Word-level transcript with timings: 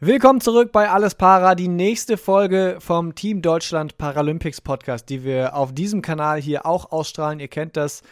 Willkommen 0.00 0.40
zurück 0.40 0.70
bei 0.70 0.88
Alles 0.88 1.16
Para, 1.16 1.56
die 1.56 1.66
nächste 1.66 2.18
Folge 2.18 2.76
vom 2.78 3.16
Team 3.16 3.42
Deutschland 3.42 3.98
Paralympics 3.98 4.60
Podcast, 4.60 5.08
die 5.08 5.24
wir 5.24 5.56
auf 5.56 5.74
diesem 5.74 6.02
Kanal 6.02 6.40
hier 6.40 6.66
auch 6.66 6.92
ausstrahlen. 6.92 7.40
Ihr 7.40 7.48
kennt 7.48 7.76
das 7.76 8.02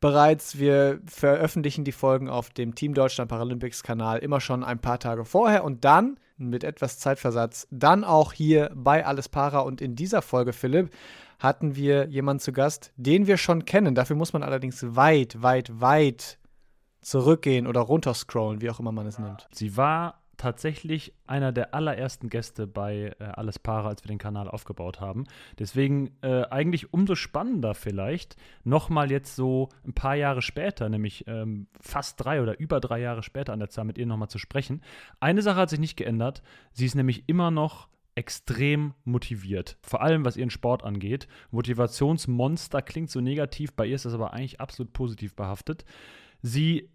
bereits. 0.00 0.58
Wir 0.58 0.98
veröffentlichen 1.06 1.84
die 1.84 1.92
Folgen 1.92 2.28
auf 2.28 2.50
dem 2.50 2.74
Team 2.74 2.94
Deutschland 2.94 3.30
Paralympics 3.30 3.84
Kanal 3.84 4.18
immer 4.18 4.40
schon 4.40 4.64
ein 4.64 4.80
paar 4.80 4.98
Tage 4.98 5.24
vorher 5.24 5.62
und 5.62 5.84
dann 5.84 6.18
mit 6.36 6.64
etwas 6.64 6.98
Zeitversatz 6.98 7.68
dann 7.70 8.02
auch 8.02 8.32
hier 8.32 8.72
bei 8.74 9.06
Alles 9.06 9.28
Para 9.28 9.60
und 9.60 9.80
in 9.80 9.94
dieser 9.94 10.22
Folge, 10.22 10.52
Philipp, 10.52 10.90
hatten 11.38 11.76
wir 11.76 12.08
jemanden 12.08 12.40
zu 12.40 12.50
Gast, 12.50 12.92
den 12.96 13.28
wir 13.28 13.36
schon 13.36 13.64
kennen. 13.64 13.94
Dafür 13.94 14.16
muss 14.16 14.32
man 14.32 14.42
allerdings 14.42 14.84
weit, 14.96 15.40
weit, 15.42 15.80
weit 15.80 16.38
zurückgehen 17.02 17.68
oder 17.68 17.82
runterscrollen, 17.82 18.60
wie 18.60 18.68
auch 18.68 18.80
immer 18.80 18.90
man 18.90 19.06
es 19.06 19.20
nennt. 19.20 19.46
Sie 19.52 19.76
war 19.76 20.25
tatsächlich 20.36 21.12
einer 21.26 21.52
der 21.52 21.74
allerersten 21.74 22.28
Gäste 22.28 22.66
bei 22.66 23.14
äh, 23.18 23.24
Alles 23.24 23.58
Para, 23.58 23.88
als 23.88 24.04
wir 24.04 24.08
den 24.08 24.18
Kanal 24.18 24.48
aufgebaut 24.48 25.00
haben. 25.00 25.24
Deswegen 25.58 26.10
äh, 26.22 26.42
eigentlich 26.44 26.92
umso 26.92 27.14
spannender 27.14 27.74
vielleicht, 27.74 28.36
nochmal 28.64 29.10
jetzt 29.10 29.36
so 29.36 29.68
ein 29.86 29.92
paar 29.94 30.14
Jahre 30.14 30.42
später, 30.42 30.88
nämlich 30.88 31.26
ähm, 31.26 31.66
fast 31.80 32.22
drei 32.24 32.42
oder 32.42 32.58
über 32.58 32.80
drei 32.80 33.00
Jahre 33.00 33.22
später 33.22 33.52
an 33.52 33.60
der 33.60 33.70
Zahl 33.70 33.84
mit 33.84 33.98
ihr 33.98 34.06
nochmal 34.06 34.28
zu 34.28 34.38
sprechen. 34.38 34.82
Eine 35.20 35.42
Sache 35.42 35.60
hat 35.60 35.70
sich 35.70 35.80
nicht 35.80 35.96
geändert. 35.96 36.42
Sie 36.72 36.86
ist 36.86 36.94
nämlich 36.94 37.24
immer 37.28 37.50
noch 37.50 37.88
extrem 38.16 38.94
motiviert. 39.04 39.76
Vor 39.82 40.02
allem, 40.02 40.24
was 40.24 40.36
ihren 40.36 40.50
Sport 40.50 40.84
angeht. 40.84 41.28
Motivationsmonster 41.50 42.82
klingt 42.82 43.10
so 43.10 43.20
negativ, 43.20 43.74
bei 43.74 43.86
ihr 43.86 43.94
ist 43.94 44.06
das 44.06 44.14
aber 44.14 44.32
eigentlich 44.32 44.60
absolut 44.60 44.92
positiv 44.92 45.36
behaftet. 45.36 45.84
Sie 46.42 46.88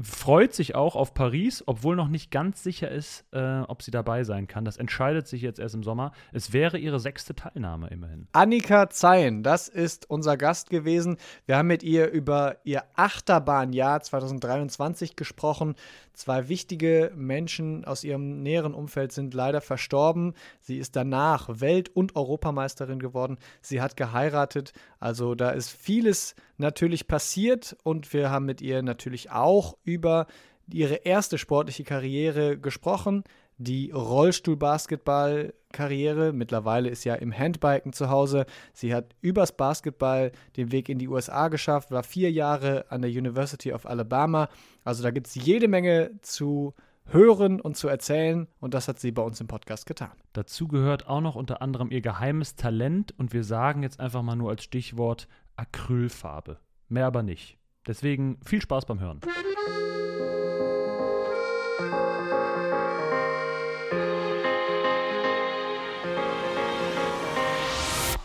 freut 0.00 0.54
sich 0.54 0.74
auch 0.74 0.94
auf 0.94 1.12
Paris, 1.12 1.64
obwohl 1.66 1.96
noch 1.96 2.08
nicht 2.08 2.30
ganz 2.30 2.62
sicher 2.62 2.90
ist, 2.90 3.24
äh, 3.32 3.60
ob 3.60 3.82
sie 3.82 3.90
dabei 3.90 4.22
sein 4.24 4.46
kann. 4.46 4.64
Das 4.64 4.76
entscheidet 4.76 5.26
sich 5.26 5.42
jetzt 5.42 5.58
erst 5.58 5.74
im 5.74 5.82
Sommer. 5.82 6.12
Es 6.32 6.52
wäre 6.52 6.78
ihre 6.78 7.00
sechste 7.00 7.34
Teilnahme 7.34 7.88
immerhin. 7.88 8.28
Annika 8.32 8.90
Zeyen, 8.90 9.42
das 9.42 9.68
ist 9.68 10.08
unser 10.08 10.36
Gast 10.36 10.70
gewesen. 10.70 11.16
Wir 11.46 11.56
haben 11.56 11.66
mit 11.66 11.82
ihr 11.82 12.10
über 12.10 12.58
ihr 12.64 12.84
Achterbahnjahr 12.94 14.00
2023 14.00 15.16
gesprochen. 15.16 15.74
Zwei 16.12 16.48
wichtige 16.48 17.12
Menschen 17.14 17.84
aus 17.84 18.02
ihrem 18.02 18.42
näheren 18.42 18.74
Umfeld 18.74 19.12
sind 19.12 19.34
leider 19.34 19.60
verstorben. 19.60 20.34
Sie 20.60 20.78
ist 20.78 20.96
danach 20.96 21.60
Welt- 21.60 21.94
und 21.94 22.16
Europameisterin 22.16 22.98
geworden. 22.98 23.38
Sie 23.62 23.80
hat 23.80 23.96
geheiratet. 23.96 24.72
Also 24.98 25.36
da 25.36 25.50
ist 25.50 25.70
vieles 25.70 26.34
natürlich 26.56 27.06
passiert 27.06 27.76
und 27.84 28.12
wir 28.12 28.30
haben 28.30 28.46
mit 28.46 28.60
ihr 28.60 28.82
natürlich 28.82 29.30
auch 29.30 29.76
über 29.88 30.26
ihre 30.70 30.96
erste 30.96 31.38
sportliche 31.38 31.84
Karriere 31.84 32.58
gesprochen, 32.58 33.24
die 33.56 33.90
Rollstuhl-Basketball-Karriere. 33.90 36.32
Mittlerweile 36.32 36.90
ist 36.90 37.04
ja 37.04 37.14
im 37.14 37.32
Handbiken 37.36 37.94
zu 37.94 38.10
Hause. 38.10 38.44
Sie 38.72 38.94
hat 38.94 39.16
übers 39.20 39.56
Basketball 39.56 40.30
den 40.56 40.70
Weg 40.70 40.90
in 40.90 40.98
die 40.98 41.08
USA 41.08 41.48
geschafft, 41.48 41.90
war 41.90 42.02
vier 42.02 42.30
Jahre 42.30 42.84
an 42.90 43.02
der 43.02 43.10
University 43.10 43.72
of 43.72 43.86
Alabama. 43.86 44.48
Also 44.84 45.02
da 45.02 45.10
gibt 45.10 45.26
es 45.26 45.34
jede 45.34 45.68
Menge 45.68 46.12
zu 46.22 46.74
hören 47.06 47.60
und 47.60 47.76
zu 47.76 47.88
erzählen 47.88 48.46
und 48.60 48.74
das 48.74 48.86
hat 48.86 49.00
sie 49.00 49.10
bei 49.12 49.22
uns 49.22 49.40
im 49.40 49.46
Podcast 49.46 49.86
getan. 49.86 50.12
Dazu 50.34 50.68
gehört 50.68 51.08
auch 51.08 51.22
noch 51.22 51.36
unter 51.36 51.62
anderem 51.62 51.90
ihr 51.90 52.02
geheimes 52.02 52.54
Talent 52.54 53.14
und 53.18 53.32
wir 53.32 53.44
sagen 53.44 53.82
jetzt 53.82 53.98
einfach 53.98 54.20
mal 54.22 54.36
nur 54.36 54.50
als 54.50 54.62
Stichwort 54.62 55.26
Acrylfarbe. 55.56 56.58
Mehr 56.88 57.06
aber 57.06 57.22
nicht. 57.22 57.56
Deswegen 57.86 58.38
viel 58.44 58.60
Spaß 58.60 58.84
beim 58.84 59.00
Hören. 59.00 59.22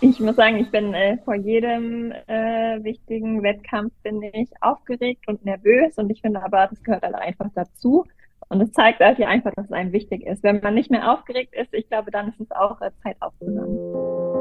Ich 0.05 0.19
muss 0.19 0.35
sagen, 0.35 0.57
ich 0.57 0.69
bin 0.69 0.93
äh, 0.93 1.17
vor 1.23 1.33
jedem 1.33 2.11
äh, 2.11 2.83
wichtigen 2.83 3.41
Wettkampf 3.41 3.93
bin 4.03 4.21
ich 4.21 4.49
aufgeregt 4.59 5.29
und 5.29 5.45
nervös 5.45 5.97
und 5.97 6.09
ich 6.09 6.19
finde 6.19 6.43
aber, 6.43 6.67
das 6.67 6.83
gehört 6.83 7.03
halt 7.03 7.15
einfach 7.15 7.47
dazu. 7.55 8.03
Und 8.49 8.59
es 8.59 8.73
zeigt 8.73 8.99
halt 8.99 9.15
hier 9.15 9.29
einfach, 9.29 9.53
dass 9.55 9.67
es 9.67 9.71
einem 9.71 9.93
wichtig 9.93 10.25
ist. 10.25 10.43
Wenn 10.43 10.59
man 10.59 10.73
nicht 10.73 10.91
mehr 10.91 11.09
aufgeregt 11.09 11.55
ist, 11.55 11.73
ich 11.73 11.87
glaube, 11.87 12.11
dann 12.11 12.27
ist 12.27 12.41
es 12.41 12.51
auch 12.51 12.81
äh, 12.81 12.91
Zeit 13.01 13.15
aufzuhören. 13.21 14.32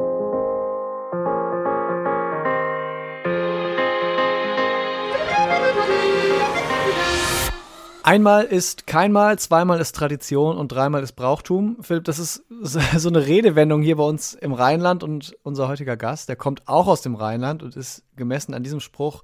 Einmal 8.05 8.45
ist 8.45 8.89
keinmal, 8.89 9.39
zweimal 9.39 9.81
ist 9.81 9.95
Tradition 9.95 10.57
und 10.57 10.73
dreimal 10.73 11.05
ist 11.05 11.13
Brauchtum. 11.13 11.77
Philipp, 11.83 12.05
das 12.05 12.19
ist 12.19 12.43
so 12.63 13.09
eine 13.09 13.27
Redewendung 13.27 13.83
hier 13.83 13.97
bei 13.97 14.03
uns 14.03 14.35
im 14.35 14.53
Rheinland 14.53 15.05
und 15.05 15.37
unser 15.45 15.69
heutiger 15.69 15.97
Gast, 15.97 16.29
der 16.29 16.37
kommt 16.37 16.67
auch 16.67 16.89
aus 16.89 17.03
dem 17.03 17.15
Rheinland 17.15 17.63
und 17.63 17.77
ist 17.77 18.03
gemessen 18.17 18.55
an 18.55 18.65
diesem 18.65 18.81
Spruch 18.81 19.23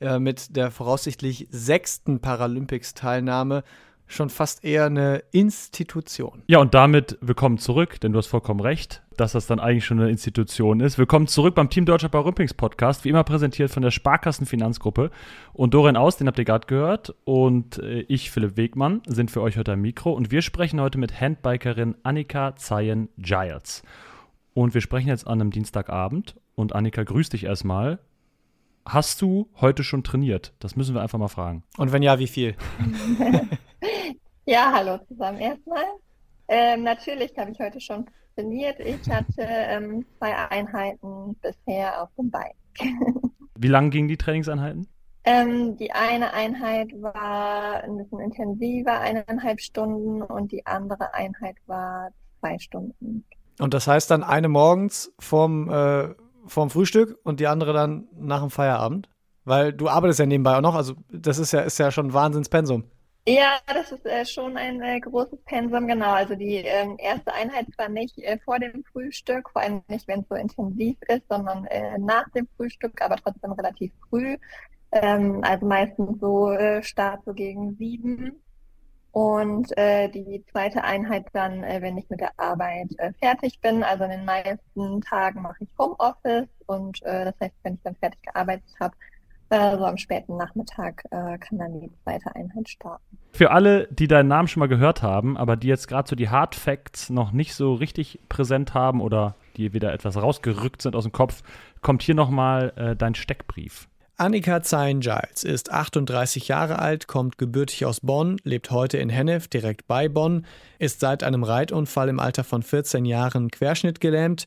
äh, 0.00 0.18
mit 0.18 0.56
der 0.56 0.72
voraussichtlich 0.72 1.46
sechsten 1.52 2.20
Paralympics-Teilnahme 2.20 3.62
schon 4.06 4.30
fast 4.30 4.64
eher 4.64 4.86
eine 4.86 5.22
Institution. 5.32 6.42
Ja, 6.46 6.58
und 6.58 6.74
damit 6.74 7.18
willkommen 7.20 7.58
zurück, 7.58 8.00
denn 8.00 8.12
du 8.12 8.18
hast 8.18 8.26
vollkommen 8.26 8.60
recht, 8.60 9.02
dass 9.16 9.32
das 9.32 9.46
dann 9.46 9.60
eigentlich 9.60 9.84
schon 9.84 10.00
eine 10.00 10.10
Institution 10.10 10.80
ist. 10.80 10.98
Willkommen 10.98 11.26
zurück 11.26 11.54
beim 11.54 11.70
Team 11.70 11.86
Deutscher 11.86 12.08
Paralympics 12.08 12.54
Podcast, 12.54 13.04
wie 13.04 13.08
immer 13.08 13.24
präsentiert 13.24 13.70
von 13.70 13.82
der 13.82 13.90
Sparkassen 13.90 14.46
Finanzgruppe. 14.46 15.10
Und 15.52 15.74
Dorian 15.74 15.96
Aus, 15.96 16.16
den 16.16 16.26
habt 16.26 16.38
ihr 16.38 16.44
gerade 16.44 16.66
gehört, 16.66 17.14
und 17.24 17.78
äh, 17.78 18.00
ich, 18.08 18.30
Philipp 18.30 18.56
Wegmann, 18.56 19.02
sind 19.06 19.30
für 19.30 19.40
euch 19.40 19.56
heute 19.56 19.72
am 19.72 19.80
Mikro. 19.80 20.12
Und 20.12 20.30
wir 20.30 20.42
sprechen 20.42 20.80
heute 20.80 20.98
mit 20.98 21.20
Handbikerin 21.20 21.94
Annika 22.02 22.54
Zayen-Giles. 22.56 23.82
Und 24.54 24.74
wir 24.74 24.80
sprechen 24.80 25.08
jetzt 25.08 25.26
an 25.26 25.40
einem 25.40 25.50
Dienstagabend. 25.50 26.36
Und 26.54 26.74
Annika, 26.74 27.02
grüß 27.02 27.30
dich 27.30 27.44
erstmal. 27.44 27.98
Hast 28.84 29.22
du 29.22 29.48
heute 29.60 29.84
schon 29.84 30.02
trainiert? 30.02 30.52
Das 30.58 30.76
müssen 30.76 30.94
wir 30.94 31.02
einfach 31.02 31.18
mal 31.18 31.28
fragen. 31.28 31.62
Und 31.78 31.92
wenn 31.92 32.02
ja, 32.02 32.18
wie 32.18 32.26
viel? 32.26 32.56
ja, 34.46 34.72
hallo 34.72 34.98
zusammen 35.08 35.38
erstmal. 35.38 35.84
Ähm, 36.48 36.82
natürlich 36.82 37.36
habe 37.38 37.50
ich 37.52 37.58
heute 37.58 37.80
schon 37.80 38.06
trainiert. 38.34 38.80
Ich 38.80 39.08
hatte 39.08 39.42
ähm, 39.42 40.04
zwei 40.18 40.36
Einheiten 40.36 41.36
bisher 41.40 42.02
auf 42.02 42.08
dem 42.18 42.30
Bike. 42.30 42.56
Wie 43.58 43.68
lang 43.68 43.90
gingen 43.90 44.08
die 44.08 44.16
Trainingseinheiten? 44.16 44.88
Ähm, 45.24 45.76
die 45.76 45.92
eine 45.92 46.32
Einheit 46.34 46.90
war 47.00 47.84
ein 47.84 47.96
bisschen 47.96 48.18
intensiver, 48.18 48.98
eineinhalb 49.00 49.60
Stunden, 49.60 50.20
und 50.22 50.50
die 50.50 50.66
andere 50.66 51.14
Einheit 51.14 51.56
war 51.66 52.10
zwei 52.40 52.58
Stunden. 52.58 53.24
Und 53.60 53.72
das 53.72 53.86
heißt 53.86 54.10
dann 54.10 54.24
eine 54.24 54.48
morgens 54.48 55.14
vorm 55.20 55.70
äh, 55.70 56.14
vorm 56.46 56.70
Frühstück 56.70 57.18
und 57.24 57.40
die 57.40 57.46
andere 57.46 57.72
dann 57.72 58.08
nach 58.16 58.40
dem 58.40 58.50
Feierabend? 58.50 59.08
Weil 59.44 59.72
du 59.72 59.88
arbeitest 59.88 60.20
ja 60.20 60.26
nebenbei 60.26 60.56
auch 60.56 60.60
noch, 60.60 60.74
also 60.74 60.94
das 61.10 61.38
ist 61.38 61.52
ja, 61.52 61.60
ist 61.60 61.78
ja 61.78 61.90
schon 61.90 62.06
ein 62.06 62.14
Wahnsinnspensum. 62.14 62.84
Ja, 63.26 63.60
das 63.68 63.92
ist 63.92 64.04
äh, 64.04 64.24
schon 64.26 64.56
ein 64.56 64.82
äh, 64.82 64.98
großes 64.98 65.38
Pensum, 65.44 65.86
genau. 65.86 66.10
Also 66.12 66.34
die 66.34 66.56
ähm, 66.56 66.96
erste 66.98 67.32
Einheit 67.32 67.66
zwar 67.76 67.88
nicht 67.88 68.18
äh, 68.18 68.38
vor 68.44 68.58
dem 68.58 68.82
Frühstück, 68.90 69.48
vor 69.50 69.62
allem 69.62 69.82
nicht, 69.86 70.08
wenn 70.08 70.20
es 70.22 70.28
so 70.28 70.34
intensiv 70.34 70.96
ist, 71.06 71.22
sondern 71.28 71.64
äh, 71.66 71.98
nach 71.98 72.28
dem 72.30 72.48
Frühstück, 72.56 73.00
aber 73.00 73.16
trotzdem 73.16 73.52
relativ 73.52 73.92
früh. 74.10 74.36
Ähm, 74.90 75.40
also 75.44 75.66
meistens 75.66 76.18
so 76.20 76.50
äh, 76.50 76.82
Start 76.82 77.24
so 77.24 77.32
gegen 77.32 77.76
sieben. 77.76 78.42
Und 79.12 79.76
äh, 79.78 80.08
die 80.08 80.44
zweite 80.50 80.84
Einheit 80.84 81.26
dann, 81.32 81.62
wenn 81.62 81.98
ich 81.98 82.08
mit 82.10 82.20
der 82.20 82.32
Arbeit 82.38 82.88
fertig 83.20 83.60
bin. 83.60 83.82
Also 83.84 84.04
in 84.04 84.10
den 84.10 84.24
meisten 84.24 85.02
Tagen 85.02 85.42
mache 85.42 85.64
ich 85.64 85.70
Homeoffice 85.78 86.48
und 86.66 87.00
das 87.02 87.34
heißt, 87.40 87.54
wenn 87.62 87.74
ich 87.74 87.82
dann 87.84 87.96
fertig 87.96 88.22
gearbeitet 88.22 88.74
habe, 88.80 88.94
äh, 89.52 89.76
so 89.76 89.84
am 89.84 89.98
späten 89.98 90.36
Nachmittag 90.36 91.04
äh, 91.10 91.36
kann 91.38 91.58
dann 91.58 91.78
die 91.78 91.90
zweite 92.02 92.34
Einheit 92.34 92.68
starten. 92.68 93.18
Für 93.32 93.50
alle, 93.50 93.86
die 93.90 94.08
deinen 94.08 94.28
Namen 94.28 94.48
schon 94.48 94.60
mal 94.60 94.68
gehört 94.68 95.02
haben, 95.02 95.36
aber 95.36 95.56
die 95.56 95.68
jetzt 95.68 95.88
gerade 95.88 96.08
so 96.08 96.16
die 96.16 96.30
Hard 96.30 96.54
Facts 96.54 97.10
noch 97.10 97.32
nicht 97.32 97.54
so 97.54 97.74
richtig 97.74 98.18
präsent 98.28 98.74
haben 98.74 99.00
oder 99.00 99.34
die 99.56 99.74
wieder 99.74 99.92
etwas 99.92 100.16
rausgerückt 100.16 100.80
sind 100.80 100.96
aus 100.96 101.04
dem 101.04 101.12
Kopf, 101.12 101.42
kommt 101.82 102.02
hier 102.02 102.14
nochmal 102.14 102.72
äh, 102.76 102.96
dein 102.96 103.14
Steckbrief. 103.14 103.88
Annika 104.16 104.62
Zein-Giles 104.62 105.44
ist 105.44 105.72
38 105.72 106.48
Jahre 106.48 106.78
alt, 106.78 107.06
kommt 107.06 107.38
gebürtig 107.38 107.84
aus 107.84 108.00
Bonn, 108.00 108.36
lebt 108.44 108.70
heute 108.70 108.98
in 108.98 109.08
Hennef, 109.08 109.48
direkt 109.48 109.86
bei 109.86 110.08
Bonn, 110.08 110.46
ist 110.78 111.00
seit 111.00 111.24
einem 111.24 111.42
Reitunfall 111.42 112.08
im 112.08 112.20
Alter 112.20 112.44
von 112.44 112.62
14 112.62 113.04
Jahren 113.04 113.50
querschnittgelähmt 113.50 114.46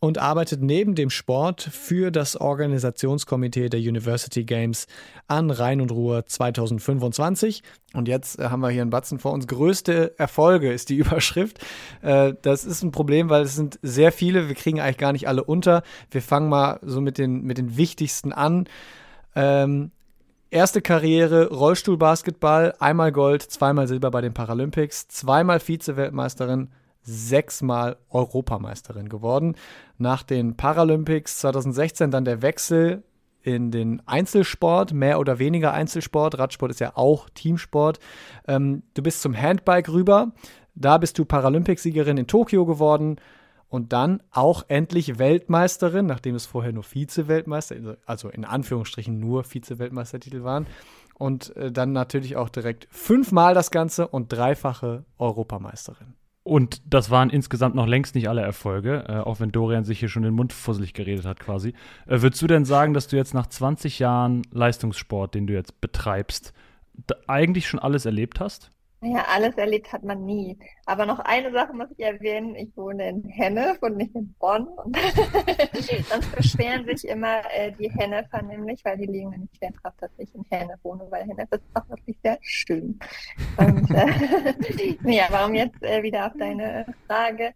und 0.00 0.18
arbeitet 0.18 0.62
neben 0.62 0.94
dem 0.94 1.10
Sport 1.10 1.62
für 1.62 2.10
das 2.10 2.36
Organisationskomitee 2.36 3.68
der 3.68 3.80
University 3.80 4.44
Games 4.44 4.86
an 5.26 5.50
Rhein 5.50 5.80
und 5.80 5.90
Ruhr 5.90 6.24
2025. 6.24 7.62
Und 7.94 8.06
jetzt 8.06 8.38
äh, 8.38 8.44
haben 8.44 8.60
wir 8.60 8.70
hier 8.70 8.82
einen 8.82 8.90
Batzen 8.90 9.18
vor 9.18 9.32
uns. 9.32 9.46
Größte 9.46 10.18
Erfolge 10.18 10.72
ist 10.72 10.88
die 10.88 10.96
Überschrift. 10.98 11.58
Äh, 12.02 12.34
das 12.42 12.64
ist 12.64 12.82
ein 12.82 12.92
Problem, 12.92 13.28
weil 13.28 13.42
es 13.42 13.56
sind 13.56 13.78
sehr 13.82 14.12
viele. 14.12 14.48
Wir 14.48 14.54
kriegen 14.54 14.80
eigentlich 14.80 14.98
gar 14.98 15.12
nicht 15.12 15.26
alle 15.26 15.42
unter. 15.42 15.82
Wir 16.10 16.22
fangen 16.22 16.48
mal 16.48 16.78
so 16.82 17.00
mit 17.00 17.18
den, 17.18 17.42
mit 17.42 17.58
den 17.58 17.76
wichtigsten 17.76 18.32
an. 18.32 18.68
Ähm, 19.34 19.90
Erste 20.50 20.80
Karriere, 20.80 21.50
Rollstuhlbasketball, 21.50 22.74
einmal 22.78 23.12
Gold, 23.12 23.42
zweimal 23.42 23.86
Silber 23.86 24.10
bei 24.10 24.22
den 24.22 24.32
Paralympics, 24.32 25.06
zweimal 25.08 25.60
Vize-Weltmeisterin, 25.60 26.70
sechsmal 27.08 27.96
Europameisterin 28.10 29.08
geworden. 29.08 29.56
Nach 29.96 30.22
den 30.22 30.56
Paralympics 30.56 31.38
2016 31.38 32.10
dann 32.10 32.24
der 32.24 32.42
Wechsel 32.42 33.02
in 33.42 33.70
den 33.70 34.02
Einzelsport, 34.06 34.92
mehr 34.92 35.18
oder 35.18 35.38
weniger 35.38 35.72
Einzelsport. 35.72 36.38
Radsport 36.38 36.70
ist 36.70 36.80
ja 36.80 36.92
auch 36.96 37.30
Teamsport. 37.30 37.98
Ähm, 38.46 38.82
du 38.94 39.02
bist 39.02 39.22
zum 39.22 39.36
Handbike 39.36 39.88
rüber. 39.88 40.32
Da 40.74 40.98
bist 40.98 41.18
du 41.18 41.24
Paralympicsiegerin 41.24 42.18
in 42.18 42.26
Tokio 42.26 42.66
geworden 42.66 43.16
und 43.68 43.92
dann 43.92 44.22
auch 44.30 44.64
endlich 44.68 45.18
Weltmeisterin, 45.18 46.06
nachdem 46.06 46.34
es 46.34 46.46
vorher 46.46 46.72
nur 46.72 46.84
Vize-Weltmeister, 46.84 47.96
also 48.06 48.28
in 48.28 48.44
Anführungsstrichen 48.44 49.18
nur 49.18 49.44
Vize-Weltmeistertitel 49.44 50.42
waren. 50.42 50.66
Und 51.14 51.56
äh, 51.56 51.72
dann 51.72 51.92
natürlich 51.92 52.36
auch 52.36 52.48
direkt 52.48 52.86
fünfmal 52.90 53.54
das 53.54 53.70
Ganze 53.70 54.06
und 54.08 54.32
dreifache 54.32 55.04
Europameisterin. 55.18 56.17
Und 56.48 56.80
das 56.86 57.10
waren 57.10 57.28
insgesamt 57.28 57.74
noch 57.74 57.86
längst 57.86 58.14
nicht 58.14 58.30
alle 58.30 58.40
Erfolge, 58.40 59.04
äh, 59.06 59.18
auch 59.18 59.38
wenn 59.38 59.52
Dorian 59.52 59.84
sich 59.84 60.00
hier 60.00 60.08
schon 60.08 60.22
den 60.22 60.32
Mund 60.32 60.54
fusselig 60.54 60.94
geredet 60.94 61.26
hat 61.26 61.40
quasi. 61.40 61.74
Äh, 62.06 62.22
würdest 62.22 62.40
du 62.40 62.46
denn 62.46 62.64
sagen, 62.64 62.94
dass 62.94 63.06
du 63.06 63.16
jetzt 63.16 63.34
nach 63.34 63.48
20 63.48 63.98
Jahren 63.98 64.40
Leistungssport, 64.50 65.34
den 65.34 65.46
du 65.46 65.52
jetzt 65.52 65.78
betreibst, 65.82 66.54
eigentlich 67.26 67.68
schon 67.68 67.78
alles 67.78 68.06
erlebt 68.06 68.40
hast? 68.40 68.70
Ja, 69.00 69.26
alles 69.28 69.54
erlebt 69.54 69.92
hat 69.92 70.02
man 70.02 70.26
nie. 70.26 70.58
Aber 70.84 71.06
noch 71.06 71.20
eine 71.20 71.52
Sache 71.52 71.72
muss 71.72 71.88
ich 71.96 72.04
erwähnen. 72.04 72.56
Ich 72.56 72.76
wohne 72.76 73.08
in 73.08 73.22
Hennef 73.28 73.80
und 73.80 73.96
nicht 73.96 74.12
in 74.16 74.34
Bonn. 74.40 74.66
Und 74.66 74.96
sonst 76.10 76.34
beschweren 76.34 76.84
sich 76.84 77.06
immer 77.06 77.42
äh, 77.54 77.70
die 77.78 77.90
Hennefer 77.90 78.42
nämlich, 78.42 78.84
weil 78.84 78.96
die 78.96 79.06
liegen 79.06 79.30
nämlich 79.30 79.50
sehr 79.60 79.70
drauf, 79.70 79.92
dass 80.00 80.10
ich 80.18 80.34
in 80.34 80.44
Hennef 80.50 80.80
wohne, 80.82 81.06
weil 81.10 81.22
Hennef 81.28 81.48
ist 81.52 81.62
auch 81.74 81.88
wirklich 81.88 82.18
sehr 82.24 82.38
schön. 82.42 82.98
Und 83.56 83.88
äh, 83.92 84.96
ja, 85.04 85.26
warum 85.30 85.54
jetzt 85.54 85.80
äh, 85.82 86.02
wieder 86.02 86.26
auf 86.26 86.32
deine 86.36 86.84
Frage 87.06 87.52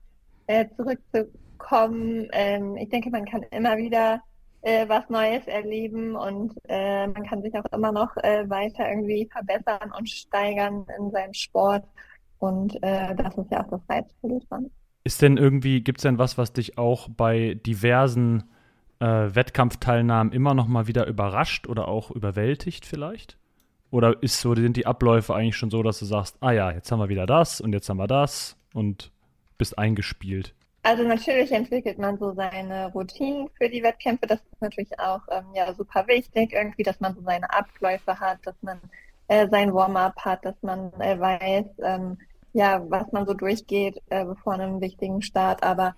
äh, 0.46 0.66
zurückzukommen? 0.76 2.28
Ähm, 2.32 2.76
ich 2.76 2.88
denke, 2.88 3.10
man 3.10 3.24
kann 3.24 3.42
immer 3.50 3.76
wieder 3.78 4.22
äh, 4.62 4.88
was 4.88 5.08
Neues 5.10 5.46
erleben 5.46 6.16
und 6.16 6.52
äh, 6.68 7.06
man 7.06 7.24
kann 7.26 7.42
sich 7.42 7.54
auch 7.56 7.64
immer 7.72 7.92
noch 7.92 8.16
äh, 8.18 8.48
weiter 8.48 8.88
irgendwie 8.88 9.28
verbessern 9.30 9.92
und 9.96 10.08
steigern 10.08 10.86
in 10.98 11.10
seinem 11.10 11.34
Sport. 11.34 11.84
Und 12.38 12.74
äh, 12.82 13.14
das 13.14 13.36
ist 13.36 13.50
ja 13.50 13.64
auch 13.64 13.70
das 13.70 13.80
Reizvolle 13.88 14.40
dran. 14.48 14.70
Ist 15.04 15.22
denn 15.22 15.36
irgendwie, 15.36 15.82
gibt 15.82 15.98
es 15.98 16.02
denn 16.02 16.18
was, 16.18 16.38
was 16.38 16.52
dich 16.52 16.78
auch 16.78 17.08
bei 17.08 17.54
diversen 17.66 18.44
äh, 19.00 19.04
Wettkampfteilnahmen 19.34 20.32
immer 20.32 20.54
noch 20.54 20.68
mal 20.68 20.86
wieder 20.86 21.06
überrascht 21.06 21.68
oder 21.68 21.88
auch 21.88 22.10
überwältigt 22.10 22.86
vielleicht? 22.86 23.36
Oder 23.90 24.22
ist 24.22 24.40
so, 24.40 24.54
sind 24.54 24.76
die 24.76 24.86
Abläufe 24.86 25.34
eigentlich 25.34 25.56
schon 25.56 25.70
so, 25.70 25.82
dass 25.82 25.98
du 25.98 26.04
sagst, 26.04 26.36
ah 26.40 26.52
ja, 26.52 26.70
jetzt 26.70 26.90
haben 26.90 27.00
wir 27.00 27.08
wieder 27.08 27.26
das 27.26 27.60
und 27.60 27.72
jetzt 27.72 27.88
haben 27.88 27.98
wir 27.98 28.06
das 28.06 28.56
und 28.72 29.12
bist 29.58 29.78
eingespielt? 29.78 30.54
Also 30.84 31.04
natürlich 31.04 31.52
entwickelt 31.52 31.98
man 31.98 32.18
so 32.18 32.32
seine 32.32 32.92
Routinen 32.92 33.48
für 33.56 33.68
die 33.68 33.82
Wettkämpfe. 33.82 34.26
Das 34.26 34.40
ist 34.40 34.60
natürlich 34.60 34.98
auch 34.98 35.20
ähm, 35.30 35.46
ja 35.54 35.72
super 35.74 36.06
wichtig, 36.08 36.52
irgendwie, 36.52 36.82
dass 36.82 36.98
man 37.00 37.14
so 37.14 37.22
seine 37.22 37.48
Abläufe 37.52 38.18
hat, 38.18 38.38
dass 38.44 38.56
man 38.62 38.80
äh, 39.28 39.48
sein 39.48 39.72
Warm-up 39.72 40.16
hat, 40.24 40.44
dass 40.44 40.60
man 40.62 40.92
äh, 41.00 41.18
weiß, 41.18 41.66
ähm, 41.82 42.18
ja, 42.52 42.82
was 42.90 43.10
man 43.12 43.26
so 43.26 43.34
durchgeht 43.34 44.02
äh, 44.10 44.24
bevor 44.24 44.54
einem 44.54 44.80
wichtigen 44.80 45.22
Start. 45.22 45.62
Aber 45.62 45.94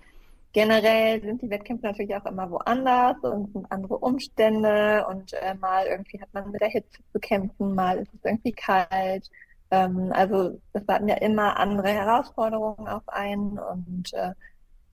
generell 0.53 1.21
sind 1.21 1.41
die 1.41 1.49
Wettkämpfe 1.49 1.87
natürlich 1.87 2.15
auch 2.15 2.25
immer 2.25 2.49
woanders 2.51 3.17
und 3.23 3.51
sind 3.53 3.71
andere 3.71 3.97
Umstände 3.97 5.05
und 5.09 5.33
äh, 5.33 5.55
mal 5.55 5.87
irgendwie 5.87 6.21
hat 6.21 6.33
man 6.33 6.51
mit 6.51 6.61
der 6.61 6.69
Hitze 6.69 7.01
zu 7.11 7.19
kämpfen, 7.19 7.75
mal 7.75 7.97
ist 7.97 8.13
es 8.13 8.23
irgendwie 8.23 8.53
kalt. 8.53 9.29
Ähm, 9.71 10.11
also 10.13 10.59
es 10.73 10.87
warten 10.87 11.07
ja 11.07 11.15
immer 11.15 11.57
andere 11.59 11.89
Herausforderungen 11.89 12.87
auf 12.87 13.03
einen 13.09 13.57
und 13.59 14.13
äh, 14.13 14.33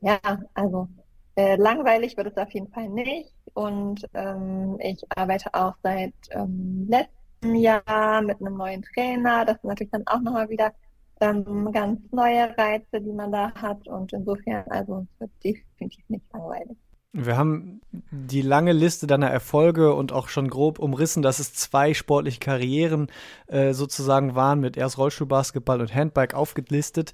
ja, 0.03 0.19
also 0.55 0.89
äh, 1.37 1.57
langweilig 1.57 2.17
wird 2.17 2.29
es 2.29 2.37
auf 2.37 2.51
jeden 2.51 2.69
Fall 2.73 2.89
nicht. 2.89 3.33
Und 3.55 4.07
ähm, 4.15 4.77
ich 4.81 5.01
arbeite 5.17 5.53
auch 5.55 5.75
seit 5.83 6.15
ähm, 6.31 6.87
letztem 6.89 7.55
Jahr 7.55 8.23
mit 8.23 8.41
einem 8.41 8.57
neuen 8.57 8.83
Trainer. 8.83 9.45
Das 9.45 9.61
sind 9.61 9.69
natürlich 9.69 9.93
dann 9.93 10.07
auch 10.07 10.21
nochmal 10.21 10.49
wieder 10.51 10.73
ähm, 11.21 11.71
ganz 11.73 12.01
neue 12.13 12.57
Reize, 12.59 13.01
die 13.01 13.13
man 13.13 13.33
da 13.33 13.53
hat. 13.55 13.87
Und 13.89 14.13
insofern, 14.13 14.65
also 14.69 15.07
es 15.15 15.21
wird 15.21 15.31
definitiv 15.45 16.05
nicht 16.09 16.25
langweilig. 16.33 16.77
Wir 17.13 17.37
haben 17.37 17.83
die 18.11 18.41
lange 18.41 18.73
Liste 18.73 19.07
deiner 19.07 19.29
Erfolge 19.29 19.95
und 19.95 20.13
auch 20.13 20.29
schon 20.29 20.49
grob 20.49 20.79
umrissen, 20.79 21.23
dass 21.23 21.41
es 21.41 21.53
zwei 21.53 21.93
sportliche 21.93 22.41
Karrieren 22.41 23.09
äh, 23.49 23.75
sozusagen 23.75 24.35
waren, 24.35 24.61
mit 24.61 24.79
erst 24.79 24.97
Rollstuhlbasketball 24.97 25.81
und 25.81 25.95
Handbike 25.95 26.35
aufgelistet 26.35 27.13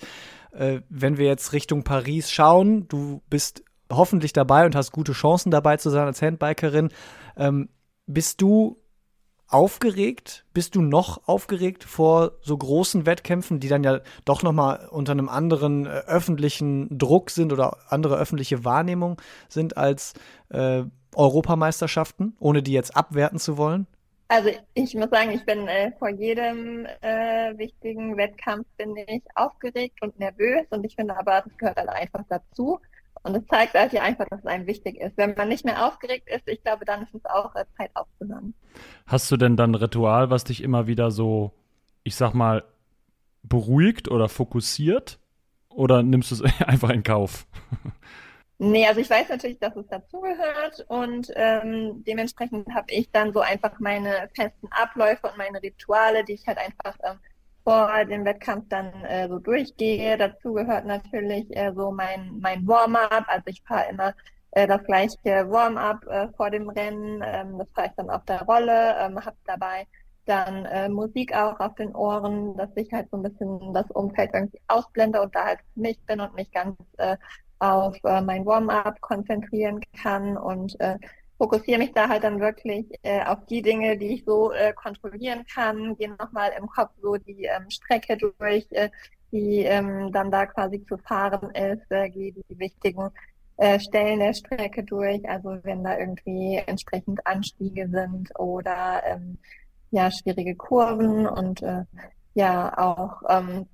äh, 0.52 0.80
wenn 0.88 1.16
wir 1.16 1.26
jetzt 1.26 1.52
Richtung 1.52 1.84
Paris 1.84 2.30
schauen, 2.30 2.88
du 2.88 3.22
bist 3.30 3.62
hoffentlich 3.90 4.32
dabei 4.32 4.66
und 4.66 4.74
hast 4.74 4.92
gute 4.92 5.12
Chancen 5.12 5.50
dabei 5.50 5.76
zu 5.76 5.90
sein 5.90 6.06
als 6.06 6.22
Handbikerin. 6.22 6.90
Ähm, 7.36 7.68
bist 8.06 8.40
du 8.40 8.78
aufgeregt? 9.48 10.44
Bist 10.52 10.74
du 10.74 10.82
noch 10.82 11.26
aufgeregt 11.26 11.84
vor 11.84 12.32
so 12.42 12.56
großen 12.56 13.06
Wettkämpfen, 13.06 13.60
die 13.60 13.68
dann 13.68 13.82
ja 13.82 14.00
doch 14.24 14.42
noch 14.42 14.52
mal 14.52 14.88
unter 14.90 15.12
einem 15.12 15.28
anderen 15.28 15.86
äh, 15.86 16.02
öffentlichen 16.06 16.96
Druck 16.96 17.30
sind 17.30 17.52
oder 17.52 17.78
andere 17.88 18.16
öffentliche 18.16 18.64
Wahrnehmung 18.64 19.20
sind 19.48 19.76
als 19.76 20.14
äh, 20.50 20.82
Europameisterschaften, 21.14 22.36
ohne 22.38 22.62
die 22.62 22.72
jetzt 22.72 22.96
abwerten 22.96 23.38
zu 23.38 23.56
wollen? 23.56 23.86
Also 24.30 24.50
ich 24.74 24.94
muss 24.94 25.08
sagen, 25.08 25.30
ich 25.30 25.44
bin 25.46 25.66
äh, 25.68 25.90
vor 25.98 26.10
jedem 26.10 26.84
äh, 27.00 27.56
wichtigen 27.56 28.14
Wettkampf 28.18 28.66
bin 28.76 28.94
ich 29.06 29.22
aufgeregt 29.34 30.02
und 30.02 30.18
nervös 30.18 30.66
und 30.68 30.84
ich 30.84 30.94
finde 30.96 31.16
aber, 31.16 31.42
das 31.46 31.56
gehört 31.56 31.78
halt 31.78 31.88
einfach 31.88 32.24
dazu. 32.28 32.78
Und 33.22 33.36
es 33.36 33.46
zeigt 33.46 33.74
halt 33.74 33.92
ja 33.92 34.02
einfach, 34.02 34.26
dass 34.28 34.40
es 34.40 34.46
einem 34.46 34.66
wichtig 34.66 34.96
ist. 35.00 35.16
Wenn 35.16 35.34
man 35.34 35.48
nicht 35.48 35.64
mehr 35.64 35.86
aufgeregt 35.86 36.28
ist, 36.28 36.46
ich 36.46 36.62
glaube, 36.62 36.84
dann 36.84 37.02
ist 37.02 37.14
es 37.14 37.24
auch 37.24 37.54
Zeit 37.76 37.90
aufzuhören. 37.94 38.54
Hast 39.06 39.30
du 39.30 39.36
denn 39.36 39.56
dann 39.56 39.72
ein 39.72 39.74
Ritual, 39.76 40.30
was 40.30 40.44
dich 40.44 40.62
immer 40.62 40.86
wieder 40.86 41.10
so, 41.10 41.52
ich 42.04 42.16
sag 42.16 42.34
mal, 42.34 42.64
beruhigt 43.42 44.08
oder 44.08 44.28
fokussiert? 44.28 45.18
Oder 45.68 46.02
nimmst 46.02 46.30
du 46.30 46.36
es 46.36 46.60
einfach 46.66 46.90
in 46.90 47.02
Kauf? 47.02 47.46
Nee, 48.60 48.86
also 48.88 49.00
ich 49.00 49.08
weiß 49.08 49.28
natürlich, 49.28 49.60
dass 49.60 49.76
es 49.76 49.86
dazugehört 49.86 50.84
und 50.88 51.30
ähm, 51.36 52.02
dementsprechend 52.04 52.66
habe 52.74 52.90
ich 52.90 53.08
dann 53.12 53.32
so 53.32 53.38
einfach 53.38 53.78
meine 53.78 54.28
festen 54.34 54.66
Abläufe 54.72 55.28
und 55.28 55.36
meine 55.38 55.62
Rituale, 55.62 56.24
die 56.24 56.32
ich 56.32 56.46
halt 56.48 56.58
einfach 56.58 56.96
ähm, 57.04 57.20
vor 57.68 58.02
dem 58.06 58.24
Wettkampf 58.24 58.64
dann 58.70 58.90
äh, 59.04 59.28
so 59.28 59.38
durchgehe. 59.38 60.16
Dazu 60.16 60.54
gehört 60.54 60.86
natürlich 60.86 61.54
äh, 61.54 61.70
so 61.74 61.90
mein, 61.90 62.38
mein 62.40 62.66
Warm-up, 62.66 63.24
also 63.26 63.42
ich 63.44 63.62
fahre 63.62 63.90
immer 63.90 64.14
äh, 64.52 64.66
das 64.66 64.82
gleiche 64.84 65.50
Warm-up 65.50 66.06
äh, 66.06 66.28
vor 66.34 66.50
dem 66.50 66.70
Rennen, 66.70 67.22
ähm, 67.22 67.58
das 67.58 67.68
fahre 67.74 67.88
ich 67.88 67.92
dann 67.96 68.08
auf 68.08 68.24
der 68.24 68.40
Rolle, 68.42 68.96
ähm, 69.00 69.22
habe 69.22 69.36
dabei 69.44 69.86
dann 70.24 70.64
äh, 70.64 70.88
Musik 70.88 71.34
auch 71.36 71.60
auf 71.60 71.74
den 71.74 71.94
Ohren, 71.94 72.56
dass 72.56 72.70
ich 72.74 72.90
halt 72.90 73.10
so 73.10 73.18
ein 73.18 73.22
bisschen 73.22 73.74
das 73.74 73.90
Umfeld 73.90 74.30
irgendwie 74.32 74.60
ausblende 74.68 75.20
und 75.20 75.34
da 75.34 75.44
halt 75.44 75.60
nicht 75.74 76.04
bin 76.06 76.20
und 76.20 76.34
mich 76.34 76.50
ganz 76.50 76.74
äh, 76.96 77.18
auf 77.58 77.98
äh, 78.04 78.22
mein 78.22 78.46
Warm-up 78.46 78.98
konzentrieren 79.02 79.80
kann. 80.00 80.38
Und 80.38 80.78
äh, 80.80 80.96
fokussiere 81.38 81.78
mich 81.78 81.92
da 81.92 82.08
halt 82.08 82.24
dann 82.24 82.40
wirklich 82.40 82.86
äh, 83.02 83.24
auf 83.24 83.46
die 83.46 83.62
Dinge, 83.62 83.96
die 83.96 84.14
ich 84.14 84.24
so 84.24 84.52
äh, 84.52 84.72
kontrollieren 84.72 85.46
kann, 85.46 85.96
gehe 85.96 86.10
nochmal 86.10 86.50
im 86.58 86.66
Kopf 86.66 86.90
so 87.00 87.16
die 87.16 87.44
ähm, 87.44 87.70
Strecke 87.70 88.16
durch, 88.16 88.66
äh, 88.70 88.90
die 89.30 89.60
ähm, 89.60 90.10
dann 90.12 90.30
da 90.30 90.46
quasi 90.46 90.84
zu 90.84 90.98
fahren 90.98 91.50
ist, 91.54 91.90
äh, 91.90 92.10
gehe 92.10 92.32
die 92.32 92.58
wichtigen 92.58 93.10
äh, 93.56 93.78
Stellen 93.78 94.18
der 94.18 94.34
Strecke 94.34 94.82
durch, 94.82 95.26
also 95.28 95.58
wenn 95.62 95.84
da 95.84 95.96
irgendwie 95.98 96.56
entsprechend 96.66 97.24
Anstiege 97.26 97.88
sind 97.88 98.30
oder 98.38 99.02
ähm, 99.06 99.38
ja 99.90 100.10
schwierige 100.10 100.56
Kurven 100.56 101.26
und 101.26 101.62
äh, 101.62 101.84
ja 102.34 102.76
auch 102.76 103.22
ähm, 103.28 103.66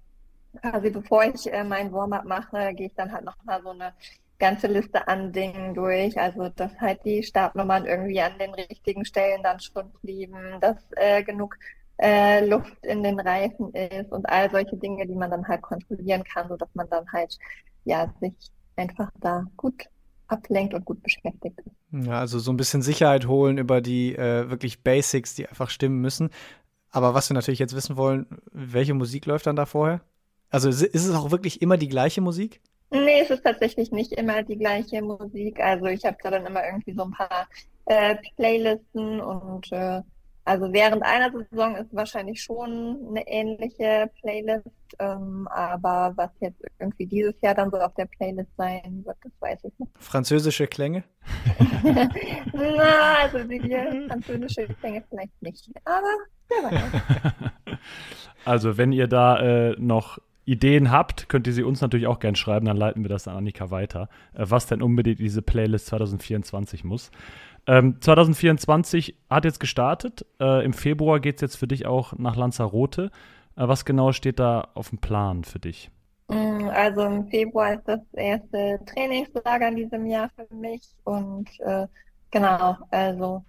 quasi 0.61 0.91
bevor 0.91 1.25
ich 1.25 1.53
äh, 1.53 1.65
mein 1.65 1.93
Warm-up 1.93 2.25
mache, 2.25 2.75
gehe 2.75 2.87
ich 2.89 2.95
dann 2.95 3.13
halt 3.13 3.25
nochmal 3.25 3.63
so 3.63 3.71
eine 3.71 3.93
ganze 4.39 4.67
Liste 4.67 5.07
an 5.09 5.33
Dingen 5.33 5.75
durch. 5.75 6.19
Also, 6.19 6.49
dass 6.51 6.73
halt 6.81 7.05
die 7.05 7.23
Startnummern 7.23 7.87
irgendwie 7.87 8.21
an 8.21 8.39
den 8.39 8.55
richtigen 8.55 9.05
Stellen 9.05 9.43
dann 9.43 9.61
schon 9.61 9.91
blieben, 10.03 10.61
dass 10.61 10.77
äh, 10.97 11.23
genug 11.23 11.57
äh, 11.99 12.45
Luft 12.47 12.85
in 12.85 13.03
den 13.03 13.21
Reifen 13.21 13.73
ist 13.73 14.11
und 14.11 14.29
all 14.29 14.51
solche 14.51 14.77
Dinge, 14.77 15.07
die 15.07 15.15
man 15.15 15.31
dann 15.31 15.47
halt 15.47 15.63
kontrollieren 15.63 16.25
kann, 16.25 16.49
sodass 16.49 16.69
man 16.75 16.89
dann 16.91 17.05
halt 17.13 17.39
ja 17.85 18.13
sich 18.21 18.35
einfach 18.77 19.11
da 19.21 19.45
gut 19.57 19.85
ablenkt 20.27 20.75
und 20.75 20.85
gut 20.85 21.03
beschäftigt 21.03 21.61
ist. 21.61 22.07
Ja, 22.07 22.19
also 22.19 22.39
so 22.39 22.53
ein 22.53 22.57
bisschen 22.57 22.83
Sicherheit 22.83 23.27
holen 23.27 23.59
über 23.59 23.81
die 23.81 24.17
äh, 24.17 24.51
wirklich 24.51 24.83
Basics, 24.83 25.35
die 25.35 25.49
einfach 25.49 25.71
stimmen 25.71 26.01
müssen. 26.01 26.31
Aber 26.91 27.15
was 27.15 27.29
wir 27.31 27.35
natürlich 27.35 27.61
jetzt 27.61 27.75
wissen 27.75 27.97
wollen, 27.97 28.27
welche 28.53 28.95
Musik 28.95 29.27
läuft 29.27 29.47
dann 29.47 29.57
da 29.57 29.67
vorher? 29.67 30.01
Also 30.51 30.69
ist 30.69 30.95
es 30.95 31.15
auch 31.15 31.31
wirklich 31.31 31.63
immer 31.63 31.77
die 31.77 31.89
gleiche 31.89 32.21
Musik? 32.21 32.61
Nee, 32.91 33.21
es 33.21 33.31
ist 33.31 33.45
tatsächlich 33.45 33.91
nicht 33.91 34.13
immer 34.13 34.43
die 34.43 34.59
gleiche 34.59 35.03
Musik. 35.03 35.61
Also 35.61 35.87
ich 35.87 36.05
habe 36.05 36.17
da 36.23 36.31
dann 36.31 36.47
immer 36.47 36.65
irgendwie 36.65 36.95
so 36.95 37.05
ein 37.05 37.11
paar 37.11 37.49
äh, 37.87 38.17
Playlisten 38.37 39.21
und 39.21 39.71
äh, 39.73 40.03
also 40.47 40.71
während 40.73 41.03
einer 41.03 41.33
Saison 41.33 41.75
ist 41.77 41.95
wahrscheinlich 41.95 42.43
schon 42.43 42.99
eine 43.09 43.27
ähnliche 43.27 44.11
Playlist, 44.21 44.69
ähm, 44.99 45.49
aber 45.51 46.13
was 46.17 46.31
jetzt 46.41 46.63
irgendwie 46.79 47.07
dieses 47.07 47.35
Jahr 47.41 47.55
dann 47.55 47.71
so 47.71 47.79
auf 47.79 47.95
der 47.95 48.05
Playlist 48.05 48.51
sein 48.59 49.03
wird, 49.07 49.17
das 49.23 49.33
weiß 49.41 49.65
ich 49.65 49.79
nicht. 49.79 49.91
Französische 49.99 50.67
Klänge? 50.67 51.03
Na, 52.53 53.15
also 53.23 53.43
die 53.45 54.07
französische 54.09 54.67
Klänge 54.81 55.03
vielleicht 55.09 55.43
nicht, 55.43 55.71
aber 55.85 56.13
wer 56.49 56.71
weiß. 56.71 57.79
Also 58.47 58.77
wenn 58.77 58.93
ihr 58.93 59.07
da 59.07 59.39
äh, 59.41 59.77
noch 59.79 60.19
Ideen 60.45 60.91
habt, 60.91 61.29
könnt 61.29 61.47
ihr 61.47 61.53
sie 61.53 61.63
uns 61.63 61.81
natürlich 61.81 62.07
auch 62.07 62.19
gerne 62.19 62.37
schreiben, 62.37 62.67
dann 62.67 62.77
leiten 62.77 63.03
wir 63.03 63.09
das 63.09 63.29
an 63.29 63.37
Annika 63.37 63.71
weiter, 63.71 64.09
äh, 64.35 64.45
was 64.49 64.67
denn 64.67 64.83
unbedingt 64.83 65.19
diese 65.19 65.43
Playlist 65.43 65.87
2024 65.87 66.85
muss. 66.85 67.11
Ähm, 67.67 67.97
2024 68.01 69.17
hat 69.31 69.45
jetzt 69.45 69.61
gestartet. 69.61 70.27
Äh, 70.39 70.65
Im 70.65 70.75
Februar 70.75 71.21
geht 71.21 71.37
es 71.37 71.41
jetzt 71.41 71.57
für 71.57 71.67
dich 71.67 71.87
auch 71.87 72.13
nach 72.19 72.37
Lanzarote. 72.37 73.11
Äh, 73.57 73.69
was 73.69 73.85
genau 73.85 74.13
steht 74.13 74.39
da 74.39 74.69
auf 74.75 74.91
dem 74.91 74.99
Plan 74.99 75.45
für 75.45 75.59
dich? 75.59 75.91
Mm, 76.29 76.69
also 76.69 77.03
im 77.03 77.29
Februar 77.29 77.75
ist 77.75 77.85
das 77.87 78.01
erste 78.13 78.81
Trainingslager 78.87 79.69
in 79.69 79.77
diesem 79.77 80.07
Jahr 80.07 80.31
für 80.37 80.55
mich 80.55 80.83
und 81.05 81.49
äh, 81.61 81.87
genau, 82.31 82.77
also 82.91 83.45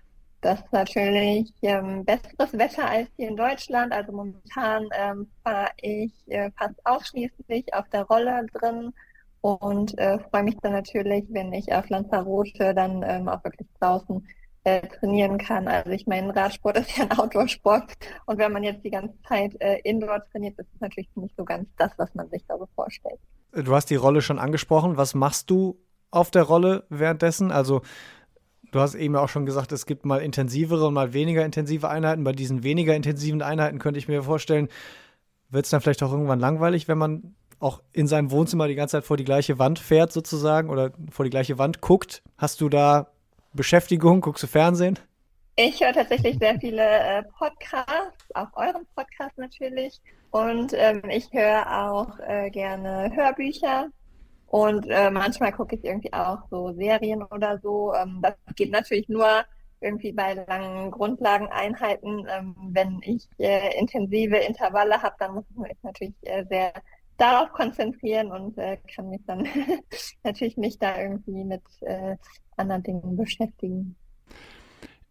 das 0.45 0.59
ist 0.59 0.71
natürlich 0.71 1.51
ähm, 1.63 2.05
besseres 2.05 2.53
Wetter 2.53 2.87
als 2.87 3.09
hier 3.17 3.29
in 3.29 3.35
Deutschland. 3.35 3.91
Also 3.91 4.11
momentan 4.11 4.87
ähm, 4.93 5.27
fahre 5.43 5.71
ich 5.81 6.11
äh, 6.27 6.51
fast 6.55 6.75
ausschließlich 6.85 7.73
auf 7.73 7.89
der 7.89 8.03
Rolle 8.03 8.45
drin 8.53 8.93
und 9.41 9.97
äh, 9.97 10.19
freue 10.29 10.43
mich 10.43 10.55
dann 10.61 10.73
natürlich, 10.73 11.25
wenn 11.29 11.51
ich 11.51 11.73
auf 11.73 11.89
Lanzarote 11.89 12.75
dann 12.75 13.03
ähm, 13.07 13.27
auch 13.27 13.43
wirklich 13.43 13.67
draußen 13.79 14.23
äh, 14.65 14.87
trainieren 14.87 15.39
kann. 15.39 15.67
Also 15.67 15.89
ich 15.89 16.05
meine, 16.05 16.35
Radsport 16.35 16.77
ist 16.79 16.95
ja 16.95 17.05
ein 17.05 17.17
Outdoor-Sport 17.17 17.93
und 18.27 18.37
wenn 18.37 18.51
man 18.51 18.61
jetzt 18.61 18.85
die 18.85 18.91
ganze 18.91 19.19
Zeit 19.27 19.59
äh, 19.61 19.79
Indoor 19.79 20.23
trainiert, 20.31 20.59
ist 20.59 20.69
es 20.75 20.79
natürlich 20.79 21.09
nicht 21.15 21.35
so 21.35 21.43
ganz 21.43 21.67
das, 21.77 21.91
was 21.97 22.13
man 22.13 22.29
sich 22.29 22.43
da 22.47 22.55
so 22.59 22.67
vorstellt. 22.75 23.19
Du 23.51 23.73
hast 23.73 23.89
die 23.89 23.95
Rolle 23.95 24.21
schon 24.21 24.37
angesprochen. 24.37 24.95
Was 24.95 25.15
machst 25.15 25.49
du 25.49 25.79
auf 26.11 26.29
der 26.29 26.43
Rolle 26.43 26.85
währenddessen? 26.89 27.51
Also 27.51 27.81
du 28.75 28.81
hast 28.81 28.93
eben 28.93 29.15
auch 29.15 29.29
schon 29.29 29.45
gesagt, 29.45 29.71
es 29.71 29.85
gibt 29.85 30.05
mal 30.05 30.17
intensivere 30.17 30.87
und 30.87 30.93
mal 30.93 31.13
weniger 31.13 31.45
intensive 31.45 31.87
Einheiten. 31.87 32.25
Bei 32.25 32.33
diesen 32.33 32.63
weniger 32.63 32.93
intensiven 32.93 33.41
Einheiten 33.41 33.79
könnte 33.79 33.97
ich 33.99 34.09
mir 34.09 34.21
vorstellen, 34.23 34.67
wird 35.49 35.63
es 35.63 35.71
dann 35.71 35.79
vielleicht 35.79 36.03
auch 36.03 36.11
irgendwann 36.11 36.41
langweilig, 36.41 36.89
wenn 36.89 36.97
man 36.97 37.35
auch 37.59 37.81
in 37.93 38.05
seinem 38.05 38.31
Wohnzimmer 38.31 38.67
die 38.67 38.75
ganze 38.75 38.97
Zeit 38.97 39.05
vor 39.05 39.15
die 39.15 39.23
gleiche 39.23 39.59
Wand 39.59 39.79
fährt 39.79 40.11
sozusagen 40.11 40.69
oder 40.69 40.91
vor 41.09 41.23
die 41.23 41.29
gleiche 41.29 41.57
Wand 41.57 41.79
guckt. 41.79 42.21
Hast 42.37 42.59
du 42.59 42.67
da 42.67 43.07
Beschäftigung? 43.53 44.19
Guckst 44.19 44.43
du 44.43 44.47
Fernsehen? 44.47 44.99
Ich 45.55 45.79
höre 45.79 45.93
tatsächlich 45.93 46.37
sehr 46.37 46.59
viele 46.59 46.83
äh, 46.83 47.23
Podcasts, 47.39 48.35
auch 48.35 48.49
euren 48.57 48.85
Podcast 48.93 49.37
natürlich. 49.37 50.01
Und 50.31 50.73
ähm, 50.73 51.01
ich 51.09 51.31
höre 51.31 51.65
auch 51.65 52.19
äh, 52.27 52.49
gerne 52.49 53.09
Hörbücher. 53.15 53.87
Und 54.47 54.87
äh, 54.89 55.09
manchmal 55.09 55.51
gucke 55.51 55.75
ich 55.75 55.83
irgendwie 55.83 56.13
auch 56.13 56.39
so 56.49 56.73
Serien 56.73 57.23
oder 57.23 57.59
so. 57.59 57.93
Ähm, 57.93 58.19
das 58.21 58.35
geht 58.55 58.71
natürlich 58.71 59.09
nur 59.09 59.27
irgendwie 59.81 60.11
bei 60.11 60.33
langen 60.33 60.91
Grundlageneinheiten. 60.91 62.27
Ähm, 62.29 62.55
wenn 62.69 62.99
ich 63.03 63.27
äh, 63.37 63.77
intensive 63.79 64.37
Intervalle 64.37 65.01
habe, 65.01 65.15
dann 65.19 65.35
muss 65.35 65.45
ich 65.49 65.57
mich 65.57 65.77
natürlich 65.83 66.15
äh, 66.21 66.45
sehr 66.49 66.73
darauf 67.17 67.51
konzentrieren 67.53 68.31
und 68.31 68.57
äh, 68.57 68.77
kann 68.93 69.09
mich 69.09 69.21
dann 69.25 69.47
natürlich 70.23 70.57
nicht 70.57 70.81
da 70.81 70.99
irgendwie 70.99 71.43
mit 71.43 71.63
äh, 71.81 72.17
anderen 72.57 72.83
Dingen 72.83 73.15
beschäftigen. 73.15 73.95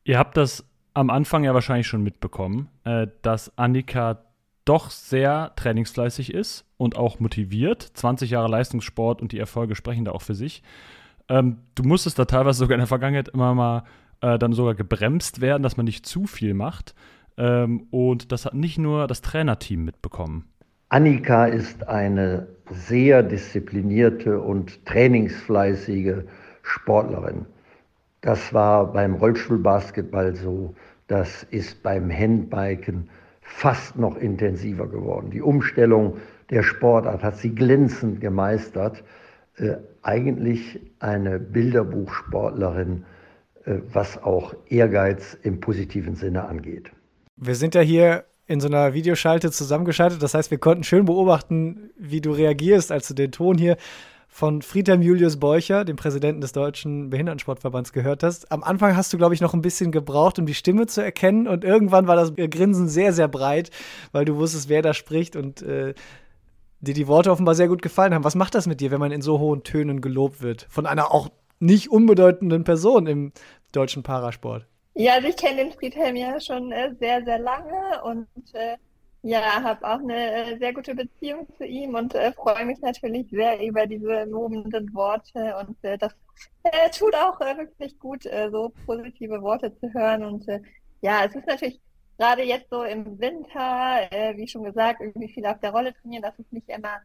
Ihr 0.05 0.19
habt 0.19 0.37
das 0.37 0.65
am 0.93 1.11
Anfang 1.11 1.45
ja 1.45 1.55
wahrscheinlich 1.55 1.87
schon 1.87 2.03
mitbekommen, 2.03 2.69
äh, 2.85 3.07
dass 3.23 3.57
Annika 3.57 4.25
doch 4.65 4.91
sehr 4.91 5.53
trainingsfleißig 5.57 6.33
ist 6.33 6.65
und 6.77 6.97
auch 6.97 7.21
motiviert. 7.21 7.83
20 7.95 8.31
Jahre 8.31 8.49
Leistungssport 8.49 9.21
und 9.21 9.33
die 9.33 9.39
Erfolge 9.39 9.75
sprechen 9.75 10.05
da 10.05 10.13
auch 10.13 10.23
für 10.23 10.35
sich. 10.35 10.63
Ähm, 11.29 11.59
du 11.75 11.83
musstest 11.83 12.19
da 12.19 12.25
teilweise 12.25 12.59
sogar 12.59 12.75
in 12.75 12.81
der 12.81 12.87
Vergangenheit 12.87 13.29
immer 13.29 13.55
mal 13.55 13.85
äh, 14.21 14.39
dann 14.39 14.53
sogar 14.53 14.75
gebremst 14.75 15.41
werden, 15.41 15.63
dass 15.63 15.77
man 15.77 15.85
nicht 15.85 16.07
zu 16.07 16.27
viel 16.27 16.55
macht. 16.55 16.95
Ähm, 17.37 17.87
und 17.91 18.33
das 18.33 18.47
hat 18.47 18.55
nicht 18.55 18.79
nur 18.79 19.07
das 19.07 19.21
Trainerteam 19.21 19.85
mitbekommen. 19.85 20.49
Annika 20.89 21.47
ist 21.47 21.89
eine 21.89 22.47
sehr 22.71 23.23
disziplinierte 23.23 24.41
und 24.41 24.85
trainingsfleißige 24.87 26.25
Sportlerin. 26.63 27.47
Das 28.21 28.55
war 28.55 28.93
beim 28.93 29.15
Rollstuhlbasketball 29.15 30.35
so, 30.35 30.75
das 31.09 31.43
ist 31.45 31.83
beim 31.83 32.11
Handbiken 32.11 33.11
fast 33.45 33.97
noch 33.97 34.17
intensiver 34.17 34.89
geworden. 34.89 35.31
Die 35.31 35.43
Umstellung 35.43 36.17
der 36.51 36.63
Sportart 36.63 37.23
hat 37.23 37.37
sie 37.37 37.55
glänzend 37.55 38.21
gemeistert. 38.21 39.05
Äh, 39.57 39.77
eigentlich 40.03 40.81
eine 40.99 41.39
Bilderbuchsportlerin, 41.39 43.05
äh, 43.65 43.77
was 43.93 44.21
auch 44.23 44.55
Ehrgeiz 44.69 45.39
im 45.43 45.61
positiven 45.61 46.17
Sinne 46.17 46.47
angeht. 46.47 46.91
Wir 47.37 47.55
sind 47.55 47.75
ja 47.75 47.81
hier 47.81 48.25
in 48.47 48.61
so 48.61 48.69
einer 48.69 48.95
Videoschalte 48.95 49.51
zusammengeschaltet. 49.51 50.23
Das 50.23 50.35
heißt, 50.35 50.51
wir 50.51 50.59
konnten 50.59 50.85
schön 50.85 51.05
beobachten, 51.05 51.91
wie 51.97 52.21
du 52.21 52.33
reagierst, 52.33 52.93
als 52.93 53.09
du 53.09 53.15
den 53.15 53.33
Ton 53.33 53.57
hier 53.57 53.77
von 54.35 54.63
Friedhelm 54.63 55.01
Julius 55.01 55.39
Beucher, 55.39 55.85
dem 55.85 55.95
Präsidenten 55.95 56.41
des 56.41 56.51
Deutschen 56.51 57.09
Behindertensportverbands, 57.09 57.93
gehört 57.93 58.25
hast. 58.25 58.51
Am 58.51 58.65
Anfang 58.65 58.97
hast 58.97 59.13
du, 59.13 59.17
glaube 59.17 59.33
ich, 59.33 59.41
noch 59.41 59.55
ein 59.55 59.63
bisschen 59.63 59.93
gebraucht, 59.93 60.41
um 60.41 60.47
die 60.47 60.55
Stimme 60.55 60.89
zu 60.89 61.05
erkennen. 61.05 61.47
Und 61.47 61.63
irgendwann 61.63 62.09
war 62.09 62.17
das 62.17 62.35
Grinsen 62.35 62.89
sehr, 62.89 63.13
sehr 63.13 63.29
breit, 63.29 63.71
weil 64.11 64.25
du 64.25 64.35
wusstest, 64.35 64.69
wer 64.69 64.83
da 64.83 64.93
spricht 64.93 65.37
und 65.37 65.63
äh, 65.63 65.95
dir 66.81 66.95
die 66.95 67.07
Worte 67.07 67.31
offenbar 67.31 67.55
sehr 67.55 67.69
gut 67.69 67.81
gefallen 67.81 68.13
haben. 68.13 68.25
Was 68.25 68.35
macht 68.35 68.57
das 68.57 68.67
mit 68.67 68.81
dir, 68.81 68.91
wenn 68.91 68.99
man 68.99 69.13
in 69.13 69.23
so 69.23 69.39
hohen 69.39 69.63
Tönen 69.63 70.01
gelobt 70.01 70.43
wird? 70.43 70.67
Von 70.69 70.87
einer 70.87 71.13
auch 71.13 71.29
nicht 71.61 71.93
unbedeutenden 71.93 72.65
Person 72.65 73.07
im 73.07 73.33
deutschen 73.71 74.03
Parasport. 74.03 74.67
Ja, 74.95 75.13
also 75.13 75.29
ich 75.29 75.37
kenne 75.37 75.59
den 75.59 75.73
Friedhelm 75.73 76.17
ja 76.17 76.41
schon 76.41 76.73
äh, 76.73 76.93
sehr, 76.99 77.23
sehr 77.25 77.39
lange 77.39 78.03
und 78.03 78.27
äh, 78.55 78.79
ja, 79.25 79.63
habe 79.63 79.87
auch 79.87 80.01
eine 80.01 80.53
äh, 80.53 80.59
sehr 80.59 80.75
gute 80.75 80.95
Beziehung 80.95 81.49
zu 81.57 81.65
ihm 81.65 81.95
und 81.95 82.15
äh, 82.15 82.31
freue 82.33 82.67
mich 82.67 82.79
natürlich 82.81 83.27
sehr 83.31 83.59
über 83.67 83.87
diese 83.87 84.25
lobenden 84.25 84.93
Worte 84.93 85.57
und 85.61 85.83
äh, 85.83 85.97
das 85.97 86.15
äh, 86.63 86.91
tut 86.91 87.15
auch 87.15 87.41
wirklich 87.41 87.99
gut, 87.99 88.25
so 88.53 88.71
positive 88.85 89.41
Worte 89.41 89.75
zu 89.79 89.93
hören 89.95 90.25
und 90.25 90.47
ja, 91.01 91.25
es 91.25 91.35
ist 91.35 91.47
natürlich 91.47 91.81
gerade 92.19 92.43
jetzt 92.43 92.69
so 92.71 92.83
im 92.85 93.19
Winter, 93.19 94.09
wie 94.37 94.47
schon 94.47 94.65
gesagt, 94.65 95.01
irgendwie 95.01 95.29
viel 95.33 95.47
auf 95.47 95.59
der 95.61 95.71
Rolle 95.71 95.95
trainieren, 95.95 96.23
das 96.23 96.39
ist 96.39 96.53
nicht 96.53 96.69
immer 96.69 97.01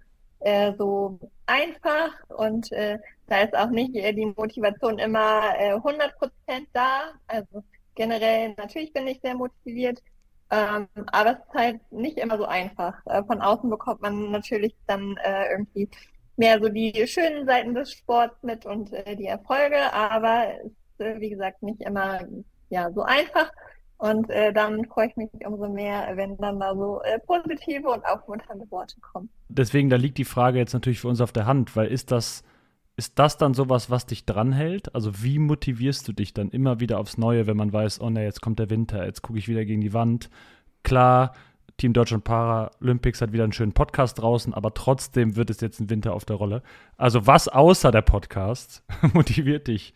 so 0.78 1.20
einfach 1.46 2.12
und 2.30 2.72
da 2.72 3.42
ist 3.42 3.56
auch 3.56 3.70
nicht 3.70 3.94
die 3.94 4.34
Motivation 4.38 5.00
immer 5.00 5.42
100 5.42 6.18
Prozent 6.18 6.68
da, 6.74 7.14
also 7.28 7.64
generell, 7.96 8.54
natürlich 8.58 8.94
bin 8.94 9.08
ich 9.08 9.20
sehr 9.22 9.36
motiviert, 9.36 10.02
ähm, 10.52 10.88
aber 11.12 11.32
es 11.32 11.38
ist 11.38 11.54
halt 11.54 11.92
nicht 11.92 12.18
immer 12.18 12.38
so 12.38 12.46
einfach. 12.46 12.96
Äh, 13.06 13.24
von 13.24 13.42
außen 13.42 13.70
bekommt 13.70 14.02
man 14.02 14.32
natürlich 14.32 14.76
dann 14.88 15.18
äh, 15.18 15.52
irgendwie 15.52 15.90
mehr 16.38 16.60
so 16.60 16.70
die 16.70 17.06
schönen 17.06 17.46
Seiten 17.46 17.76
des 17.76 17.92
Sports 17.92 18.42
mit 18.42 18.66
und 18.66 18.94
äh, 18.94 19.16
die 19.16 19.26
Erfolge, 19.26 19.94
aber 19.94 20.46
es 20.66 20.72
ist, 20.98 21.22
wie 21.22 21.30
gesagt, 21.30 21.62
nicht 21.62 21.82
immer 21.82 22.20
ja, 22.70 22.92
so 22.92 23.04
einfach. 23.04 23.52
Und 23.98 24.30
äh, 24.30 24.54
dann 24.54 24.86
freue 24.86 25.08
ich 25.08 25.18
mich 25.18 25.30
umso 25.46 25.68
mehr, 25.68 26.10
wenn 26.16 26.38
dann 26.38 26.58
mal 26.58 26.74
so 26.76 27.02
äh, 27.02 27.20
positive 27.20 27.90
und 27.90 28.06
aufmunternde 28.06 28.66
Worte 28.72 28.96
kommen. 29.02 29.30
Deswegen, 29.50 29.90
da 29.90 29.98
liegt 29.98 30.18
die 30.18 30.26
Frage 30.26 30.58
jetzt 30.58 30.74
natürlich 30.74 31.02
für 31.02 31.10
uns 31.10 31.20
auf 31.20 31.34
der 31.34 31.46
Hand, 31.46 31.76
weil 31.76 31.88
ist 31.88 32.12
das 32.12 32.44
ist 33.00 33.18
das 33.18 33.38
dann 33.38 33.54
sowas, 33.54 33.90
was 33.90 34.06
dich 34.06 34.26
dranhält? 34.26 34.94
Also 34.94 35.24
wie 35.24 35.40
motivierst 35.40 36.06
du 36.06 36.12
dich 36.12 36.34
dann 36.34 36.50
immer 36.50 36.82
wieder 36.82 37.00
aufs 37.00 37.18
Neue, 37.18 37.48
wenn 37.48 37.56
man 37.56 37.72
weiß, 37.72 38.02
oh 38.02 38.10
ne, 38.10 38.26
jetzt 38.26 38.42
kommt 38.42 38.60
der 38.60 38.70
Winter, 38.70 39.06
jetzt 39.06 39.22
gucke 39.22 39.40
ich 39.40 39.48
wieder 39.48 39.64
gegen 39.64 39.80
die 39.80 39.94
Wand. 39.94 40.30
Klar, 40.84 41.34
Team 41.78 41.94
Deutschland 41.94 42.26
Paralympics 42.26 43.22
hat 43.22 43.32
wieder 43.32 43.46
einen 43.46 43.54
schönen 43.54 43.72
Podcast 43.72 44.20
draußen, 44.20 44.54
aber 44.54 44.74
trotzdem 44.74 45.38
wird 45.38 45.50
es 45.50 45.62
jetzt 45.62 45.80
ein 45.80 45.90
Winter 45.90 46.14
auf 46.14 46.26
der 46.26 46.36
Rolle. 46.36 46.62
Also 46.98 47.26
was 47.26 47.48
außer 47.48 47.90
der 47.92 48.02
Podcast 48.02 48.84
motiviert 49.14 49.70
dich 49.70 49.94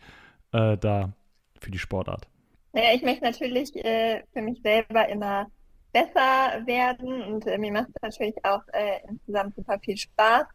äh, 0.52 0.78
da 0.78 1.12
für 1.60 1.70
die 1.70 1.78
Sportart? 1.78 2.26
Naja, 2.72 2.94
ich 2.94 3.02
möchte 3.02 3.24
natürlich 3.24 3.76
äh, 3.84 4.22
für 4.32 4.40
mich 4.40 4.62
selber 4.62 5.06
immer 5.10 5.48
besser 5.92 6.64
werden 6.64 7.22
und 7.22 7.46
äh, 7.46 7.58
mir 7.58 7.70
macht 7.70 7.88
es 7.88 8.00
natürlich 8.00 8.42
auch 8.46 8.62
äh, 8.72 9.06
insgesamt 9.06 9.54
super 9.56 9.78
viel 9.78 9.98
Spaß. 9.98 10.46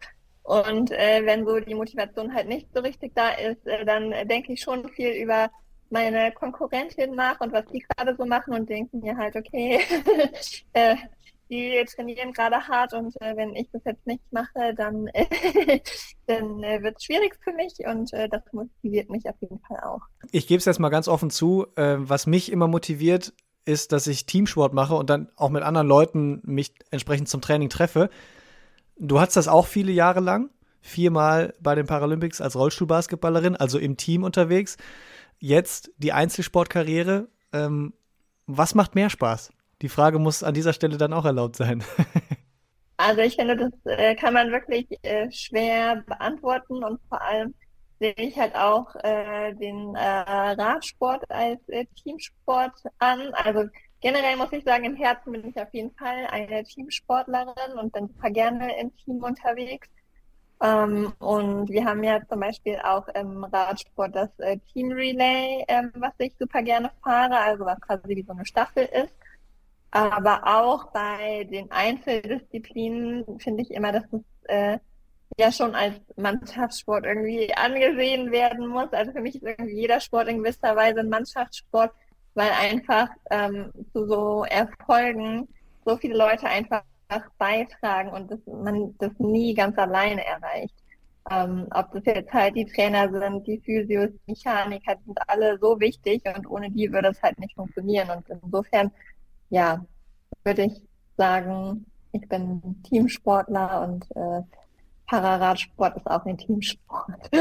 Und 0.49 0.89
äh, 0.89 1.23
wenn 1.25 1.45
so 1.45 1.59
die 1.59 1.75
Motivation 1.75 2.33
halt 2.33 2.47
nicht 2.47 2.69
so 2.73 2.81
richtig 2.81 3.13
da 3.13 3.29
ist, 3.29 3.67
äh, 3.67 3.85
dann 3.85 4.11
äh, 4.11 4.25
denke 4.25 4.51
ich 4.53 4.61
schon 4.61 4.89
viel 4.89 5.11
über 5.11 5.51
meine 5.91 6.31
Konkurrentin 6.31 7.13
nach 7.13 7.39
und 7.39 7.53
was 7.53 7.65
die 7.67 7.85
gerade 7.87 8.15
so 8.17 8.25
machen 8.25 8.55
und 8.55 8.67
denke 8.67 8.97
mir 8.97 9.15
halt, 9.15 9.35
okay, 9.35 9.79
äh, 10.73 10.95
die 11.51 11.85
trainieren 11.95 12.33
gerade 12.33 12.67
hart 12.67 12.95
und 12.95 13.15
äh, 13.21 13.37
wenn 13.37 13.55
ich 13.55 13.69
das 13.71 13.83
jetzt 13.85 14.07
nicht 14.07 14.23
mache, 14.31 14.73
dann, 14.75 15.05
dann 16.25 16.63
äh, 16.63 16.81
wird 16.81 16.97
es 16.97 17.03
schwierig 17.03 17.37
für 17.43 17.53
mich 17.53 17.73
und 17.85 18.11
das 18.11 18.41
motiviert 18.51 19.11
mich 19.11 19.29
auf 19.29 19.35
jeden 19.41 19.59
Fall 19.59 19.81
auch. 19.81 20.01
Ich 20.31 20.47
gebe 20.47 20.57
es 20.57 20.65
jetzt 20.65 20.79
mal 20.79 20.89
ganz 20.89 21.07
offen 21.07 21.29
zu, 21.29 21.67
was 21.75 22.25
mich 22.25 22.51
immer 22.51 22.67
motiviert, 22.67 23.33
ist, 23.65 23.91
dass 23.91 24.07
ich 24.07 24.25
Teamsport 24.25 24.73
mache 24.73 24.95
und 24.95 25.11
dann 25.11 25.29
auch 25.35 25.49
mit 25.49 25.61
anderen 25.61 25.87
Leuten 25.87 26.41
mich 26.43 26.73
entsprechend 26.89 27.29
zum 27.29 27.41
Training 27.41 27.69
treffe. 27.69 28.09
Du 28.99 29.19
hattest 29.19 29.37
das 29.37 29.47
auch 29.47 29.65
viele 29.65 29.93
Jahre 29.93 30.19
lang, 30.19 30.49
viermal 30.81 31.53
bei 31.61 31.73
den 31.73 31.87
Paralympics 31.87 32.41
als 32.41 32.55
Rollstuhlbasketballerin, 32.55 33.55
also 33.55 33.79
im 33.79 33.95
Team 33.95 34.23
unterwegs. 34.23 34.77
Jetzt 35.39 35.91
die 35.97 36.11
Einzelsportkarriere. 36.11 37.29
Ähm, 37.53 37.93
was 38.45 38.75
macht 38.75 38.95
mehr 38.95 39.09
Spaß? 39.09 39.51
Die 39.81 39.89
Frage 39.89 40.19
muss 40.19 40.43
an 40.43 40.53
dieser 40.53 40.73
Stelle 40.73 40.97
dann 40.97 41.13
auch 41.13 41.25
erlaubt 41.25 41.55
sein. 41.55 41.83
Also 43.01 43.21
ich 43.21 43.37
finde, 43.37 43.55
das 43.55 43.71
äh, 43.85 44.13
kann 44.15 44.33
man 44.33 44.51
wirklich 44.51 44.85
äh, 45.03 45.31
schwer 45.31 46.03
beantworten 46.05 46.83
und 46.83 46.99
vor 47.07 47.21
allem 47.21 47.53
sehe 47.97 48.13
ich 48.17 48.37
halt 48.37 48.53
auch 48.55 48.93
äh, 49.03 49.53
den 49.53 49.95
äh, 49.95 50.01
Radsport 50.01 51.23
als 51.31 51.61
äh, 51.69 51.85
Teamsport 52.03 52.73
an. 52.97 53.31
Also 53.35 53.69
generell 54.01 54.37
muss 54.37 54.51
ich 54.51 54.63
sagen, 54.63 54.85
im 54.85 54.95
Herzen 54.95 55.31
bin 55.31 55.47
ich 55.47 55.59
auf 55.59 55.73
jeden 55.73 55.91
Fall 55.95 56.27
eine 56.29 56.63
Teamsportlerin 56.63 57.77
und 57.79 57.93
bin 57.93 58.07
super 58.07 58.29
gerne 58.29 58.79
im 58.79 58.95
Team 58.97 59.23
unterwegs. 59.23 59.87
Ähm, 60.61 61.13
und 61.19 61.69
wir 61.69 61.85
haben 61.85 62.03
ja 62.03 62.19
zum 62.27 62.41
Beispiel 62.41 62.79
auch 62.83 63.07
im 63.09 63.45
Radsport 63.45 64.15
das 64.15 64.29
äh, 64.39 64.57
Team 64.73 64.91
Relay, 64.91 65.63
ähm, 65.67 65.91
was 65.95 66.13
ich 66.17 66.33
super 66.37 66.61
gerne 66.61 66.91
fahre, 67.01 67.37
also 67.37 67.65
was 67.65 67.79
quasi 67.79 68.15
wie 68.15 68.23
so 68.23 68.33
eine 68.33 68.45
Staffel 68.45 68.83
ist. 68.85 69.13
Aber 69.91 70.41
auch 70.45 70.91
bei 70.91 71.45
den 71.45 71.71
Einzeldisziplinen 71.71 73.39
finde 73.39 73.63
ich 73.63 73.71
immer, 73.71 73.91
dass 73.91 74.03
es 74.11 74.21
äh, 74.47 74.79
ja 75.37 75.51
schon 75.51 75.73
als 75.75 75.95
Mannschaftssport 76.15 77.05
irgendwie 77.05 77.53
angesehen 77.55 78.31
werden 78.31 78.67
muss. 78.67 78.91
Also 78.91 79.13
für 79.13 79.21
mich 79.21 79.35
ist 79.35 79.43
irgendwie 79.43 79.75
jeder 79.75 79.99
Sport 79.99 80.27
in 80.27 80.39
gewisser 80.39 80.75
Weise 80.75 80.99
ein 80.99 81.09
Mannschaftssport, 81.09 81.91
weil 82.33 82.51
einfach 82.51 83.09
ähm, 83.29 83.71
zu 83.93 84.07
so 84.07 84.43
Erfolgen 84.45 85.47
so 85.85 85.97
viele 85.97 86.17
Leute 86.17 86.47
einfach 86.47 86.83
beitragen 87.37 88.09
und 88.09 88.29
das, 88.29 88.39
man 88.45 88.95
das 88.99 89.11
nie 89.17 89.53
ganz 89.53 89.77
alleine 89.77 90.23
erreicht. 90.25 90.75
Ähm, 91.31 91.67
ob 91.73 91.91
das 91.91 92.05
jetzt 92.05 92.33
halt 92.33 92.55
die 92.55 92.65
Trainer 92.65 93.09
sind, 93.11 93.45
die 93.45 93.59
Physios, 93.59 94.09
die 94.09 94.31
Mechaniker, 94.31 94.95
die 94.95 95.05
sind 95.05 95.19
alle 95.27 95.57
so 95.59 95.79
wichtig 95.79 96.23
und 96.35 96.49
ohne 96.49 96.71
die 96.71 96.91
würde 96.91 97.09
es 97.09 97.21
halt 97.21 97.37
nicht 97.39 97.55
funktionieren. 97.55 98.09
Und 98.09 98.27
insofern, 98.29 98.91
ja, 99.49 99.85
würde 100.43 100.63
ich 100.63 100.81
sagen, 101.17 101.85
ich 102.11 102.27
bin 102.27 102.81
Teamsportler 102.83 103.81
und 103.81 104.05
äh, 104.15 104.41
Pararadsport 105.07 105.97
ist 105.97 106.07
auch 106.07 106.25
ein 106.25 106.37
Teamsport. 106.37 107.29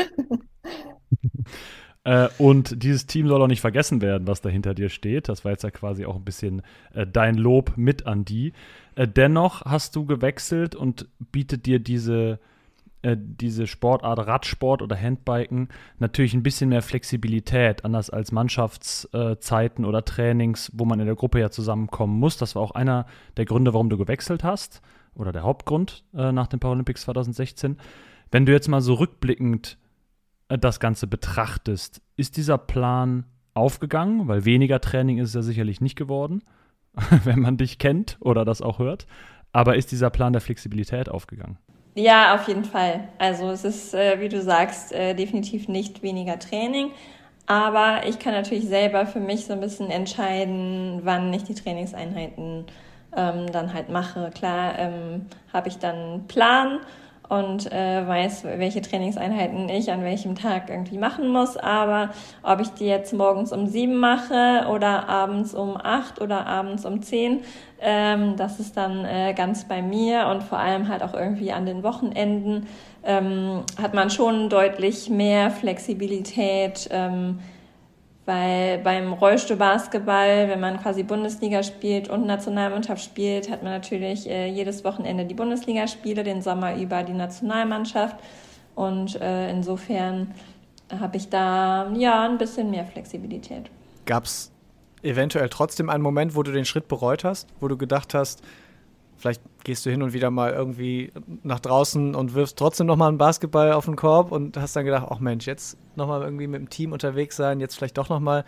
äh, 2.08 2.30
und 2.38 2.82
dieses 2.82 3.06
Team 3.06 3.28
soll 3.28 3.42
auch 3.42 3.48
nicht 3.48 3.60
vergessen 3.60 4.00
werden, 4.00 4.26
was 4.26 4.40
da 4.40 4.48
hinter 4.48 4.72
dir 4.72 4.88
steht. 4.88 5.28
Das 5.28 5.44
war 5.44 5.52
jetzt 5.52 5.62
ja 5.62 5.70
quasi 5.70 6.06
auch 6.06 6.16
ein 6.16 6.24
bisschen 6.24 6.62
äh, 6.94 7.06
dein 7.06 7.34
Lob 7.34 7.74
mit 7.76 8.06
an 8.06 8.24
die. 8.24 8.54
Äh, 8.94 9.06
dennoch 9.06 9.66
hast 9.66 9.94
du 9.94 10.06
gewechselt 10.06 10.74
und 10.74 11.06
bietet 11.32 11.66
dir 11.66 11.80
diese, 11.80 12.38
äh, 13.02 13.14
diese 13.14 13.66
Sportart 13.66 14.26
Radsport 14.26 14.80
oder 14.80 14.96
Handbiken 14.98 15.68
natürlich 15.98 16.32
ein 16.32 16.42
bisschen 16.42 16.70
mehr 16.70 16.80
Flexibilität, 16.80 17.84
anders 17.84 18.08
als 18.08 18.32
Mannschaftszeiten 18.32 19.84
oder 19.84 20.02
Trainings, 20.02 20.72
wo 20.72 20.86
man 20.86 21.00
in 21.00 21.06
der 21.06 21.14
Gruppe 21.14 21.40
ja 21.40 21.50
zusammenkommen 21.50 22.18
muss. 22.18 22.38
Das 22.38 22.54
war 22.54 22.62
auch 22.62 22.70
einer 22.70 23.04
der 23.36 23.44
Gründe, 23.44 23.74
warum 23.74 23.90
du 23.90 23.98
gewechselt 23.98 24.44
hast 24.44 24.80
oder 25.14 25.30
der 25.30 25.42
Hauptgrund 25.42 26.04
äh, 26.14 26.32
nach 26.32 26.46
den 26.46 26.58
Paralympics 26.58 27.02
2016. 27.02 27.76
Wenn 28.30 28.46
du 28.46 28.52
jetzt 28.52 28.68
mal 28.68 28.80
so 28.80 28.94
rückblickend 28.94 29.76
äh, 29.76 29.87
das 30.48 30.80
Ganze 30.80 31.06
betrachtest, 31.06 32.00
ist 32.16 32.36
dieser 32.36 32.58
Plan 32.58 33.24
aufgegangen? 33.54 34.28
Weil 34.28 34.44
weniger 34.44 34.80
Training 34.80 35.18
ist 35.18 35.30
es 35.30 35.34
ja 35.34 35.42
sicherlich 35.42 35.80
nicht 35.80 35.96
geworden, 35.96 36.42
wenn 37.24 37.40
man 37.40 37.56
dich 37.56 37.78
kennt 37.78 38.16
oder 38.20 38.44
das 38.44 38.62
auch 38.62 38.78
hört. 38.78 39.06
Aber 39.52 39.76
ist 39.76 39.92
dieser 39.92 40.10
Plan 40.10 40.32
der 40.32 40.42
Flexibilität 40.42 41.08
aufgegangen? 41.08 41.58
Ja, 41.94 42.34
auf 42.34 42.46
jeden 42.46 42.64
Fall. 42.64 43.08
Also 43.18 43.50
es 43.50 43.64
ist, 43.64 43.94
äh, 43.94 44.20
wie 44.20 44.28
du 44.28 44.40
sagst, 44.40 44.92
äh, 44.92 45.14
definitiv 45.14 45.68
nicht 45.68 46.02
weniger 46.02 46.38
Training. 46.38 46.90
Aber 47.46 48.06
ich 48.06 48.18
kann 48.18 48.34
natürlich 48.34 48.68
selber 48.68 49.06
für 49.06 49.20
mich 49.20 49.46
so 49.46 49.54
ein 49.54 49.60
bisschen 49.60 49.90
entscheiden, 49.90 51.00
wann 51.02 51.32
ich 51.32 51.44
die 51.44 51.54
Trainingseinheiten 51.54 52.66
ähm, 53.16 53.50
dann 53.50 53.72
halt 53.72 53.88
mache. 53.88 54.30
Klar 54.34 54.78
ähm, 54.78 55.26
habe 55.52 55.68
ich 55.68 55.78
dann 55.78 55.96
einen 55.96 56.26
Plan 56.28 56.80
und 57.28 57.70
äh, 57.70 58.06
weiß, 58.06 58.44
welche 58.44 58.80
Trainingseinheiten 58.80 59.68
ich 59.68 59.90
an 59.92 60.02
welchem 60.02 60.34
Tag 60.34 60.70
irgendwie 60.70 60.98
machen 60.98 61.28
muss. 61.28 61.56
Aber 61.56 62.10
ob 62.42 62.60
ich 62.60 62.68
die 62.70 62.86
jetzt 62.86 63.12
morgens 63.12 63.52
um 63.52 63.66
sieben 63.66 63.96
mache 63.96 64.66
oder 64.70 65.08
abends 65.08 65.54
um 65.54 65.76
acht 65.76 66.20
oder 66.20 66.46
abends 66.46 66.86
um 66.86 67.02
zehn, 67.02 67.40
ähm, 67.80 68.36
das 68.36 68.60
ist 68.60 68.76
dann 68.76 69.04
äh, 69.04 69.34
ganz 69.34 69.64
bei 69.68 69.82
mir 69.82 70.28
und 70.28 70.42
vor 70.42 70.58
allem 70.58 70.88
halt 70.88 71.02
auch 71.02 71.14
irgendwie 71.14 71.52
an 71.52 71.66
den 71.66 71.82
Wochenenden 71.82 72.66
ähm, 73.04 73.62
hat 73.80 73.94
man 73.94 74.10
schon 74.10 74.48
deutlich 74.48 75.10
mehr 75.10 75.50
Flexibilität. 75.50 76.88
Ähm, 76.90 77.38
weil 78.28 78.76
beim 78.78 79.14
Rollstuhlbasketball, 79.14 80.50
wenn 80.50 80.60
man 80.60 80.78
quasi 80.78 81.02
Bundesliga 81.02 81.62
spielt 81.62 82.10
und 82.10 82.26
Nationalmannschaft 82.26 83.02
spielt, 83.02 83.50
hat 83.50 83.62
man 83.62 83.72
natürlich 83.72 84.28
äh, 84.28 84.48
jedes 84.48 84.84
Wochenende 84.84 85.24
die 85.24 85.32
Bundesligaspiele, 85.32 86.22
den 86.24 86.42
Sommer 86.42 86.76
über 86.76 87.02
die 87.04 87.14
Nationalmannschaft. 87.14 88.16
Und 88.74 89.18
äh, 89.22 89.50
insofern 89.50 90.34
habe 91.00 91.16
ich 91.16 91.30
da 91.30 91.90
ja 91.94 92.24
ein 92.28 92.36
bisschen 92.36 92.70
mehr 92.70 92.84
Flexibilität. 92.84 93.70
Gab 94.04 94.24
es 94.24 94.52
eventuell 95.02 95.48
trotzdem 95.48 95.88
einen 95.88 96.02
Moment, 96.02 96.36
wo 96.36 96.42
du 96.42 96.52
den 96.52 96.66
Schritt 96.66 96.86
bereut 96.86 97.24
hast, 97.24 97.48
wo 97.60 97.68
du 97.68 97.78
gedacht 97.78 98.12
hast, 98.12 98.42
Vielleicht 99.18 99.42
gehst 99.68 99.84
du 99.84 99.90
hin 99.90 100.02
und 100.02 100.14
wieder 100.14 100.30
mal 100.30 100.54
irgendwie 100.54 101.12
nach 101.42 101.60
draußen 101.60 102.14
und 102.14 102.32
wirfst 102.32 102.56
trotzdem 102.56 102.86
nochmal 102.86 103.10
einen 103.10 103.18
Basketball 103.18 103.72
auf 103.72 103.84
den 103.84 103.96
Korb 103.96 104.32
und 104.32 104.56
hast 104.56 104.74
dann 104.74 104.86
gedacht, 104.86 105.08
ach 105.10 105.20
Mensch, 105.20 105.46
jetzt 105.46 105.76
nochmal 105.94 106.22
irgendwie 106.22 106.46
mit 106.46 106.58
dem 106.58 106.70
Team 106.70 106.92
unterwegs 106.92 107.36
sein, 107.36 107.60
jetzt 107.60 107.76
vielleicht 107.76 107.98
doch 107.98 108.08
nochmal 108.08 108.46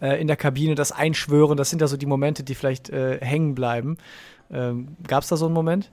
äh, 0.00 0.20
in 0.20 0.28
der 0.28 0.36
Kabine 0.36 0.76
das 0.76 0.92
einschwören. 0.92 1.56
Das 1.56 1.70
sind 1.70 1.80
ja 1.80 1.88
so 1.88 1.96
die 1.96 2.06
Momente, 2.06 2.44
die 2.44 2.54
vielleicht 2.54 2.88
äh, 2.88 3.18
hängen 3.20 3.56
bleiben. 3.56 3.98
Ähm, 4.52 4.96
Gab 5.08 5.24
es 5.24 5.28
da 5.28 5.36
so 5.36 5.46
einen 5.46 5.54
Moment? 5.54 5.90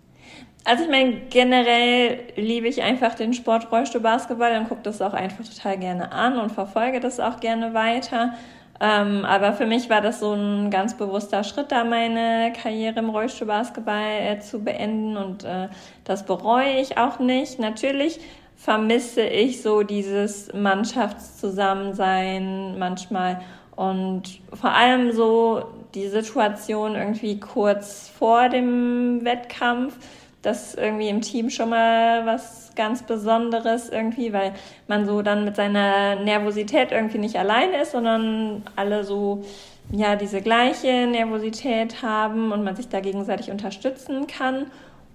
Also 0.63 0.83
ich 0.83 0.91
meine, 0.91 1.21
generell 1.31 2.19
liebe 2.35 2.67
ich 2.67 2.83
einfach 2.83 3.15
den 3.15 3.33
Sport 3.33 3.71
Rollstuhl-Basketball 3.71 4.59
und 4.59 4.69
gucke 4.69 4.83
das 4.83 5.01
auch 5.01 5.13
einfach 5.13 5.43
total 5.43 5.79
gerne 5.79 6.11
an 6.11 6.37
und 6.37 6.51
verfolge 6.51 6.99
das 6.99 7.19
auch 7.19 7.39
gerne 7.39 7.73
weiter. 7.73 8.35
Ähm, 8.79 9.25
aber 9.25 9.53
für 9.53 9.65
mich 9.65 9.89
war 9.89 10.01
das 10.01 10.19
so 10.19 10.33
ein 10.33 10.69
ganz 10.69 10.95
bewusster 10.95 11.43
Schritt, 11.43 11.71
da 11.71 11.83
meine 11.83 12.53
Karriere 12.53 12.99
im 12.99 13.09
Rollstuhlbasketball 13.09 14.19
äh, 14.19 14.39
zu 14.39 14.63
beenden 14.63 15.17
und 15.17 15.43
äh, 15.43 15.69
das 16.03 16.25
bereue 16.25 16.79
ich 16.79 16.95
auch 16.97 17.17
nicht. 17.17 17.57
Natürlich 17.57 18.19
vermisse 18.55 19.23
ich 19.23 19.61
so 19.61 19.83
dieses 19.83 20.53
Mannschaftszusammensein 20.53 22.77
manchmal 22.77 23.41
und 23.75 24.41
vor 24.53 24.71
allem 24.71 25.11
so 25.11 25.63
die 25.93 26.07
Situation 26.07 26.95
irgendwie 26.95 27.39
kurz 27.39 28.09
vor 28.09 28.49
dem 28.49 29.23
Wettkampf, 29.23 29.95
dass 30.41 30.75
irgendwie 30.75 31.09
im 31.09 31.21
Team 31.21 31.49
schon 31.49 31.69
mal 31.69 32.25
was 32.25 32.66
ganz 32.77 33.03
Besonderes 33.03 33.89
irgendwie, 33.89 34.31
weil 34.31 34.53
man 34.87 35.05
so 35.05 35.21
dann 35.21 35.43
mit 35.43 35.57
seiner 35.57 36.15
Nervosität 36.15 36.93
irgendwie 36.93 37.17
nicht 37.17 37.37
allein 37.37 37.73
ist, 37.73 37.91
sondern 37.91 38.63
alle 38.77 39.03
so 39.03 39.43
ja 39.91 40.15
diese 40.15 40.41
gleiche 40.41 41.07
Nervosität 41.07 42.01
haben 42.01 42.53
und 42.53 42.63
man 42.63 42.75
sich 42.75 42.87
da 42.87 43.01
gegenseitig 43.01 43.51
unterstützen 43.51 44.27
kann. 44.27 44.67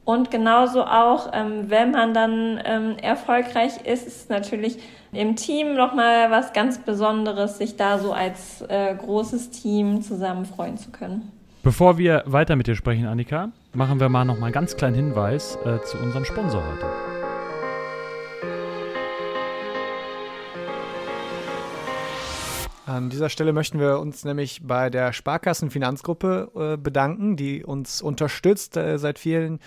Und 0.05 0.33
genauso 0.33 0.85
auch, 0.85 1.31
ähm, 1.33 1.70
wenn 1.70 1.92
man 1.92 2.12
dann 2.12 2.61
ähm, 2.64 2.96
erfolgreich 3.01 3.85
ist, 3.85 4.07
ist 4.07 4.31
natürlich 4.31 4.79
im 5.12 5.37
Team 5.37 5.75
nochmal 5.75 6.31
was 6.31 6.53
ganz 6.53 6.79
Besonderes, 6.79 7.59
sich 7.59 7.77
da 7.77 7.98
so 7.98 8.12
als 8.12 8.62
äh, 8.62 8.94
großes 8.94 9.51
Team 9.51 10.03
zusammen 10.03 10.44
freuen 10.44 10.77
zu 10.77 10.90
können. 10.90 11.31
Bevor 11.62 11.98
wir 11.98 12.25
weiter 12.27 12.57
mit 12.57 12.66
dir 12.66 12.75
sprechen, 12.75 13.07
Annika, 13.07 13.51
machen 13.72 14.01
wir 14.01 14.09
mal 14.09 14.25
noch 14.25 14.38
mal 14.38 14.46
einen 14.46 14.53
ganz 14.53 14.77
kleinen 14.77 14.96
Hinweis 14.96 15.57
äh, 15.64 15.81
zu 15.85 15.98
unserem 15.98 16.25
Sponsor 16.25 16.64
heute. 16.64 17.21
An 22.92 23.09
dieser 23.09 23.31
Stelle 23.31 23.55
möchten 23.55 23.81
wir 23.81 24.00
uns 24.00 24.22
nämlich 24.22 24.61
bei 24.62 24.90
der 24.90 25.14
Sparkassenfinanzgruppe 25.14 26.74
äh, 26.74 26.76
bedanken, 26.76 27.37
die 27.37 27.64
uns 27.64 28.02
unterstützt 28.02 28.76
äh, 28.76 28.98
seit 28.98 29.18
vielen 29.18 29.61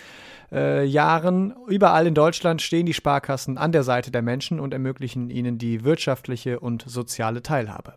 äh, 0.51 0.85
Jahren. 0.85 1.55
Überall 1.67 2.05
in 2.05 2.13
Deutschland 2.13 2.61
stehen 2.61 2.85
die 2.85 2.93
Sparkassen 2.93 3.57
an 3.57 3.71
der 3.71 3.81
Seite 3.81 4.11
der 4.11 4.21
Menschen 4.21 4.59
und 4.59 4.73
ermöglichen 4.73 5.31
ihnen 5.31 5.57
die 5.57 5.83
wirtschaftliche 5.83 6.59
und 6.59 6.83
soziale 6.87 7.41
Teilhabe. 7.41 7.95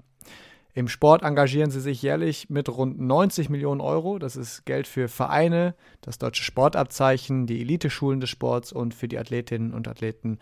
Im 0.73 0.88
Sport 0.88 1.23
engagieren 1.23 1.71
sie 1.71 1.81
sich 1.81 2.01
jährlich 2.01 2.49
mit 2.49 2.71
rund 2.71 2.99
90 2.99 3.51
Millionen 3.51 3.83
Euro. 3.83 4.19
Das 4.19 4.35
ist 4.35 4.64
Geld 4.64 4.87
für 4.87 5.09
Vereine, 5.09 5.75
das 6.01 6.17
deutsche 6.17 6.43
Sportabzeichen, 6.45 7.47
die 7.47 7.61
Eliteschulen 7.61 8.21
des 8.21 8.31
Sports 8.31 8.73
und 8.73 8.95
für 8.95 9.09
die 9.09 9.19
Athletinnen 9.19 9.75
und 9.75 9.88
Athleten 9.88 10.38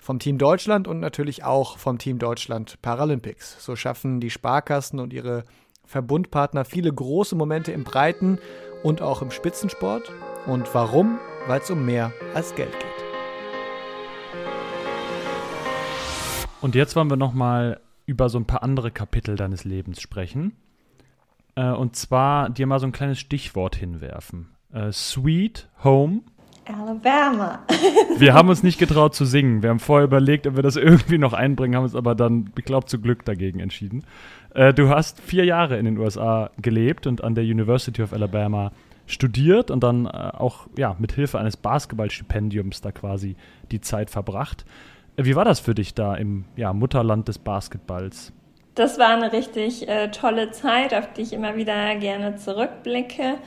vom 0.00 0.18
Team 0.18 0.38
Deutschland 0.38 0.88
und 0.88 0.98
natürlich 0.98 1.44
auch 1.44 1.78
vom 1.78 1.98
Team 1.98 2.18
Deutschland 2.18 2.80
Paralympics. 2.82 3.62
So 3.64 3.76
schaffen 3.76 4.18
die 4.18 4.30
Sparkassen 4.30 4.98
und 4.98 5.12
ihre 5.12 5.44
Verbundpartner, 5.84 6.64
viele 6.64 6.92
große 6.92 7.36
Momente 7.36 7.70
im 7.72 7.84
Breiten 7.84 8.38
und 8.82 9.02
auch 9.02 9.22
im 9.22 9.30
Spitzensport. 9.30 10.10
Und 10.46 10.74
warum? 10.74 11.18
Weil 11.46 11.60
es 11.60 11.70
um 11.70 11.84
mehr 11.84 12.12
als 12.34 12.54
Geld 12.54 12.72
geht. 12.72 12.88
Und 16.60 16.74
jetzt 16.74 16.96
wollen 16.96 17.10
wir 17.10 17.16
noch 17.16 17.32
mal 17.32 17.80
über 18.06 18.28
so 18.28 18.38
ein 18.38 18.46
paar 18.46 18.62
andere 18.62 18.90
Kapitel 18.90 19.36
deines 19.36 19.64
Lebens 19.64 20.00
sprechen. 20.00 20.56
Äh, 21.54 21.70
und 21.70 21.96
zwar 21.96 22.50
dir 22.50 22.66
mal 22.66 22.80
so 22.80 22.86
ein 22.86 22.92
kleines 22.92 23.18
Stichwort 23.18 23.76
hinwerfen. 23.76 24.48
Äh, 24.72 24.92
Sweet 24.92 25.68
Home. 25.84 26.22
Alabama. 26.74 27.60
wir 28.18 28.34
haben 28.34 28.48
uns 28.48 28.62
nicht 28.62 28.78
getraut 28.78 29.14
zu 29.14 29.24
singen. 29.24 29.62
Wir 29.62 29.70
haben 29.70 29.78
vorher 29.78 30.04
überlegt, 30.04 30.46
ob 30.46 30.56
wir 30.56 30.62
das 30.62 30.76
irgendwie 30.76 31.18
noch 31.18 31.32
einbringen, 31.32 31.76
haben 31.76 31.84
uns 31.84 31.94
aber 31.94 32.14
dann, 32.14 32.52
ich 32.56 32.64
glaube, 32.64 32.86
zu 32.86 33.00
Glück 33.00 33.24
dagegen 33.24 33.60
entschieden. 33.60 34.04
Äh, 34.54 34.74
du 34.74 34.88
hast 34.88 35.20
vier 35.20 35.44
Jahre 35.44 35.78
in 35.78 35.84
den 35.84 35.98
USA 35.98 36.50
gelebt 36.60 37.06
und 37.06 37.22
an 37.22 37.34
der 37.34 37.44
University 37.44 38.02
of 38.02 38.12
Alabama 38.12 38.72
studiert 39.06 39.70
und 39.70 39.82
dann 39.82 40.06
äh, 40.06 40.08
auch 40.08 40.66
ja, 40.76 40.96
mit 40.98 41.12
Hilfe 41.12 41.38
eines 41.38 41.56
Basketballstipendiums 41.56 42.80
da 42.80 42.92
quasi 42.92 43.36
die 43.70 43.80
Zeit 43.80 44.10
verbracht. 44.10 44.64
Äh, 45.16 45.24
wie 45.24 45.36
war 45.36 45.44
das 45.44 45.60
für 45.60 45.74
dich 45.74 45.94
da 45.94 46.14
im 46.14 46.44
ja, 46.56 46.72
Mutterland 46.72 47.28
des 47.28 47.38
Basketballs? 47.38 48.32
Das 48.74 48.98
war 48.98 49.08
eine 49.08 49.32
richtig 49.32 49.88
äh, 49.88 50.10
tolle 50.10 50.52
Zeit, 50.52 50.94
auf 50.94 51.12
die 51.12 51.22
ich 51.22 51.32
immer 51.32 51.56
wieder 51.56 51.96
gerne 51.96 52.36
zurückblicke. 52.36 53.38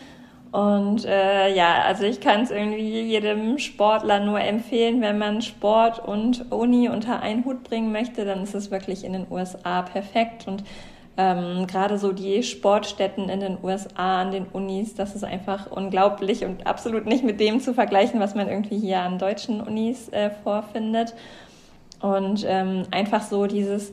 Und 0.54 1.04
äh, 1.06 1.52
ja, 1.56 1.82
also 1.82 2.04
ich 2.04 2.22
kann 2.22 2.42
es 2.42 2.52
irgendwie 2.52 3.02
jedem 3.02 3.58
Sportler 3.58 4.20
nur 4.20 4.40
empfehlen, 4.40 5.02
wenn 5.02 5.18
man 5.18 5.42
Sport 5.42 5.98
und 5.98 6.52
Uni 6.52 6.90
unter 6.90 7.22
einen 7.22 7.44
Hut 7.44 7.64
bringen 7.64 7.92
möchte, 7.92 8.24
dann 8.24 8.44
ist 8.44 8.54
es 8.54 8.70
wirklich 8.70 9.04
in 9.04 9.14
den 9.14 9.26
USA 9.32 9.82
perfekt. 9.82 10.48
Und 10.48 10.64
ähm, 11.18 11.66
gerade 11.66 11.98
so 11.98 12.12
die 12.12 12.44
Sportstätten 12.44 13.30
in 13.30 13.40
den 13.40 13.58
USA 13.64 14.22
an 14.22 14.32
den 14.32 14.46
Unis, 14.46 14.94
das 14.94 15.16
ist 15.16 15.24
einfach 15.24 15.72
unglaublich 15.72 16.46
und 16.46 16.68
absolut 16.68 17.08
nicht 17.08 17.24
mit 17.24 17.40
dem 17.40 17.60
zu 17.60 17.74
vergleichen, 17.74 18.20
was 18.20 18.36
man 18.36 18.48
irgendwie 18.48 18.78
hier 18.78 19.00
an 19.00 19.18
deutschen 19.18 19.60
Unis 19.60 20.10
äh, 20.10 20.30
vorfindet. 20.44 21.16
Und 22.00 22.46
ähm, 22.48 22.84
einfach 22.92 23.24
so 23.24 23.48
dieses 23.48 23.92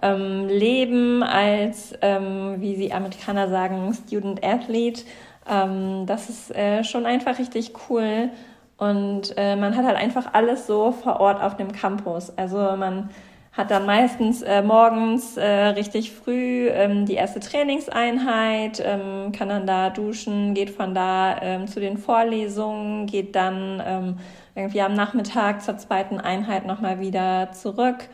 ähm, 0.00 0.46
Leben 0.48 1.22
als, 1.22 1.92
ähm, 2.00 2.62
wie 2.62 2.76
sie 2.76 2.94
Amerikaner 2.94 3.50
sagen, 3.50 3.92
Student 3.92 4.42
Athlete, 4.42 5.02
ähm, 5.48 6.06
das 6.06 6.28
ist 6.28 6.54
äh, 6.54 6.84
schon 6.84 7.06
einfach 7.06 7.38
richtig 7.38 7.72
cool. 7.88 8.30
Und 8.76 9.34
äh, 9.36 9.56
man 9.56 9.76
hat 9.76 9.84
halt 9.84 9.96
einfach 9.96 10.34
alles 10.34 10.66
so 10.66 10.92
vor 10.92 11.20
Ort 11.20 11.42
auf 11.42 11.56
dem 11.56 11.72
Campus. 11.72 12.32
Also 12.36 12.56
man 12.56 13.10
hat 13.58 13.72
dann 13.72 13.86
meistens 13.86 14.42
äh, 14.42 14.62
morgens 14.62 15.36
äh, 15.36 15.46
richtig 15.46 16.12
früh 16.12 16.68
ähm, 16.68 17.06
die 17.06 17.14
erste 17.14 17.40
Trainingseinheit, 17.40 18.80
ähm, 18.84 19.32
kann 19.32 19.48
dann 19.48 19.66
da 19.66 19.90
duschen, 19.90 20.54
geht 20.54 20.70
von 20.70 20.94
da 20.94 21.42
ähm, 21.42 21.66
zu 21.66 21.80
den 21.80 21.98
Vorlesungen, 21.98 23.06
geht 23.06 23.34
dann 23.34 23.82
ähm, 23.84 24.16
irgendwie 24.54 24.80
am 24.80 24.94
Nachmittag 24.94 25.60
zur 25.62 25.76
zweiten 25.76 26.20
Einheit 26.20 26.66
nochmal 26.66 27.00
wieder 27.00 27.50
zurück 27.50 28.08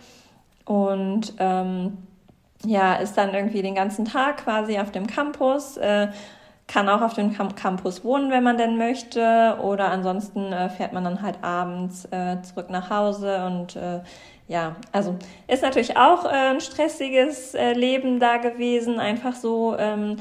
und 0.65 1.35
ähm, 1.39 1.99
ja, 2.65 2.95
ist 2.95 3.19
dann 3.19 3.35
irgendwie 3.35 3.61
den 3.61 3.75
ganzen 3.75 4.07
Tag 4.07 4.45
quasi 4.45 4.79
auf 4.79 4.93
dem 4.93 5.07
Campus, 5.07 5.77
äh, 5.77 6.09
kann 6.67 6.89
auch 6.89 7.03
auf 7.03 7.15
dem 7.15 7.35
Campus 7.55 8.05
wohnen, 8.05 8.31
wenn 8.31 8.43
man 8.43 8.57
denn 8.57 8.79
möchte, 8.79 9.59
oder 9.63 9.91
ansonsten 9.91 10.53
äh, 10.53 10.71
fährt 10.71 10.93
man 10.93 11.05
dann 11.05 11.23
halt 11.23 11.39
abends 11.43 12.07
äh, 12.07 12.41
zurück 12.43 12.71
nach 12.71 12.91
Hause 12.91 13.45
und 13.47 13.77
äh, 13.77 14.01
ja, 14.49 14.77
also 14.93 15.17
ist 15.47 15.63
natürlich 15.63 15.97
auch 15.97 16.25
äh, 16.25 16.53
ein 16.53 16.61
stressiges 16.61 17.55
äh, 17.55 17.73
Leben 17.73 18.21
da 18.21 18.39
gewesen, 18.39 18.99
einfach 18.99 19.35
so 19.35 19.77
ähm, 19.79 20.17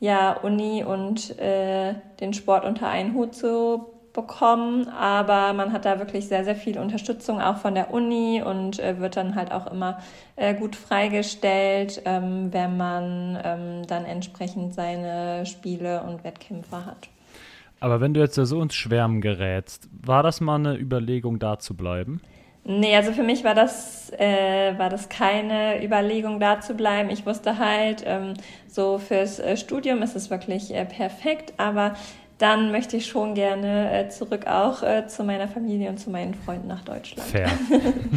ja 0.00 0.32
Uni 0.42 0.84
und 0.84 1.38
äh, 1.38 1.94
den 2.20 2.34
Sport 2.34 2.64
unter 2.64 2.88
einen 2.88 3.14
Hut 3.14 3.34
zu 3.34 3.86
bekommen, 4.12 4.88
aber 4.88 5.52
man 5.52 5.72
hat 5.72 5.84
da 5.84 5.98
wirklich 5.98 6.28
sehr, 6.28 6.44
sehr 6.44 6.56
viel 6.56 6.78
Unterstützung 6.78 7.40
auch 7.40 7.56
von 7.56 7.74
der 7.74 7.92
Uni 7.92 8.42
und 8.44 8.78
äh, 8.78 8.98
wird 9.00 9.16
dann 9.16 9.34
halt 9.34 9.52
auch 9.52 9.66
immer 9.70 9.98
äh, 10.36 10.54
gut 10.54 10.76
freigestellt, 10.76 12.02
ähm, 12.04 12.52
wenn 12.52 12.76
man 12.76 13.38
ähm, 13.42 13.86
dann 13.86 14.04
entsprechend 14.04 14.74
seine 14.74 15.46
Spiele 15.46 16.02
und 16.02 16.24
Wettkämpfe 16.24 16.84
hat. 16.84 17.08
Aber 17.80 18.00
wenn 18.00 18.14
du 18.14 18.20
jetzt 18.20 18.36
so 18.36 18.62
ins 18.62 18.74
Schwärmen 18.74 19.20
gerätst, 19.20 19.88
war 19.92 20.22
das 20.22 20.40
mal 20.40 20.56
eine 20.56 20.76
Überlegung, 20.76 21.38
da 21.38 21.58
zu 21.58 21.74
bleiben? 21.74 22.20
Nee, 22.64 22.94
also 22.94 23.10
für 23.10 23.24
mich 23.24 23.42
war 23.42 23.56
das, 23.56 24.12
äh, 24.12 24.78
war 24.78 24.88
das 24.88 25.08
keine 25.08 25.84
Überlegung, 25.84 26.38
da 26.38 26.60
zu 26.60 26.74
bleiben. 26.74 27.10
Ich 27.10 27.26
wusste 27.26 27.58
halt, 27.58 28.04
ähm, 28.06 28.34
so 28.68 28.98
fürs 28.98 29.40
äh, 29.40 29.56
Studium 29.56 30.00
ist 30.00 30.14
es 30.14 30.30
wirklich 30.30 30.72
äh, 30.72 30.84
perfekt, 30.84 31.54
aber 31.56 31.96
dann 32.42 32.72
möchte 32.72 32.96
ich 32.96 33.06
schon 33.06 33.34
gerne 33.34 34.06
äh, 34.06 34.08
zurück 34.08 34.48
auch 34.48 34.82
äh, 34.82 35.06
zu 35.06 35.22
meiner 35.22 35.46
Familie 35.46 35.88
und 35.88 35.98
zu 35.98 36.10
meinen 36.10 36.34
Freunden 36.34 36.66
nach 36.66 36.82
Deutschland. 36.82 37.30
Fair. 37.30 37.48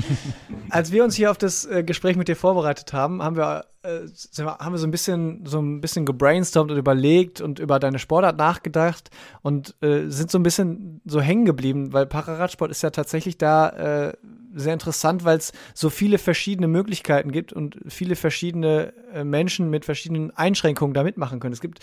Als 0.71 0.91
wir 0.91 1.03
uns 1.03 1.13
hier 1.13 1.29
auf 1.29 1.37
das 1.37 1.65
äh, 1.65 1.83
Gespräch 1.83 2.17
mit 2.17 2.27
dir 2.27 2.35
vorbereitet 2.35 2.91
haben, 2.91 3.21
haben 3.21 3.35
wir, 3.35 3.65
äh, 3.83 3.99
haben 4.41 4.73
wir 4.73 4.79
so 4.79 4.87
ein 4.87 4.91
bisschen 4.91 5.45
so 5.45 5.61
ein 5.61 5.79
bisschen 5.79 6.07
gebrainstormt 6.07 6.71
und 6.71 6.77
überlegt 6.77 7.39
und 7.39 7.59
über 7.59 7.77
deine 7.77 7.99
Sportart 7.99 8.35
nachgedacht 8.35 9.11
und 9.43 9.75
äh, 9.83 10.07
sind 10.07 10.31
so 10.31 10.39
ein 10.39 10.43
bisschen 10.43 11.01
so 11.05 11.21
hängen 11.21 11.45
geblieben, 11.45 11.93
weil 11.93 12.07
Pararadsport 12.07 12.71
ist 12.71 12.81
ja 12.81 12.89
tatsächlich 12.89 13.37
da 13.37 14.07
äh, 14.07 14.13
sehr 14.55 14.73
interessant, 14.73 15.23
weil 15.23 15.37
es 15.37 15.53
so 15.75 15.91
viele 15.91 16.17
verschiedene 16.17 16.67
Möglichkeiten 16.67 17.31
gibt 17.31 17.53
und 17.53 17.77
viele 17.89 18.15
verschiedene 18.15 18.93
Menschen 19.23 19.69
mit 19.69 19.85
verschiedenen 19.85 20.31
Einschränkungen 20.31 20.93
da 20.93 21.03
mitmachen 21.03 21.41
können. 21.41 21.53
Es 21.53 21.59
gibt 21.59 21.79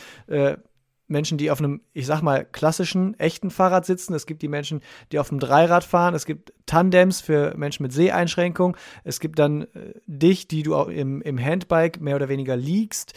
Menschen, 1.12 1.38
die 1.38 1.53
auf 1.53 1.61
einem, 1.61 1.83
ich 1.92 2.07
sag 2.07 2.22
mal, 2.22 2.44
klassischen, 2.44 3.16
echten 3.20 3.51
Fahrrad 3.51 3.87
sitzen. 3.87 4.14
Es 4.14 4.27
gibt 4.27 4.42
die 4.42 4.48
Menschen, 4.48 4.81
die 5.12 5.20
auf 5.20 5.31
einem 5.31 5.38
Dreirad 5.38 5.85
fahren. 5.85 6.14
Es 6.14 6.27
gibt 6.27 6.53
Tandems 6.66 7.20
für 7.20 7.57
Menschen 7.57 7.85
mit 7.85 7.92
Seheinschränkung. 7.92 8.77
Es 9.05 9.20
gibt 9.20 9.38
dann 9.38 9.62
äh, 9.62 9.94
dich, 10.07 10.48
die 10.48 10.64
du 10.64 10.75
auch 10.75 10.88
im, 10.88 11.22
im 11.22 11.38
Handbike 11.38 12.01
mehr 12.01 12.16
oder 12.16 12.29
weniger 12.29 12.57
liegst. 12.57 13.14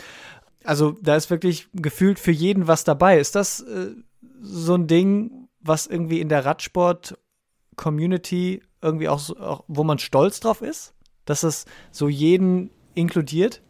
Also 0.64 0.92
da 1.02 1.16
ist 1.16 1.32
wirklich 1.32 1.68
gefühlt 1.74 2.20
für 2.20 2.32
jeden 2.32 2.68
was 2.68 2.84
dabei. 2.84 3.18
Ist 3.20 3.36
das 3.36 3.62
äh, 3.62 3.96
so 4.42 4.76
ein 4.76 4.86
Ding, 4.88 5.48
was 5.60 5.88
irgendwie 5.88 6.22
in 6.22 6.30
der 6.30 6.46
Radsport-Community 6.46 8.62
irgendwie 8.82 9.10
auch, 9.10 9.30
auch, 9.40 9.64
wo 9.68 9.84
man 9.84 10.00
stolz 10.00 10.40
drauf 10.40 10.62
ist? 10.62 10.94
Dass 11.26 11.44
es 11.44 11.66
so 11.92 12.08
jeden 12.08 12.70
inkludiert? 12.94 13.62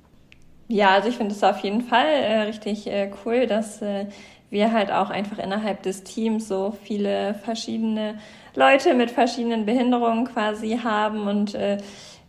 Ja, 0.67 0.91
also 0.95 1.09
ich 1.09 1.17
finde 1.17 1.33
es 1.35 1.43
auf 1.43 1.59
jeden 1.59 1.81
Fall 1.81 2.07
äh, 2.07 2.41
richtig 2.43 2.87
äh, 2.87 3.11
cool, 3.23 3.45
dass 3.45 3.81
äh, 3.81 4.07
wir 4.49 4.71
halt 4.71 4.91
auch 4.91 5.09
einfach 5.11 5.37
innerhalb 5.37 5.83
des 5.83 6.03
Teams 6.03 6.47
so 6.47 6.71
viele 6.83 7.35
verschiedene 7.35 8.17
Leute 8.55 8.95
mit 8.95 9.11
verschiedenen 9.11 9.65
Behinderungen 9.65 10.25
quasi 10.25 10.79
haben 10.83 11.27
und 11.27 11.53
äh, 11.53 11.77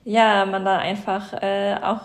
ja, 0.05 0.45
man 0.45 0.65
da 0.65 0.79
einfach 0.79 1.33
äh, 1.43 1.77
auch 1.83 2.03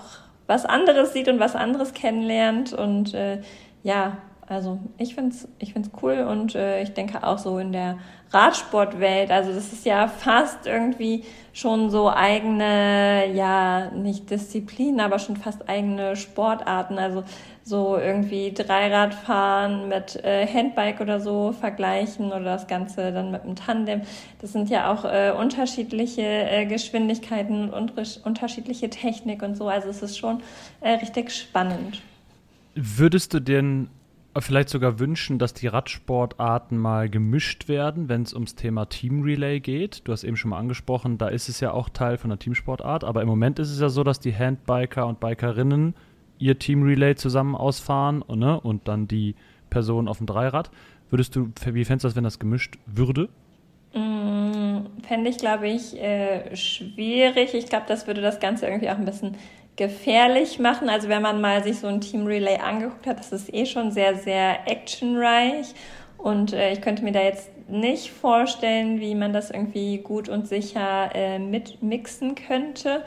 was 0.48 0.66
anderes 0.66 1.14
sieht 1.14 1.28
und 1.28 1.40
was 1.40 1.56
anderes 1.56 1.94
kennenlernt 1.94 2.74
und 2.74 3.14
äh, 3.14 3.42
ja, 3.84 4.18
also 4.52 4.80
ich 4.98 5.16
finde 5.16 5.32
es 5.32 5.48
ich 5.60 5.74
find's 5.74 5.90
cool 6.02 6.26
und 6.30 6.56
äh, 6.56 6.84
ich 6.84 6.94
denke 6.94 7.26
auch 7.26 7.38
so 7.38 7.58
in 7.58 7.72
der 7.72 7.98
Radsportwelt, 8.34 9.30
also 9.30 9.54
das 9.54 9.74
ist 9.74 9.86
ja 9.86 10.08
fast 10.08 10.66
irgendwie 10.66 11.26
schon 11.54 11.90
so 11.90 12.10
eigene, 12.10 13.30
ja, 13.34 13.92
nicht 13.92 14.30
Disziplinen, 14.30 15.02
aber 15.02 15.20
schon 15.20 15.36
fast 15.36 15.68
eigene 15.68 16.16
Sportarten. 16.16 16.98
Also 16.98 17.24
so 17.64 17.98
irgendwie 17.98 18.54
Dreiradfahren 18.54 19.90
mit 19.90 20.16
äh, 20.24 20.48
Handbike 20.48 21.02
oder 21.02 21.20
so 21.20 21.52
vergleichen 21.52 22.28
oder 22.28 22.44
das 22.44 22.68
Ganze 22.68 23.12
dann 23.12 23.32
mit 23.32 23.44
einem 23.44 23.56
Tandem. 23.56 24.02
Das 24.40 24.54
sind 24.54 24.70
ja 24.70 24.92
auch 24.92 25.04
äh, 25.04 25.32
unterschiedliche 25.38 26.22
äh, 26.22 26.66
Geschwindigkeiten 26.66 27.70
und 27.70 27.94
unterschiedliche 28.24 28.90
Technik 28.90 29.44
und 29.44 29.56
so. 29.56 29.68
Also 29.68 29.90
es 29.90 30.02
ist 30.02 30.18
schon 30.18 30.42
äh, 30.80 30.92
richtig 30.92 31.32
spannend. 31.32 32.02
Würdest 32.76 33.34
du 33.34 33.42
denn 33.42 33.90
vielleicht 34.40 34.70
sogar 34.70 35.00
wünschen, 35.00 35.40
dass 35.40 35.54
die 35.54 35.68
Radsportarten 35.68 36.78
mal 36.78 37.10
gemischt 37.10 37.68
werden, 37.68 38.08
wenn 38.08 38.22
es 38.22 38.34
ums 38.34 38.56
Thema 38.56 38.86
Team 38.86 39.24
Relay 39.24 39.60
geht. 39.60 40.08
Du 40.08 40.12
hast 40.14 40.24
eben 40.24 40.38
schon 40.38 40.52
mal 40.52 40.60
angesprochen, 40.60 41.18
da 41.18 41.28
ist 41.28 41.50
es 41.50 41.60
ja 41.60 41.72
auch 41.72 41.90
Teil 41.90 42.18
von 42.18 42.30
der 42.30 42.40
Teamsportart, 42.40 43.04
aber 43.04 43.22
im 43.22 43.28
Moment 43.28 43.60
ist 43.60 43.72
es 43.72 43.82
ja 43.82 43.90
so, 43.90 44.04
dass 44.04 44.20
die 44.20 44.34
Handbiker 44.34 45.06
und 45.08 45.20
Bikerinnen 45.20 45.96
ihr 46.40 46.58
Team 46.58 46.84
Relay 46.84 47.16
zusammen 47.16 47.56
ausfahren 47.56 48.24
ne, 48.34 48.60
und 48.60 48.88
dann 48.88 49.08
die 49.08 49.36
Person 49.70 50.08
auf 50.08 50.18
dem 50.18 50.28
Dreirad. 50.28 50.72
Würdest 51.10 51.36
du, 51.36 51.52
wie 51.66 51.84
fändest 51.84 52.06
du 52.06 52.08
das, 52.08 52.16
wenn 52.16 52.24
das 52.24 52.40
gemischt 52.40 52.78
würde? 52.86 53.28
Mm, 53.94 54.86
Fände 55.04 55.30
ich, 55.30 55.38
glaube 55.38 55.68
ich, 55.68 56.00
äh, 56.02 56.56
schwierig. 56.56 57.54
Ich 57.54 57.68
glaube, 57.68 57.86
das 57.88 58.08
würde 58.08 58.22
das 58.22 58.40
Ganze 58.40 58.66
irgendwie 58.66 58.90
auch 58.90 58.98
ein 58.98 59.06
bisschen 59.06 59.36
gefährlich 59.82 60.60
machen. 60.60 60.90
Also 60.90 61.10
wenn 61.10 61.24
man 61.24 61.42
mal 61.42 61.64
sich 61.64 61.80
so 61.80 61.88
ein 61.88 62.02
Team 62.02 62.28
Relay 62.28 62.58
angeguckt 62.58 63.08
hat, 63.08 63.18
das 63.18 63.32
ist 63.32 63.52
eh 63.52 63.66
schon 63.66 63.92
sehr, 63.92 64.16
sehr 64.16 64.68
actionreich. 64.68 65.74
Und 66.20 66.54
äh, 66.54 66.72
ich 66.72 66.82
könnte 66.82 67.04
mir 67.04 67.12
da 67.12 67.22
jetzt 67.24 67.50
nicht 67.68 68.12
vorstellen, 68.12 69.00
wie 69.00 69.16
man 69.16 69.34
das 69.34 69.50
irgendwie 69.50 69.98
gut 69.98 70.30
und 70.30 70.48
sicher 70.48 71.10
äh, 71.16 71.40
mitmixen 71.40 72.36
könnte. 72.36 73.04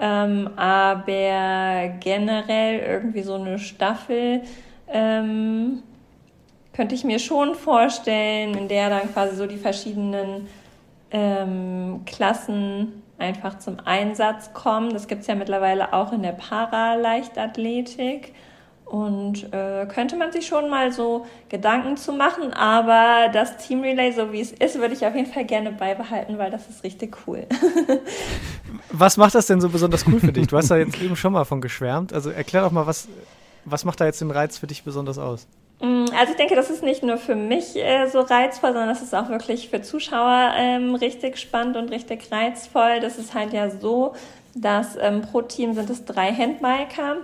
Ähm, 0.00 0.48
aber 0.56 1.92
generell 2.00 2.78
irgendwie 2.80 3.22
so 3.22 3.34
eine 3.34 3.58
Staffel 3.58 4.44
ähm, 4.88 5.82
könnte 6.72 6.94
ich 6.94 7.04
mir 7.04 7.18
schon 7.18 7.54
vorstellen, 7.54 8.56
in 8.56 8.68
der 8.68 8.88
dann 8.88 9.12
quasi 9.12 9.36
so 9.36 9.46
die 9.46 9.58
verschiedenen 9.58 10.48
ähm, 11.10 12.00
Klassen 12.06 13.03
einfach 13.18 13.58
zum 13.58 13.78
Einsatz 13.84 14.52
kommen. 14.52 14.92
Das 14.92 15.08
gibt 15.08 15.22
es 15.22 15.26
ja 15.26 15.34
mittlerweile 15.34 15.92
auch 15.92 16.12
in 16.12 16.22
der 16.22 16.32
Paraleichtathletik. 16.32 18.32
Und 18.84 19.50
äh, 19.52 19.86
könnte 19.86 20.16
man 20.16 20.30
sich 20.30 20.46
schon 20.46 20.68
mal 20.68 20.92
so 20.92 21.24
Gedanken 21.48 21.96
zu 21.96 22.12
machen, 22.12 22.52
aber 22.52 23.30
das 23.32 23.56
Team 23.56 23.80
Relay, 23.80 24.12
so 24.12 24.30
wie 24.30 24.42
es 24.42 24.52
ist, 24.52 24.78
würde 24.78 24.92
ich 24.92 25.06
auf 25.06 25.14
jeden 25.14 25.32
Fall 25.32 25.46
gerne 25.46 25.72
beibehalten, 25.72 26.36
weil 26.36 26.50
das 26.50 26.68
ist 26.68 26.84
richtig 26.84 27.16
cool. 27.26 27.46
was 28.92 29.16
macht 29.16 29.34
das 29.34 29.46
denn 29.46 29.62
so 29.62 29.70
besonders 29.70 30.06
cool 30.06 30.20
für 30.20 30.32
dich? 30.32 30.48
Du 30.48 30.58
hast 30.58 30.70
da 30.70 30.76
jetzt 30.76 31.00
eben 31.00 31.16
schon 31.16 31.32
mal 31.32 31.44
von 31.44 31.62
geschwärmt. 31.62 32.12
Also 32.12 32.28
erklär 32.28 32.62
doch 32.62 32.72
mal, 32.72 32.86
was, 32.86 33.08
was 33.64 33.86
macht 33.86 34.00
da 34.00 34.04
jetzt 34.04 34.20
den 34.20 34.30
Reiz 34.30 34.58
für 34.58 34.66
dich 34.66 34.84
besonders 34.84 35.16
aus? 35.16 35.48
Mm, 35.80 36.06
also 36.18 36.32
ich 36.32 36.36
denke, 36.36 36.54
das 36.54 36.70
ist 36.70 36.82
nicht 36.82 37.02
nur 37.02 37.18
für 37.18 37.34
mich 37.34 37.76
äh, 37.76 38.06
so 38.06 38.20
reizvoll, 38.20 38.72
sondern 38.72 38.88
das 38.88 39.02
ist 39.02 39.14
auch 39.14 39.28
wirklich 39.28 39.68
für 39.68 39.82
Zuschauer 39.82 40.52
ähm, 40.56 40.94
richtig 40.94 41.38
spannend 41.38 41.76
und 41.76 41.90
richtig 41.90 42.30
reizvoll. 42.30 43.00
Das 43.00 43.18
ist 43.18 43.34
halt 43.34 43.52
ja 43.52 43.70
so, 43.70 44.14
dass 44.54 44.96
ähm, 45.00 45.22
pro 45.22 45.42
Team 45.42 45.74
sind 45.74 45.90
es 45.90 46.04
drei 46.04 46.32
Handbiker 46.32 47.16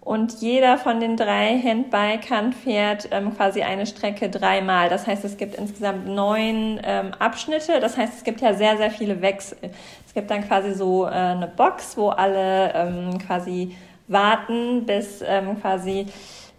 und 0.00 0.40
jeder 0.40 0.78
von 0.78 0.98
den 0.98 1.16
drei 1.16 1.60
Handbikern 1.62 2.54
fährt 2.54 3.08
ähm, 3.10 3.36
quasi 3.36 3.62
eine 3.62 3.84
Strecke 3.84 4.30
dreimal. 4.30 4.88
Das 4.88 5.06
heißt, 5.06 5.24
es 5.24 5.36
gibt 5.36 5.56
insgesamt 5.56 6.06
neun 6.06 6.80
ähm, 6.82 7.12
Abschnitte. 7.18 7.80
Das 7.80 7.98
heißt, 7.98 8.14
es 8.16 8.24
gibt 8.24 8.40
ja 8.40 8.54
sehr, 8.54 8.78
sehr 8.78 8.90
viele 8.90 9.20
Wechsel. 9.20 9.58
Es 10.06 10.14
gibt 10.14 10.30
dann 10.30 10.46
quasi 10.48 10.72
so 10.72 11.04
äh, 11.04 11.10
eine 11.10 11.46
Box, 11.46 11.98
wo 11.98 12.08
alle 12.08 12.72
ähm, 12.74 13.18
quasi 13.18 13.76
warten, 14.08 14.86
bis 14.86 15.22
ähm, 15.24 15.60
quasi 15.60 16.06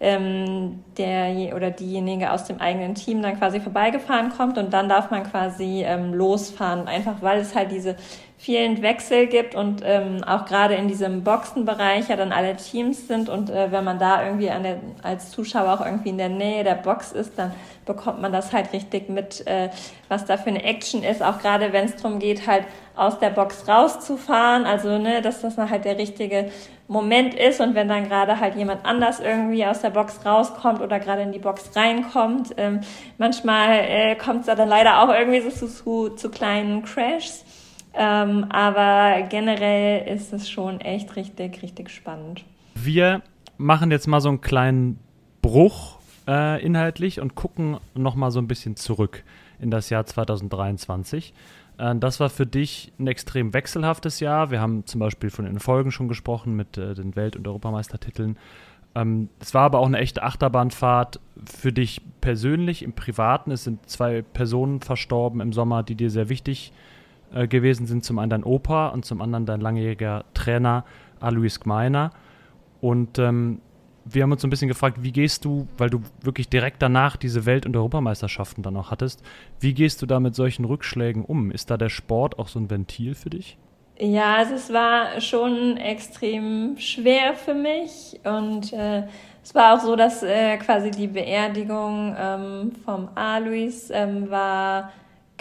ähm, 0.02 0.82
der 0.98 1.54
oder 1.54 1.70
diejenige 1.70 2.32
aus 2.32 2.44
dem 2.44 2.60
eigenen 2.60 2.96
Team 2.96 3.22
dann 3.22 3.38
quasi 3.38 3.60
vorbeigefahren 3.60 4.30
kommt 4.30 4.58
und 4.58 4.72
dann 4.72 4.88
darf 4.88 5.12
man 5.12 5.22
quasi 5.22 5.84
ähm, 5.86 6.12
losfahren, 6.12 6.88
einfach 6.88 7.22
weil 7.22 7.40
es 7.40 7.54
halt 7.54 7.70
diese 7.70 7.94
vielen 8.42 8.82
Wechsel 8.82 9.28
gibt 9.28 9.54
und 9.54 9.82
ähm, 9.84 10.24
auch 10.24 10.46
gerade 10.46 10.74
in 10.74 10.88
diesem 10.88 11.22
Boxenbereich 11.22 12.08
ja 12.08 12.16
dann 12.16 12.32
alle 12.32 12.56
Teams 12.56 13.06
sind 13.06 13.28
und 13.28 13.50
äh, 13.50 13.70
wenn 13.70 13.84
man 13.84 14.00
da 14.00 14.24
irgendwie 14.24 14.50
an 14.50 14.64
der, 14.64 14.80
als 15.00 15.30
Zuschauer 15.30 15.74
auch 15.74 15.86
irgendwie 15.86 16.08
in 16.08 16.18
der 16.18 16.28
Nähe 16.28 16.64
der 16.64 16.74
Box 16.74 17.12
ist, 17.12 17.38
dann 17.38 17.52
bekommt 17.86 18.20
man 18.20 18.32
das 18.32 18.52
halt 18.52 18.72
richtig 18.72 19.08
mit, 19.08 19.46
äh, 19.46 19.70
was 20.08 20.24
da 20.24 20.36
für 20.38 20.48
eine 20.48 20.64
Action 20.64 21.04
ist, 21.04 21.22
auch 21.22 21.38
gerade 21.38 21.72
wenn 21.72 21.84
es 21.84 21.94
darum 21.94 22.18
geht, 22.18 22.48
halt 22.48 22.64
aus 22.96 23.20
der 23.20 23.30
Box 23.30 23.68
rauszufahren, 23.68 24.64
also 24.64 24.98
ne, 24.98 25.22
dass 25.22 25.40
das 25.40 25.54
dann 25.54 25.70
halt 25.70 25.84
der 25.84 25.96
richtige 25.96 26.50
Moment 26.88 27.34
ist 27.34 27.60
und 27.60 27.76
wenn 27.76 27.86
dann 27.86 28.08
gerade 28.08 28.40
halt 28.40 28.56
jemand 28.56 28.84
anders 28.84 29.20
irgendwie 29.20 29.64
aus 29.64 29.82
der 29.82 29.90
Box 29.90 30.26
rauskommt 30.26 30.80
oder 30.80 30.98
gerade 30.98 31.22
in 31.22 31.30
die 31.30 31.38
Box 31.38 31.70
reinkommt, 31.76 32.54
ähm, 32.56 32.80
manchmal 33.18 33.84
äh, 33.86 34.16
kommt 34.16 34.40
es 34.40 34.46
da 34.46 34.56
dann 34.56 34.68
leider 34.68 35.00
auch 35.00 35.14
irgendwie 35.14 35.42
so 35.42 35.50
zu, 35.50 35.68
zu, 35.68 36.08
zu 36.16 36.28
kleinen 36.28 36.82
Crashs 36.82 37.44
ähm, 37.94 38.46
aber 38.50 39.26
generell 39.28 40.08
ist 40.08 40.32
es 40.32 40.48
schon 40.48 40.80
echt 40.80 41.14
richtig, 41.16 41.62
richtig 41.62 41.90
spannend. 41.90 42.44
Wir 42.74 43.22
machen 43.58 43.90
jetzt 43.90 44.06
mal 44.06 44.20
so 44.20 44.30
einen 44.30 44.40
kleinen 44.40 44.98
Bruch 45.42 45.98
äh, 46.26 46.64
inhaltlich 46.64 47.20
und 47.20 47.34
gucken 47.34 47.76
noch 47.94 48.14
mal 48.14 48.30
so 48.30 48.40
ein 48.40 48.48
bisschen 48.48 48.76
zurück 48.76 49.24
in 49.60 49.70
das 49.70 49.90
Jahr 49.90 50.06
2023. 50.06 51.34
Äh, 51.76 51.96
das 51.96 52.18
war 52.18 52.30
für 52.30 52.46
dich 52.46 52.92
ein 52.98 53.08
extrem 53.08 53.52
wechselhaftes 53.52 54.20
Jahr. 54.20 54.50
Wir 54.50 54.60
haben 54.60 54.86
zum 54.86 55.00
Beispiel 55.00 55.30
von 55.30 55.44
den 55.44 55.60
Folgen 55.60 55.90
schon 55.90 56.08
gesprochen 56.08 56.56
mit 56.56 56.78
äh, 56.78 56.94
den 56.94 57.14
Welt- 57.14 57.36
und 57.36 57.46
Europameistertiteln. 57.46 58.38
Ähm, 58.94 59.28
es 59.38 59.52
war 59.52 59.64
aber 59.64 59.80
auch 59.80 59.86
eine 59.86 59.98
echte 59.98 60.22
Achterbahnfahrt 60.22 61.20
für 61.44 61.72
dich 61.72 62.00
persönlich, 62.22 62.82
im 62.82 62.94
Privaten. 62.94 63.50
Es 63.50 63.64
sind 63.64 63.86
zwei 63.88 64.22
Personen 64.22 64.80
verstorben 64.80 65.40
im 65.40 65.52
Sommer, 65.52 65.82
die 65.82 65.94
dir 65.94 66.10
sehr 66.10 66.30
wichtig 66.30 66.72
waren 66.72 66.91
äh, 67.34 67.46
gewesen 67.48 67.86
sind. 67.86 68.04
Zum 68.04 68.18
einen 68.18 68.30
dein 68.30 68.44
Opa 68.44 68.88
und 68.88 69.04
zum 69.04 69.20
anderen 69.20 69.46
dein 69.46 69.60
langjähriger 69.60 70.24
Trainer 70.34 70.84
Alois 71.20 71.58
Gmeiner. 71.60 72.10
Und 72.80 73.18
ähm, 73.18 73.60
wir 74.04 74.22
haben 74.22 74.32
uns 74.32 74.42
so 74.42 74.48
ein 74.48 74.50
bisschen 74.50 74.68
gefragt, 74.68 74.98
wie 75.02 75.12
gehst 75.12 75.44
du, 75.44 75.68
weil 75.78 75.90
du 75.90 76.00
wirklich 76.22 76.48
direkt 76.48 76.82
danach 76.82 77.16
diese 77.16 77.46
Welt- 77.46 77.66
und 77.66 77.76
Europameisterschaften 77.76 78.62
dann 78.62 78.76
auch 78.76 78.90
hattest, 78.90 79.22
wie 79.60 79.74
gehst 79.74 80.02
du 80.02 80.06
da 80.06 80.20
mit 80.20 80.34
solchen 80.34 80.64
Rückschlägen 80.64 81.24
um? 81.24 81.50
Ist 81.50 81.70
da 81.70 81.76
der 81.76 81.88
Sport 81.88 82.38
auch 82.38 82.48
so 82.48 82.58
ein 82.58 82.70
Ventil 82.70 83.14
für 83.14 83.30
dich? 83.30 83.58
Ja, 83.98 84.36
also 84.36 84.54
es 84.54 84.72
war 84.72 85.20
schon 85.20 85.76
extrem 85.76 86.76
schwer 86.78 87.34
für 87.34 87.54
mich 87.54 88.18
und 88.24 88.72
äh, 88.72 89.04
es 89.44 89.54
war 89.54 89.74
auch 89.74 89.80
so, 89.80 89.96
dass 89.96 90.22
äh, 90.22 90.56
quasi 90.56 90.90
die 90.90 91.06
Beerdigung 91.06 92.16
ähm, 92.18 92.72
vom 92.84 93.08
Alois 93.14 93.90
ähm, 93.90 94.30
war 94.30 94.92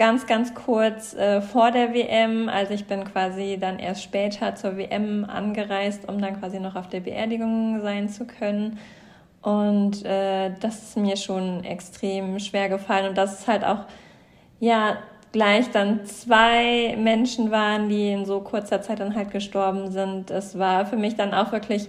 ganz, 0.01 0.25
ganz 0.25 0.55
kurz 0.55 1.13
äh, 1.13 1.41
vor 1.41 1.69
der 1.69 1.93
WM. 1.93 2.49
Also 2.49 2.73
ich 2.73 2.85
bin 2.85 3.03
quasi 3.03 3.59
dann 3.61 3.77
erst 3.77 4.01
später 4.01 4.55
zur 4.55 4.75
WM 4.75 5.25
angereist, 5.25 6.09
um 6.09 6.19
dann 6.19 6.39
quasi 6.39 6.59
noch 6.59 6.75
auf 6.75 6.89
der 6.89 7.01
Beerdigung 7.01 7.81
sein 7.81 8.09
zu 8.09 8.25
können. 8.25 8.79
Und 9.43 10.03
äh, 10.03 10.55
das 10.59 10.81
ist 10.81 10.97
mir 10.97 11.17
schon 11.17 11.63
extrem 11.63 12.39
schwer 12.39 12.67
gefallen. 12.67 13.09
Und 13.09 13.15
das 13.19 13.41
ist 13.41 13.47
halt 13.47 13.63
auch, 13.63 13.85
ja, 14.59 14.97
gleich 15.33 15.69
dann 15.69 16.03
zwei 16.07 16.97
Menschen 16.97 17.51
waren, 17.51 17.87
die 17.87 18.11
in 18.11 18.25
so 18.25 18.39
kurzer 18.39 18.81
Zeit 18.81 19.01
dann 19.01 19.13
halt 19.13 19.29
gestorben 19.29 19.91
sind. 19.91 20.31
Es 20.31 20.57
war 20.57 20.87
für 20.87 20.97
mich 20.97 21.15
dann 21.15 21.35
auch 21.35 21.51
wirklich 21.51 21.87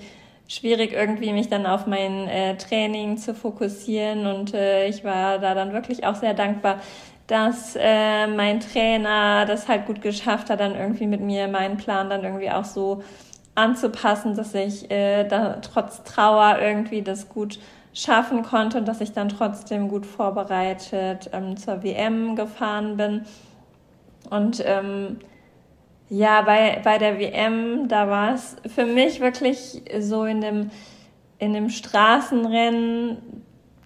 schwierig, 0.48 0.92
irgendwie 0.92 1.32
mich 1.32 1.48
dann 1.48 1.64
auf 1.64 1.86
mein 1.86 2.28
äh, 2.28 2.58
Training 2.58 3.16
zu 3.16 3.34
fokussieren. 3.34 4.26
Und 4.26 4.52
äh, 4.52 4.86
ich 4.86 5.02
war 5.02 5.38
da 5.38 5.54
dann 5.54 5.72
wirklich 5.72 6.04
auch 6.04 6.16
sehr 6.16 6.34
dankbar, 6.34 6.80
dass 7.26 7.76
äh, 7.78 8.26
mein 8.26 8.60
Trainer 8.60 9.46
das 9.46 9.68
halt 9.68 9.86
gut 9.86 10.02
geschafft 10.02 10.50
hat, 10.50 10.60
dann 10.60 10.74
irgendwie 10.74 11.06
mit 11.06 11.20
mir 11.20 11.48
meinen 11.48 11.76
Plan 11.76 12.10
dann 12.10 12.24
irgendwie 12.24 12.50
auch 12.50 12.64
so 12.64 13.02
anzupassen, 13.54 14.34
dass 14.34 14.54
ich 14.54 14.90
äh, 14.90 15.24
da 15.24 15.58
trotz 15.60 16.02
Trauer 16.04 16.58
irgendwie 16.60 17.02
das 17.02 17.28
gut 17.28 17.58
schaffen 17.94 18.42
konnte 18.42 18.78
und 18.78 18.88
dass 18.88 19.00
ich 19.00 19.12
dann 19.12 19.28
trotzdem 19.28 19.88
gut 19.88 20.06
vorbereitet 20.06 21.30
ähm, 21.32 21.56
zur 21.56 21.82
WM 21.82 22.36
gefahren 22.36 22.96
bin. 22.96 23.26
Und 24.30 24.62
ähm, 24.64 25.18
ja, 26.08 26.42
bei, 26.42 26.80
bei 26.82 26.98
der 26.98 27.18
WM, 27.18 27.88
da 27.88 28.08
war 28.08 28.34
es 28.34 28.56
für 28.66 28.86
mich 28.86 29.20
wirklich 29.20 29.82
so 30.00 30.24
in 30.24 30.40
dem, 30.40 30.70
in 31.38 31.52
dem 31.52 31.68
Straßenrennen, 31.68 33.18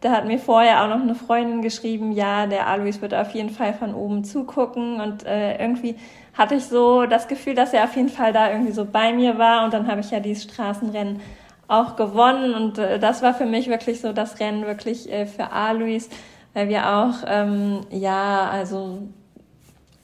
da 0.00 0.12
hat 0.12 0.26
mir 0.26 0.38
vorher 0.38 0.84
auch 0.84 0.88
noch 0.88 1.00
eine 1.00 1.14
Freundin 1.14 1.62
geschrieben, 1.62 2.12
ja, 2.12 2.46
der 2.46 2.66
Alois 2.66 3.00
wird 3.00 3.14
auf 3.14 3.32
jeden 3.32 3.50
Fall 3.50 3.72
von 3.72 3.94
oben 3.94 4.24
zugucken. 4.24 5.00
Und 5.00 5.24
äh, 5.24 5.58
irgendwie 5.58 5.96
hatte 6.34 6.56
ich 6.56 6.66
so 6.66 7.06
das 7.06 7.28
Gefühl, 7.28 7.54
dass 7.54 7.72
er 7.72 7.84
auf 7.84 7.96
jeden 7.96 8.10
Fall 8.10 8.32
da 8.32 8.50
irgendwie 8.50 8.72
so 8.72 8.84
bei 8.84 9.12
mir 9.12 9.38
war. 9.38 9.64
Und 9.64 9.72
dann 9.72 9.88
habe 9.88 10.00
ich 10.00 10.10
ja 10.10 10.20
dieses 10.20 10.44
Straßenrennen 10.44 11.20
auch 11.66 11.96
gewonnen. 11.96 12.54
Und 12.54 12.78
äh, 12.78 12.98
das 12.98 13.22
war 13.22 13.34
für 13.34 13.46
mich 13.46 13.68
wirklich 13.68 14.00
so 14.00 14.12
das 14.12 14.38
Rennen 14.38 14.66
wirklich 14.66 15.10
äh, 15.10 15.26
für 15.26 15.50
Alois, 15.50 16.08
weil 16.52 16.68
wir 16.68 16.94
auch, 16.94 17.24
ähm, 17.26 17.80
ja, 17.90 18.50
also 18.50 18.98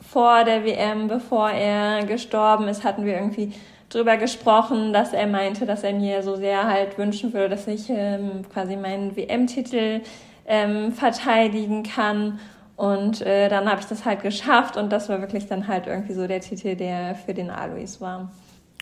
vor 0.00 0.44
der 0.44 0.64
WM, 0.64 1.08
bevor 1.08 1.50
er 1.50 2.04
gestorben 2.04 2.68
ist, 2.68 2.84
hatten 2.84 3.04
wir 3.04 3.14
irgendwie 3.14 3.52
drüber 3.94 4.16
gesprochen, 4.16 4.92
dass 4.92 5.12
er 5.12 5.26
meinte, 5.26 5.66
dass 5.66 5.82
er 5.82 5.92
mir 5.92 6.22
so 6.22 6.36
sehr 6.36 6.66
halt 6.66 6.98
wünschen 6.98 7.32
würde, 7.32 7.50
dass 7.50 7.66
ich 7.66 7.88
ähm, 7.88 8.42
quasi 8.52 8.76
meinen 8.76 9.16
WM-Titel 9.16 10.00
ähm, 10.46 10.92
verteidigen 10.92 11.82
kann. 11.82 12.38
Und 12.76 13.20
äh, 13.20 13.48
dann 13.48 13.68
habe 13.68 13.80
ich 13.80 13.86
das 13.86 14.04
halt 14.04 14.22
geschafft 14.22 14.76
und 14.76 14.90
das 14.90 15.08
war 15.08 15.20
wirklich 15.20 15.46
dann 15.46 15.68
halt 15.68 15.86
irgendwie 15.86 16.14
so 16.14 16.26
der 16.26 16.40
Titel, 16.40 16.74
der 16.74 17.14
für 17.14 17.34
den 17.34 17.50
Alois 17.50 18.00
war. 18.00 18.32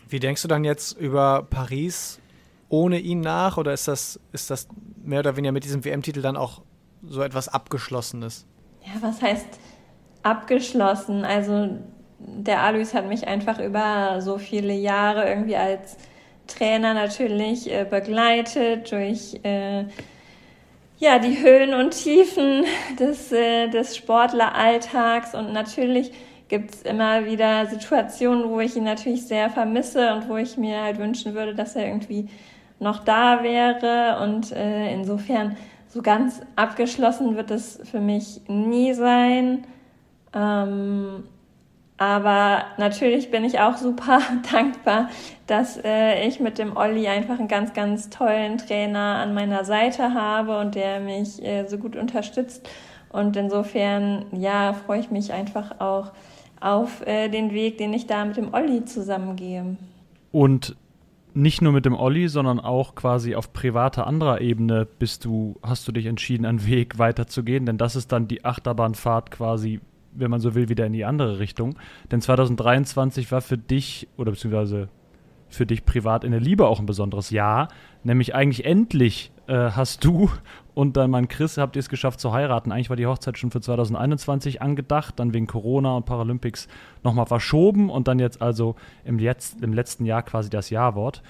Wie 0.07 0.19
denkst 0.19 0.41
du 0.41 0.47
dann 0.47 0.63
jetzt 0.63 0.93
über 0.97 1.45
Paris 1.49 2.19
ohne 2.69 2.99
ihn 2.99 3.19
nach 3.19 3.57
oder 3.57 3.73
ist 3.73 3.87
das, 3.87 4.19
ist 4.31 4.49
das 4.49 4.67
mehr 5.03 5.19
oder 5.19 5.35
weniger 5.35 5.51
mit 5.51 5.63
diesem 5.63 5.83
WM-Titel 5.83 6.21
dann 6.21 6.37
auch 6.37 6.61
so 7.03 7.21
etwas 7.21 7.49
Abgeschlossenes? 7.49 8.45
Ja, 8.81 9.01
was 9.01 9.21
heißt 9.21 9.59
abgeschlossen? 10.23 11.25
Also 11.25 11.77
der 12.27 12.61
Alois 12.61 12.93
hat 12.93 13.07
mich 13.07 13.27
einfach 13.27 13.59
über 13.59 14.21
so 14.21 14.37
viele 14.37 14.73
Jahre 14.73 15.27
irgendwie 15.27 15.55
als 15.55 15.97
Trainer 16.47 16.93
natürlich 16.93 17.71
äh, 17.71 17.85
begleitet 17.89 18.91
durch 18.91 19.39
äh, 19.43 19.85
ja 20.99 21.19
die 21.19 21.41
Höhen 21.41 21.73
und 21.73 21.91
Tiefen 21.91 22.65
des, 22.99 23.31
äh, 23.31 23.67
des 23.69 23.95
Sportleralltags 23.95 25.33
und 25.33 25.53
natürlich 25.53 26.11
gibt 26.47 26.75
es 26.75 26.81
immer 26.81 27.25
wieder 27.25 27.65
Situationen, 27.67 28.49
wo 28.49 28.59
ich 28.59 28.75
ihn 28.75 28.83
natürlich 28.83 29.25
sehr 29.25 29.49
vermisse 29.49 30.13
und 30.13 30.27
wo 30.27 30.35
ich 30.35 30.57
mir 30.57 30.81
halt 30.81 30.99
wünschen 30.99 31.33
würde, 31.33 31.55
dass 31.55 31.75
er 31.75 31.87
irgendwie 31.87 32.27
noch 32.79 33.05
da 33.05 33.41
wäre 33.41 34.21
und 34.21 34.51
äh, 34.51 34.93
insofern 34.93 35.55
so 35.87 36.01
ganz 36.01 36.41
abgeschlossen 36.55 37.35
wird 37.37 37.51
es 37.51 37.79
für 37.83 37.99
mich 37.99 38.41
nie 38.47 38.93
sein. 38.93 39.65
Ähm, 40.33 41.23
Aber 42.01 42.63
natürlich 42.79 43.29
bin 43.29 43.43
ich 43.43 43.59
auch 43.59 43.77
super 43.77 44.21
dankbar, 44.51 45.11
dass 45.45 45.77
äh, 45.83 46.27
ich 46.27 46.39
mit 46.39 46.57
dem 46.57 46.75
Olli 46.75 47.07
einfach 47.07 47.37
einen 47.37 47.47
ganz, 47.47 47.73
ganz 47.73 48.09
tollen 48.09 48.57
Trainer 48.57 49.17
an 49.17 49.35
meiner 49.35 49.65
Seite 49.65 50.15
habe 50.15 50.57
und 50.57 50.73
der 50.73 50.99
mich 50.99 51.39
äh, 51.43 51.67
so 51.67 51.77
gut 51.77 51.95
unterstützt. 51.95 52.67
Und 53.09 53.37
insofern, 53.37 54.25
ja, 54.31 54.73
freue 54.73 54.99
ich 54.99 55.11
mich 55.11 55.31
einfach 55.31 55.79
auch 55.79 56.11
auf 56.59 57.05
äh, 57.05 57.29
den 57.29 57.51
Weg, 57.51 57.77
den 57.77 57.93
ich 57.93 58.07
da 58.07 58.25
mit 58.25 58.35
dem 58.35 58.51
Olli 58.51 58.83
zusammengehe. 58.83 59.77
Und 60.31 60.75
nicht 61.35 61.61
nur 61.61 61.71
mit 61.71 61.85
dem 61.85 61.93
Olli, 61.93 62.29
sondern 62.29 62.59
auch 62.59 62.95
quasi 62.95 63.35
auf 63.35 63.53
privater 63.53 64.07
anderer 64.07 64.41
Ebene 64.41 64.87
bist 64.97 65.23
du, 65.23 65.57
hast 65.61 65.87
du 65.87 65.91
dich 65.91 66.07
entschieden, 66.07 66.47
einen 66.47 66.65
Weg 66.65 66.97
weiterzugehen, 66.97 67.67
denn 67.67 67.77
das 67.77 67.95
ist 67.95 68.11
dann 68.11 68.27
die 68.27 68.43
Achterbahnfahrt 68.43 69.29
quasi 69.29 69.81
wenn 70.13 70.31
man 70.31 70.39
so 70.39 70.55
will, 70.55 70.69
wieder 70.69 70.85
in 70.85 70.93
die 70.93 71.05
andere 71.05 71.39
Richtung. 71.39 71.75
Denn 72.11 72.21
2023 72.21 73.31
war 73.31 73.41
für 73.41 73.57
dich, 73.57 74.07
oder 74.17 74.31
beziehungsweise 74.31 74.89
für 75.49 75.65
dich 75.65 75.85
privat 75.85 76.23
in 76.23 76.31
der 76.31 76.39
Liebe 76.39 76.65
auch 76.65 76.79
ein 76.79 76.85
besonderes 76.85 77.29
Jahr. 77.29 77.67
Nämlich 78.03 78.33
eigentlich 78.33 78.65
endlich 78.65 79.31
äh, 79.47 79.71
hast 79.71 80.03
du 80.03 80.29
und 80.73 80.97
dein 80.97 81.11
Mann 81.11 81.27
Chris, 81.27 81.57
habt 81.57 81.75
ihr 81.75 81.81
es 81.81 81.89
geschafft 81.89 82.19
zu 82.19 82.31
heiraten. 82.31 82.71
Eigentlich 82.71 82.89
war 82.89 82.95
die 82.95 83.05
Hochzeit 83.05 83.37
schon 83.37 83.51
für 83.51 83.61
2021 83.61 84.61
angedacht, 84.61 85.19
dann 85.19 85.33
wegen 85.33 85.47
Corona 85.47 85.97
und 85.97 86.05
Paralympics 86.05 86.67
nochmal 87.03 87.25
verschoben 87.25 87.89
und 87.89 88.07
dann 88.07 88.19
jetzt 88.19 88.41
also 88.41 88.75
im, 89.03 89.19
jetzt, 89.19 89.61
im 89.61 89.73
letzten 89.73 90.05
Jahr 90.05 90.23
quasi 90.23 90.49
das 90.49 90.69
Jawort. 90.69 91.21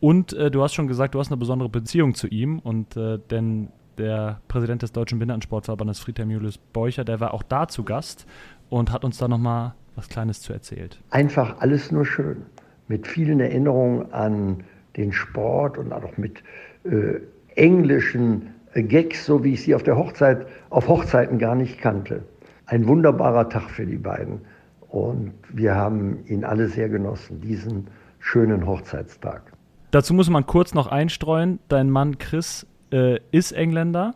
Und 0.00 0.32
äh, 0.32 0.50
du 0.50 0.62
hast 0.62 0.74
schon 0.74 0.88
gesagt, 0.88 1.14
du 1.14 1.20
hast 1.20 1.28
eine 1.28 1.36
besondere 1.36 1.68
Beziehung 1.68 2.14
zu 2.14 2.26
ihm 2.26 2.58
und 2.58 2.96
äh, 2.96 3.18
denn 3.30 3.68
der 3.98 4.40
Präsident 4.48 4.82
des 4.82 4.92
Deutschen 4.92 5.18
Behindertensportverbandes 5.18 5.98
Friedhelm 5.98 6.30
Julius 6.30 6.58
Beucher, 6.58 7.04
der 7.04 7.20
war 7.20 7.34
auch 7.34 7.42
da 7.42 7.68
zu 7.68 7.84
Gast 7.84 8.26
und 8.70 8.92
hat 8.92 9.04
uns 9.04 9.18
da 9.18 9.28
nochmal 9.28 9.74
was 9.96 10.08
Kleines 10.08 10.40
zu 10.40 10.52
erzählt. 10.52 11.00
Einfach 11.10 11.60
alles 11.60 11.90
nur 11.90 12.06
schön. 12.06 12.46
Mit 12.86 13.06
vielen 13.06 13.40
Erinnerungen 13.40 14.12
an 14.12 14.64
den 14.96 15.12
Sport 15.12 15.76
und 15.76 15.92
auch 15.92 16.16
mit 16.16 16.42
äh, 16.84 17.20
englischen 17.54 18.54
äh, 18.72 18.82
Gags, 18.82 19.26
so 19.26 19.44
wie 19.44 19.54
ich 19.54 19.62
sie 19.62 19.74
auf 19.74 19.82
der 19.82 19.96
Hochzeit, 19.96 20.46
auf 20.70 20.88
Hochzeiten 20.88 21.38
gar 21.38 21.54
nicht 21.54 21.80
kannte. 21.80 22.22
Ein 22.66 22.86
wunderbarer 22.86 23.48
Tag 23.48 23.70
für 23.70 23.86
die 23.86 23.96
beiden. 23.96 24.40
Und 24.88 25.34
wir 25.52 25.74
haben 25.74 26.24
ihn 26.26 26.44
alle 26.44 26.68
sehr 26.68 26.88
genossen, 26.88 27.40
diesen 27.40 27.88
schönen 28.20 28.66
Hochzeitstag. 28.66 29.52
Dazu 29.90 30.14
muss 30.14 30.30
man 30.30 30.46
kurz 30.46 30.74
noch 30.74 30.86
einstreuen, 30.86 31.60
dein 31.68 31.90
Mann 31.90 32.18
Chris 32.18 32.66
äh, 32.92 33.18
ist 33.30 33.52
Engländer. 33.52 34.14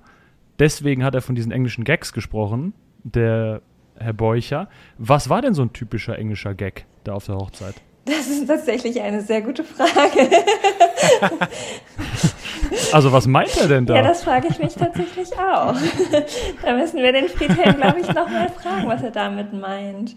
Deswegen 0.59 1.05
hat 1.05 1.15
er 1.15 1.23
von 1.23 1.35
diesen 1.35 1.53
englischen 1.53 1.85
Gags 1.85 2.13
gesprochen, 2.13 2.75
der 3.03 3.63
Herr 3.97 4.13
Beucher. 4.13 4.69
Was 4.99 5.29
war 5.29 5.43
denn 5.43 5.55
so 5.55 5.63
ein 5.63 5.73
typischer 5.73 6.19
englischer 6.19 6.55
Gag 6.55 6.87
da 7.05 7.15
auf 7.15 7.27
der 7.27 7.37
Hochzeit? 7.37 7.75
Das 8.05 8.27
ist 8.27 8.47
tatsächlich 8.47 9.01
eine 9.01 9.21
sehr 9.21 9.43
gute 9.43 9.63
Frage. 9.63 10.29
also 12.93 13.13
was 13.13 13.27
meint 13.29 13.57
er 13.61 13.69
denn 13.69 13.87
da? 13.87 13.95
Ja, 13.95 14.03
das 14.03 14.25
frage 14.25 14.49
ich 14.51 14.59
mich 14.59 14.75
tatsächlich 14.75 15.33
auch. 15.35 15.77
da 16.63 16.77
müssen 16.77 16.97
wir 17.01 17.13
den 17.13 17.29
Friedhelm, 17.29 17.77
glaube 17.77 18.01
ich, 18.01 18.09
nochmal 18.09 18.49
fragen, 18.51 18.89
was 18.89 19.03
er 19.03 19.13
damit 19.13 19.53
meint. 19.53 20.17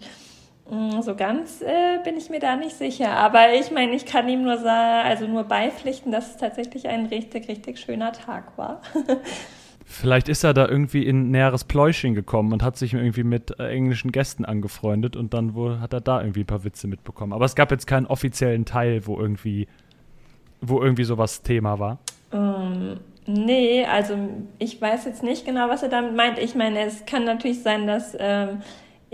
Mm, 0.70 1.00
so 1.00 1.14
ganz 1.14 1.62
äh, 1.62 1.98
bin 2.02 2.16
ich 2.16 2.28
mir 2.28 2.40
da 2.40 2.56
nicht 2.56 2.76
sicher. 2.76 3.10
Aber 3.10 3.54
ich 3.54 3.70
meine, 3.70 3.94
ich 3.94 4.04
kann 4.04 4.28
ihm 4.28 4.42
nur 4.42 4.58
sagen, 4.58 5.06
also 5.08 5.26
nur 5.26 5.44
beipflichten, 5.44 6.10
dass 6.10 6.30
es 6.30 6.36
tatsächlich 6.36 6.88
ein 6.88 7.06
richtig, 7.06 7.48
richtig 7.48 7.78
schöner 7.78 8.12
Tag 8.12 8.56
war. 8.58 8.82
Vielleicht 9.88 10.28
ist 10.28 10.42
er 10.42 10.52
da 10.52 10.66
irgendwie 10.66 11.06
in 11.06 11.30
näheres 11.30 11.62
Pläusching 11.62 12.16
gekommen 12.16 12.52
und 12.52 12.64
hat 12.64 12.76
sich 12.76 12.94
irgendwie 12.94 13.22
mit 13.22 13.60
äh, 13.60 13.68
englischen 13.68 14.10
Gästen 14.10 14.44
angefreundet 14.44 15.14
und 15.14 15.32
dann 15.32 15.54
wohl 15.54 15.78
hat 15.78 15.92
er 15.92 16.00
da 16.00 16.20
irgendwie 16.20 16.40
ein 16.40 16.46
paar 16.46 16.64
Witze 16.64 16.88
mitbekommen. 16.88 17.32
Aber 17.32 17.44
es 17.44 17.54
gab 17.54 17.70
jetzt 17.70 17.86
keinen 17.86 18.06
offiziellen 18.06 18.64
Teil, 18.64 19.06
wo 19.06 19.16
irgendwie, 19.20 19.68
wo 20.60 20.82
irgendwie 20.82 21.04
sowas 21.04 21.42
Thema 21.42 21.78
war. 21.78 21.98
Um, 22.32 22.40
ähm, 22.40 23.00
nee, 23.26 23.84
also 23.84 24.14
ich 24.58 24.80
weiß 24.80 25.04
jetzt 25.04 25.22
nicht 25.22 25.46
genau, 25.46 25.68
was 25.68 25.84
er 25.84 25.88
damit 25.88 26.16
meint. 26.16 26.40
Ich 26.40 26.56
meine, 26.56 26.80
es 26.80 27.06
kann 27.06 27.24
natürlich 27.24 27.62
sein, 27.62 27.86
dass 27.86 28.16
ähm, 28.18 28.62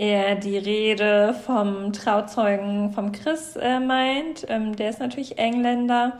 er 0.03 0.35
die 0.35 0.57
Rede 0.57 1.33
vom 1.45 1.93
Trauzeugen 1.93 2.91
vom 2.91 3.11
Chris 3.13 3.55
äh, 3.55 3.79
meint. 3.79 4.45
Ähm, 4.49 4.75
der 4.75 4.89
ist 4.89 4.99
natürlich 4.99 5.37
Engländer. 5.37 6.19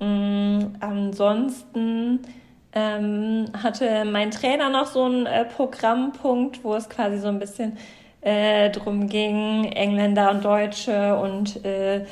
Ähm, 0.00 0.72
ansonsten 0.80 2.20
ähm, 2.72 3.46
hatte 3.62 4.04
mein 4.04 4.32
Trainer 4.32 4.68
noch 4.68 4.86
so 4.86 5.04
einen 5.04 5.26
äh, 5.26 5.44
Programmpunkt, 5.44 6.64
wo 6.64 6.74
es 6.74 6.88
quasi 6.88 7.18
so 7.18 7.28
ein 7.28 7.38
bisschen 7.38 7.78
äh, 8.20 8.70
drum 8.70 9.08
ging, 9.08 9.64
Engländer 9.64 10.30
und 10.32 10.44
Deutsche 10.44 11.16
und 11.16 11.64
äh, 11.64 12.04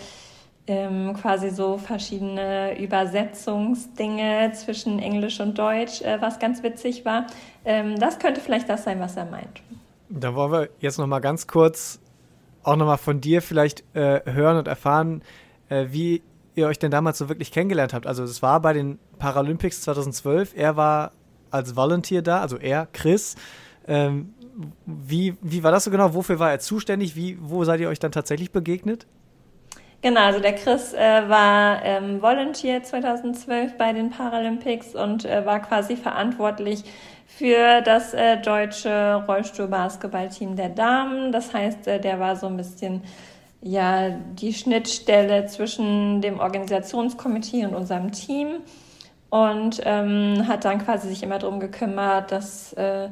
ähm, 0.68 1.14
quasi 1.20 1.50
so 1.50 1.78
verschiedene 1.78 2.78
Übersetzungsdinge 2.78 4.52
zwischen 4.52 5.00
Englisch 5.00 5.40
und 5.40 5.58
Deutsch, 5.58 6.00
äh, 6.02 6.20
was 6.20 6.38
ganz 6.38 6.62
witzig 6.62 7.04
war. 7.04 7.26
Ähm, 7.64 7.98
das 7.98 8.20
könnte 8.20 8.40
vielleicht 8.40 8.68
das 8.68 8.84
sein, 8.84 9.00
was 9.00 9.16
er 9.16 9.24
meint. 9.24 9.62
Da 10.14 10.34
wollen 10.34 10.52
wir 10.52 10.68
jetzt 10.78 10.98
noch 10.98 11.06
mal 11.06 11.20
ganz 11.20 11.46
kurz 11.46 11.98
auch 12.62 12.76
noch 12.76 12.86
mal 12.86 12.98
von 12.98 13.20
dir 13.20 13.40
vielleicht 13.40 13.82
äh, 13.94 14.20
hören 14.30 14.58
und 14.58 14.68
erfahren, 14.68 15.22
äh, 15.68 15.86
wie 15.90 16.22
ihr 16.54 16.66
euch 16.66 16.78
denn 16.78 16.90
damals 16.90 17.18
so 17.18 17.30
wirklich 17.30 17.50
kennengelernt 17.50 17.94
habt. 17.94 18.06
Also 18.06 18.22
es 18.22 18.42
war 18.42 18.60
bei 18.60 18.74
den 18.74 18.98
Paralympics 19.18 19.80
2012. 19.80 20.52
Er 20.54 20.76
war 20.76 21.12
als 21.50 21.76
Volunteer 21.76 22.20
da, 22.20 22.40
also 22.40 22.58
er, 22.58 22.86
Chris. 22.92 23.36
Ähm, 23.86 24.34
wie, 24.84 25.34
wie 25.40 25.62
war 25.62 25.72
das 25.72 25.84
so 25.84 25.90
genau? 25.90 26.12
Wofür 26.12 26.38
war 26.38 26.50
er 26.50 26.60
zuständig? 26.60 27.16
Wie, 27.16 27.38
wo 27.40 27.64
seid 27.64 27.80
ihr 27.80 27.88
euch 27.88 27.98
dann 27.98 28.12
tatsächlich 28.12 28.52
begegnet? 28.52 29.06
Genau, 30.02 30.20
also 30.20 30.40
der 30.40 30.56
Chris 30.56 30.92
äh, 30.94 31.28
war 31.28 31.84
ähm, 31.84 32.20
Volunteer 32.20 32.82
2012 32.82 33.78
bei 33.78 33.92
den 33.92 34.10
Paralympics 34.10 34.96
und 34.96 35.24
äh, 35.24 35.46
war 35.46 35.60
quasi 35.60 35.94
verantwortlich 35.94 36.82
für 37.28 37.82
das 37.82 38.12
äh, 38.12 38.38
deutsche 38.38 39.24
Rollstuhlbasketballteam 39.28 40.56
der 40.56 40.70
Damen. 40.70 41.30
Das 41.30 41.54
heißt, 41.54 41.86
äh, 41.86 42.00
der 42.00 42.18
war 42.18 42.34
so 42.34 42.48
ein 42.48 42.56
bisschen 42.56 43.02
ja 43.60 44.10
die 44.10 44.52
Schnittstelle 44.52 45.46
zwischen 45.46 46.20
dem 46.20 46.40
Organisationskomitee 46.40 47.64
und 47.66 47.76
unserem 47.76 48.10
Team 48.10 48.56
und 49.30 49.80
ähm, 49.84 50.48
hat 50.48 50.64
dann 50.64 50.84
quasi 50.84 51.10
sich 51.10 51.22
immer 51.22 51.38
darum 51.38 51.60
gekümmert, 51.60 52.32
dass 52.32 52.72
äh, 52.72 53.08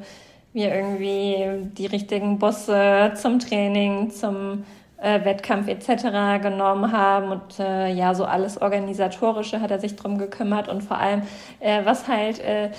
wir 0.51 0.75
irgendwie 0.75 1.71
die 1.77 1.85
richtigen 1.85 2.37
Busse 2.37 3.13
zum 3.15 3.39
Training, 3.39 4.11
zum 4.11 4.65
äh, 5.01 5.25
Wettkampf 5.25 5.67
etc. 5.67 6.41
genommen 6.41 6.91
haben 6.91 7.31
und 7.31 7.59
äh, 7.59 7.91
ja, 7.91 8.13
so 8.13 8.25
alles 8.25 8.61
Organisatorische 8.61 9.59
hat 9.59 9.71
er 9.71 9.79
sich 9.79 9.95
drum 9.95 10.17
gekümmert 10.17 10.69
und 10.69 10.83
vor 10.83 10.97
allem, 10.97 11.23
äh, 11.59 11.81
was 11.83 12.07
halt 12.07 12.39
äh, 12.39 12.69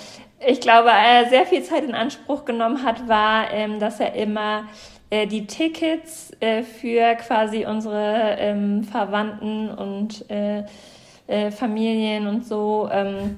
ich 0.45 0.59
glaube, 0.59 0.89
äh, 0.89 1.29
sehr 1.29 1.45
viel 1.45 1.63
Zeit 1.63 1.83
in 1.83 1.95
Anspruch 1.95 2.43
genommen 2.43 2.83
hat, 2.83 3.07
war, 3.07 3.51
ähm, 3.51 3.79
dass 3.79 3.99
er 3.99 4.13
immer 4.13 4.63
äh, 5.09 5.25
die 5.25 5.47
Tickets 5.47 6.31
für 6.81 7.15
quasi 7.15 7.65
unsere 7.65 8.35
ähm, 8.39 8.83
Verwandten 8.83 9.69
und 9.69 10.25
Familien 11.51 12.27
und 12.27 12.45
so 12.45 12.89
ähm, 12.91 13.37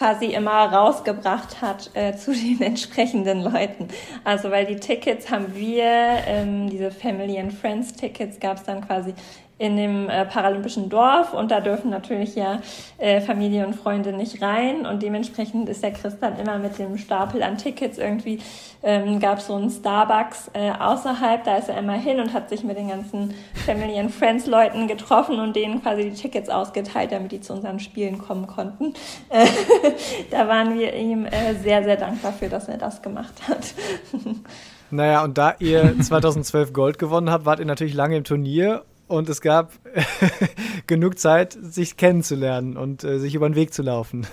quasi 0.00 0.32
immer 0.32 0.72
rausgebracht 0.72 1.60
hat 1.60 1.90
äh, 1.92 2.16
zu 2.16 2.32
den 2.32 2.62
entsprechenden 2.62 3.42
Leuten. 3.42 3.88
Also 4.24 4.50
weil 4.50 4.64
die 4.64 4.76
Tickets 4.76 5.30
haben 5.30 5.54
wir, 5.54 5.84
ähm, 5.84 6.70
diese 6.70 6.90
Family 6.90 7.38
and 7.38 7.52
Friends 7.52 7.92
Tickets 7.92 8.40
gab 8.40 8.56
es 8.56 8.62
dann 8.62 8.80
quasi 8.80 9.12
in 9.60 9.76
dem 9.76 10.08
äh, 10.08 10.24
paralympischen 10.24 10.88
Dorf 10.88 11.34
und 11.34 11.50
da 11.50 11.60
dürfen 11.60 11.90
natürlich 11.90 12.34
ja 12.34 12.62
äh, 12.96 13.20
Familie 13.20 13.66
und 13.66 13.74
Freunde 13.74 14.14
nicht 14.14 14.40
rein 14.40 14.86
und 14.86 15.02
dementsprechend 15.02 15.68
ist 15.68 15.82
der 15.82 15.92
Christ 15.92 16.16
dann 16.22 16.38
immer 16.38 16.58
mit 16.58 16.78
dem 16.78 16.96
Stapel 16.96 17.42
an 17.42 17.58
Tickets 17.58 17.98
irgendwie, 17.98 18.38
ähm, 18.82 19.20
gab 19.20 19.42
so 19.42 19.54
einen 19.54 19.68
Starbucks 19.68 20.50
äh, 20.54 20.70
außerhalb, 20.70 21.44
da 21.44 21.58
ist 21.58 21.68
er 21.68 21.76
immer 21.76 21.92
hin 21.92 22.20
und 22.20 22.32
hat 22.32 22.48
sich 22.48 22.64
mit 22.64 22.78
den 22.78 22.88
ganzen 22.88 23.34
Family 23.66 23.98
and 23.98 24.10
Friends 24.10 24.46
Leuten 24.46 24.88
getroffen 24.88 25.38
und 25.38 25.54
denen 25.54 25.82
quasi 25.82 26.08
die 26.08 26.16
Tickets 26.16 26.48
ausgeteilt, 26.48 27.12
damit 27.12 27.30
die 27.30 27.42
zu 27.42 27.52
unseren 27.52 27.80
Spielen 27.80 28.16
kommen 28.16 28.46
konnten. 28.46 28.94
da 30.30 30.48
waren 30.48 30.78
wir 30.78 30.94
ihm 30.94 31.26
äh, 31.26 31.54
sehr, 31.62 31.84
sehr 31.84 31.98
dankbar 31.98 32.32
für, 32.32 32.48
dass 32.48 32.66
er 32.66 32.78
das 32.78 33.02
gemacht 33.02 33.34
hat. 33.46 33.74
Naja, 34.90 35.22
und 35.22 35.38
da 35.38 35.54
ihr 35.60 35.94
2012 36.00 36.72
Gold 36.72 36.98
gewonnen 36.98 37.30
habt, 37.30 37.44
wart 37.44 37.60
ihr 37.60 37.66
natürlich 37.66 37.94
lange 37.94 38.16
im 38.16 38.24
Turnier 38.24 38.82
und 39.10 39.28
es 39.28 39.40
gab 39.40 39.72
genug 40.86 41.18
Zeit, 41.18 41.56
sich 41.60 41.96
kennenzulernen 41.96 42.76
und 42.76 43.02
äh, 43.02 43.18
sich 43.18 43.34
über 43.34 43.48
den 43.48 43.56
Weg 43.56 43.74
zu 43.74 43.82
laufen. 43.82 44.26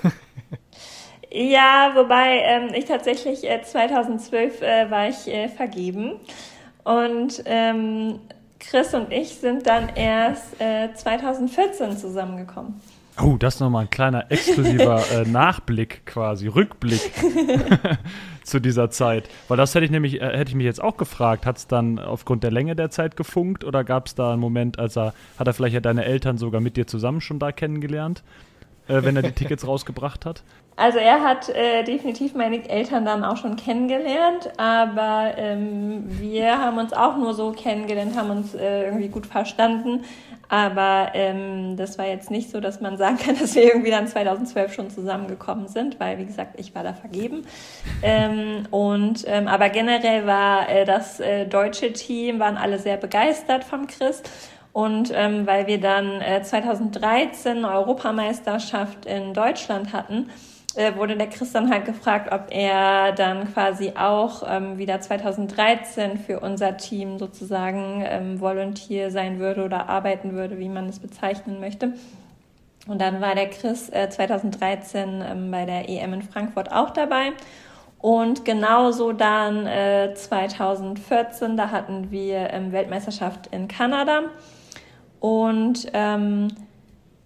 ja, 1.32 1.92
wobei 1.96 2.42
ähm, 2.44 2.70
ich 2.76 2.86
tatsächlich 2.86 3.44
äh, 3.44 3.62
2012 3.64 4.62
äh, 4.62 4.92
war 4.92 5.10
ich 5.10 5.28
äh, 5.28 5.50
vergeben 5.50 6.20
und 6.84 7.42
ähm, 7.46 8.20
Chris 8.60 8.94
und 8.94 9.12
ich 9.12 9.36
sind 9.36 9.68
dann 9.68 9.90
erst 9.96 10.58
2014 10.58 11.92
äh, 11.92 11.96
zusammengekommen. 11.98 12.82
Oh, 13.22 13.36
das 13.38 13.56
ist 13.56 13.62
nochmal 13.62 13.84
ein 13.84 13.90
kleiner 13.90 14.32
exklusiver 14.32 15.04
äh, 15.12 15.28
Nachblick 15.28 16.06
quasi, 16.06 16.48
Rückblick 16.48 17.12
zu 18.48 18.60
dieser 18.60 18.90
Zeit. 18.90 19.30
Weil 19.48 19.58
das 19.58 19.76
hätte 19.76 19.86
ich 19.86 19.92
nämlich, 19.92 20.22
äh, 20.22 20.38
hätte 20.38 20.50
ich 20.50 20.56
mich 20.56 20.66
jetzt 20.66 20.82
auch 20.82 20.98
gefragt, 20.98 21.46
hat 21.46 21.58
es 21.58 21.68
dann 21.68 22.00
aufgrund 22.00 22.44
der 22.44 22.52
Länge 22.52 22.76
der 22.76 22.90
Zeit 22.90 23.16
gefunkt 23.16 23.64
oder 23.64 23.84
gab 23.84 24.08
es 24.08 24.16
da 24.16 24.32
einen 24.32 24.42
Moment, 24.42 24.80
als 24.80 24.98
er, 24.98 25.14
hat 25.38 25.48
er 25.48 25.54
vielleicht 25.54 25.74
ja 25.74 25.82
deine 25.82 26.06
Eltern 26.06 26.38
sogar 26.38 26.62
mit 26.62 26.78
dir 26.78 26.88
zusammen 26.88 27.22
schon 27.22 27.40
da 27.40 27.52
kennengelernt, 27.52 28.24
äh, 28.88 29.04
wenn 29.04 29.16
er 29.16 29.22
die 29.22 29.34
Tickets 29.34 29.68
rausgebracht 29.68 30.26
hat? 30.26 30.44
Also 30.78 31.00
er 31.00 31.24
hat 31.24 31.50
äh, 31.50 31.84
definitiv 31.84 32.36
meine 32.36 32.70
Eltern 32.70 33.04
dann 33.04 33.26
auch 33.26 33.38
schon 33.38 33.56
kennengelernt, 33.56 34.52
aber 34.58 35.34
ähm, 35.36 36.04
wir 36.08 36.60
haben 36.60 36.78
uns 36.78 36.94
auch 36.94 37.18
nur 37.18 37.34
so 37.34 37.52
kennengelernt, 37.52 38.16
haben 38.16 38.30
uns 38.30 38.54
äh, 38.54 38.86
irgendwie 38.86 39.08
gut 39.08 39.26
verstanden. 39.26 40.04
Aber 40.50 41.10
ähm, 41.16 41.76
das 41.78 41.98
war 41.98 42.06
jetzt 42.06 42.30
nicht 42.30 42.52
so, 42.52 42.60
dass 42.60 42.80
man 42.80 42.98
sagen 42.98 43.18
kann, 43.18 43.36
dass 43.40 43.56
wir 43.56 43.64
irgendwie 43.64 43.90
dann 43.90 44.08
2012 44.08 44.72
schon 44.72 44.90
zusammengekommen 44.92 45.68
sind, 45.68 46.00
weil 46.00 46.20
wie 46.20 46.26
gesagt, 46.26 46.60
ich 46.60 46.76
war 46.76 46.84
da 46.84 46.94
vergeben. 46.94 47.48
Ähm, 48.04 48.68
und 48.70 49.24
ähm, 49.26 49.48
aber 49.48 49.70
generell 49.70 50.28
war 50.28 50.70
äh, 50.70 50.86
das 50.86 51.20
äh, 51.20 51.48
deutsche 51.48 51.92
Team 51.92 52.40
waren 52.40 52.56
alle 52.56 52.78
sehr 52.78 52.98
begeistert 52.98 53.64
vom 53.64 53.88
Chris. 53.88 54.22
Und 54.74 55.12
ähm, 55.12 55.48
weil 55.48 55.66
wir 55.66 55.82
dann 55.82 56.22
äh, 56.22 56.44
2013 56.44 57.58
eine 57.58 57.72
Europameisterschaft 57.72 59.08
in 59.08 59.34
Deutschland 59.34 59.92
hatten, 59.92 60.30
äh, 60.78 60.96
wurde 60.96 61.18
der 61.18 61.28
Chris 61.28 61.52
dann 61.52 61.70
halt 61.72 61.86
gefragt, 61.86 62.32
ob 62.32 62.48
er 62.50 63.12
dann 63.12 63.54
quasi 63.54 63.94
auch 63.98 64.44
ähm, 64.48 64.78
wieder 64.78 65.02
2013 65.02 66.18
für 66.18 66.40
unser 66.40 66.78
Team 66.78 67.20
sozusagen 67.20 68.04
ähm, 68.06 68.40
Volunteer 68.40 69.12
sein 69.12 69.40
würde 69.40 69.64
oder 69.64 69.90
arbeiten 69.90 70.34
würde, 70.34 70.60
wie 70.60 70.70
man 70.70 70.88
es 70.88 71.00
bezeichnen 71.00 71.60
möchte. 71.60 71.94
Und 72.88 73.02
dann 73.02 73.20
war 73.22 73.36
der 73.36 73.50
Chris 73.50 73.90
äh, 73.90 74.10
2013 74.10 75.22
ähm, 75.22 75.52
bei 75.52 75.66
der 75.66 75.90
EM 75.90 76.14
in 76.14 76.22
Frankfurt 76.22 76.72
auch 76.72 76.92
dabei. 76.92 77.34
Und 78.00 78.46
genauso 78.46 79.12
dann 79.12 79.66
äh, 79.66 80.14
2014, 80.14 81.58
da 81.58 81.72
hatten 81.72 82.12
wir 82.12 82.54
ähm, 82.54 82.72
Weltmeisterschaft 82.72 83.48
in 83.48 83.68
Kanada. 83.68 84.24
Und 85.20 85.88
ähm, 85.94 86.50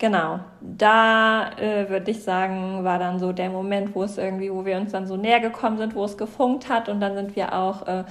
Genau, 0.01 0.39
da 0.61 1.51
äh, 1.59 1.87
würde 1.87 2.09
ich 2.09 2.23
sagen, 2.23 2.83
war 2.83 2.97
dann 2.97 3.19
so 3.19 3.33
der 3.33 3.51
Moment, 3.51 3.93
wo 3.93 4.01
es 4.01 4.17
irgendwie, 4.17 4.51
wo 4.51 4.65
wir 4.65 4.77
uns 4.77 4.93
dann 4.93 5.05
so 5.05 5.15
näher 5.15 5.39
gekommen 5.39 5.77
sind, 5.77 5.93
wo 5.93 6.03
es 6.03 6.17
gefunkt 6.17 6.69
hat 6.69 6.89
und 6.89 6.99
dann 6.99 7.13
sind 7.13 7.35
wir 7.35 7.53
auch 7.53 7.85
äh, 7.85 8.03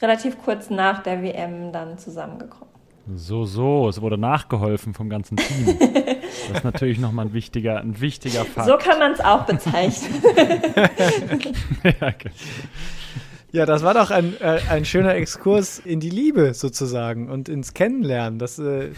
relativ 0.00 0.40
kurz 0.44 0.70
nach 0.70 1.02
der 1.02 1.24
WM 1.24 1.72
dann 1.72 1.98
zusammengekommen. 1.98 2.72
So, 3.16 3.46
so, 3.46 3.88
es 3.88 4.00
wurde 4.00 4.16
nachgeholfen 4.16 4.94
vom 4.94 5.10
ganzen 5.10 5.36
Team. 5.36 5.76
das 5.80 6.58
ist 6.58 6.64
natürlich 6.64 7.00
nochmal 7.00 7.26
ein 7.26 7.32
wichtiger, 7.32 7.80
ein 7.80 8.00
wichtiger 8.00 8.44
Fakt. 8.44 8.68
So 8.68 8.76
kann 8.76 9.00
man 9.00 9.10
es 9.10 9.20
auch 9.20 9.42
bezeichnen. 9.42 10.22
ja, 11.82 12.10
okay. 12.10 12.30
Ja, 13.54 13.66
das 13.66 13.84
war 13.84 13.94
doch 13.94 14.10
ein, 14.10 14.34
äh, 14.40 14.58
ein 14.68 14.84
schöner 14.84 15.14
Exkurs 15.14 15.78
in 15.78 16.00
die 16.00 16.10
Liebe 16.10 16.54
sozusagen 16.54 17.30
und 17.30 17.48
ins 17.48 17.72
Kennenlernen. 17.72 18.40
Das, 18.40 18.58
äh, 18.58 18.90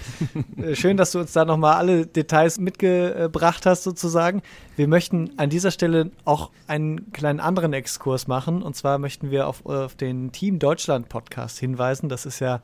äh 0.56 0.74
schön, 0.74 0.96
dass 0.96 1.12
du 1.12 1.18
uns 1.18 1.34
da 1.34 1.44
nochmal 1.44 1.74
alle 1.74 2.06
Details 2.06 2.58
mitgebracht 2.58 3.66
hast 3.66 3.82
sozusagen. 3.82 4.40
Wir 4.74 4.88
möchten 4.88 5.32
an 5.36 5.50
dieser 5.50 5.70
Stelle 5.70 6.10
auch 6.24 6.52
einen 6.68 7.12
kleinen 7.12 7.38
anderen 7.38 7.74
Exkurs 7.74 8.28
machen. 8.28 8.62
Und 8.62 8.74
zwar 8.74 8.96
möchten 8.96 9.30
wir 9.30 9.46
auf, 9.46 9.66
auf 9.66 9.94
den 9.94 10.32
Team 10.32 10.58
Deutschland 10.58 11.10
Podcast 11.10 11.58
hinweisen. 11.58 12.08
Das 12.08 12.24
ist 12.24 12.40
ja 12.40 12.62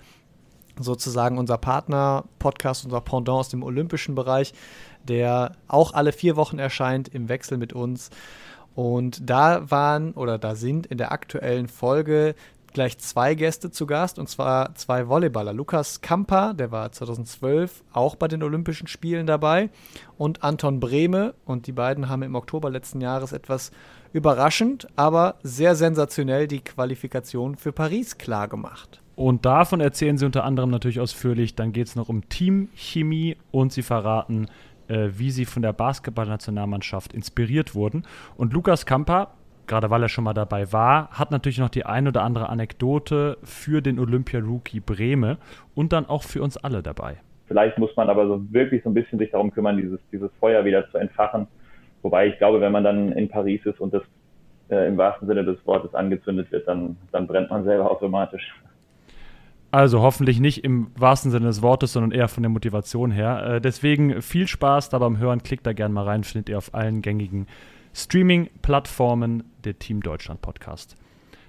sozusagen 0.81 1.37
unser 1.37 1.59
Partner-Podcast, 1.59 2.87
unser 2.87 3.03
Pendant 3.03 3.41
aus 3.41 3.49
dem 3.51 3.63
olympischen 3.63 4.15
Bereich, 4.15 4.55
der 5.07 5.57
auch 5.69 5.93
alle 5.93 6.13
vier 6.13 6.37
Wochen 6.37 6.59
erscheint 6.59 7.09
im 7.09 7.29
Wechsel 7.29 7.59
mit 7.59 7.75
uns. 7.75 8.09
Und 8.75 9.29
da 9.29 9.71
waren 9.71 10.13
oder 10.13 10.39
da 10.39 10.55
sind 10.55 10.87
in 10.87 10.99
der 10.99 11.13
aktuellen 11.13 11.69
Folge 11.69 12.35
gleich 12.73 12.99
zwei 12.99 13.35
Gäste 13.35 13.71
zu 13.71 13.87
Gast, 13.87 14.19
und 14.19 14.29
zwar 14.29 14.75
zwei 14.75 15.09
Volleyballer. 15.09 15.53
Lukas 15.53 16.01
Kamper, 16.01 16.55
der 16.55 16.73
war 16.73 16.91
2012 16.91 17.83
auch 17.93 18.17
bei 18.17 18.29
den 18.29 18.43
Olympischen 18.43 18.87
Spielen 18.87 19.27
dabei, 19.27 19.71
und 20.19 20.43
Anton 20.43 20.81
Brehme. 20.81 21.35
Und 21.45 21.67
die 21.67 21.73
beiden 21.73 22.09
haben 22.09 22.23
im 22.23 22.35
Oktober 22.35 22.71
letzten 22.71 23.01
Jahres 23.01 23.33
etwas 23.33 23.71
überraschend, 24.13 24.87
aber 24.97 25.37
sehr 25.43 25.75
sensationell 25.75 26.49
die 26.49 26.61
Qualifikation 26.61 27.57
für 27.57 27.73
Paris 27.73 28.19
klargemacht. 28.19 29.01
Und 29.15 29.45
davon 29.45 29.81
erzählen 29.81 30.17
sie 30.17 30.25
unter 30.25 30.45
anderem 30.45 30.71
natürlich 30.71 31.01
ausführlich. 31.01 31.55
Dann 31.55 31.73
geht 31.73 31.87
es 31.87 31.97
noch 31.97 32.09
um 32.09 32.29
Teamchemie 32.29 33.37
und 33.51 33.73
sie 33.73 33.83
verraten, 33.83 34.47
äh, 34.93 35.19
wie 35.19 35.31
sie 35.31 35.47
von 35.47 35.63
der 35.63 35.73
Basketballnationalmannschaft 35.73 37.13
inspiriert 37.15 37.75
wurden. 37.75 38.05
Und 38.37 38.53
Lukas 38.53 38.85
Kamper, 38.85 39.29
gerade 39.67 39.89
weil 39.89 40.03
er 40.03 40.09
schon 40.09 40.25
mal 40.25 40.35
dabei 40.35 40.73
war, 40.73 41.11
hat 41.11 41.31
natürlich 41.31 41.59
noch 41.59 41.71
die 41.71 41.87
ein 41.87 42.07
oder 42.07 42.23
andere 42.23 42.51
Anekdote 42.51 43.39
für 43.43 43.81
den 43.81 43.99
Olympia-Rookie 43.99 44.81
Breme 44.81 45.39
und 45.75 45.93
dann 45.93 46.07
auch 46.07 46.23
für 46.23 46.43
uns 46.43 46.57
alle 46.59 46.83
dabei. 46.83 47.17
Vielleicht 47.47 47.79
muss 47.79 47.95
man 47.97 48.11
aber 48.11 48.27
so 48.27 48.43
wirklich 48.53 48.83
so 48.83 48.91
ein 48.91 48.95
bisschen 48.95 49.19
sich 49.19 49.31
darum 49.31 49.51
kümmern, 49.51 49.77
dieses, 49.77 50.01
dieses 50.11 50.31
Feuer 50.39 50.65
wieder 50.65 50.91
zu 50.91 50.99
entfachen. 50.99 51.47
Wobei 52.03 52.27
ich 52.29 52.39
glaube, 52.39 52.61
wenn 52.61 52.73
man 52.73 52.85
dann 52.85 53.13
in 53.13 53.29
Paris 53.29 53.65
ist 53.65 53.81
und 53.81 53.95
das 53.95 54.03
äh, 54.69 54.89
im 54.89 54.97
wahrsten 54.99 55.29
Sinne 55.29 55.45
des 55.45 55.65
Wortes 55.67 55.95
angezündet 55.95 56.51
wird, 56.53 56.67
dann, 56.69 56.97
dann 57.13 57.27
brennt 57.27 57.51
man 57.51 57.65
selber 57.65 57.91
automatisch. 57.91 58.55
Also 59.73 60.03
hoffentlich 60.03 60.39
nicht 60.39 60.65
im 60.65 60.91
wahrsten 60.97 61.31
Sinne 61.31 61.47
des 61.47 61.63
Wortes, 61.63 61.95
sondern 61.95 62.13
eher 62.13 62.29
von 62.29 62.43
der 62.43 62.51
Motivation 62.51 63.11
her. 63.11 63.43
Äh, 63.43 63.61
deswegen 63.63 64.21
viel 64.21 64.47
Spaß 64.47 64.91
da 64.91 64.99
beim 64.99 65.17
Hören. 65.17 65.43
Klickt 65.43 65.67
da 65.67 65.73
gerne 65.73 65.95
mal 65.95 66.05
rein, 66.05 66.25
findet 66.25 66.51
ihr 66.51 66.59
auf 66.59 66.75
allen 66.75 67.01
gängigen 67.01 67.47
Streaming-Plattformen 67.95 69.45
der 69.65 69.79
Team 69.79 70.03
Deutschland 70.03 70.43
Podcast. 70.43 70.95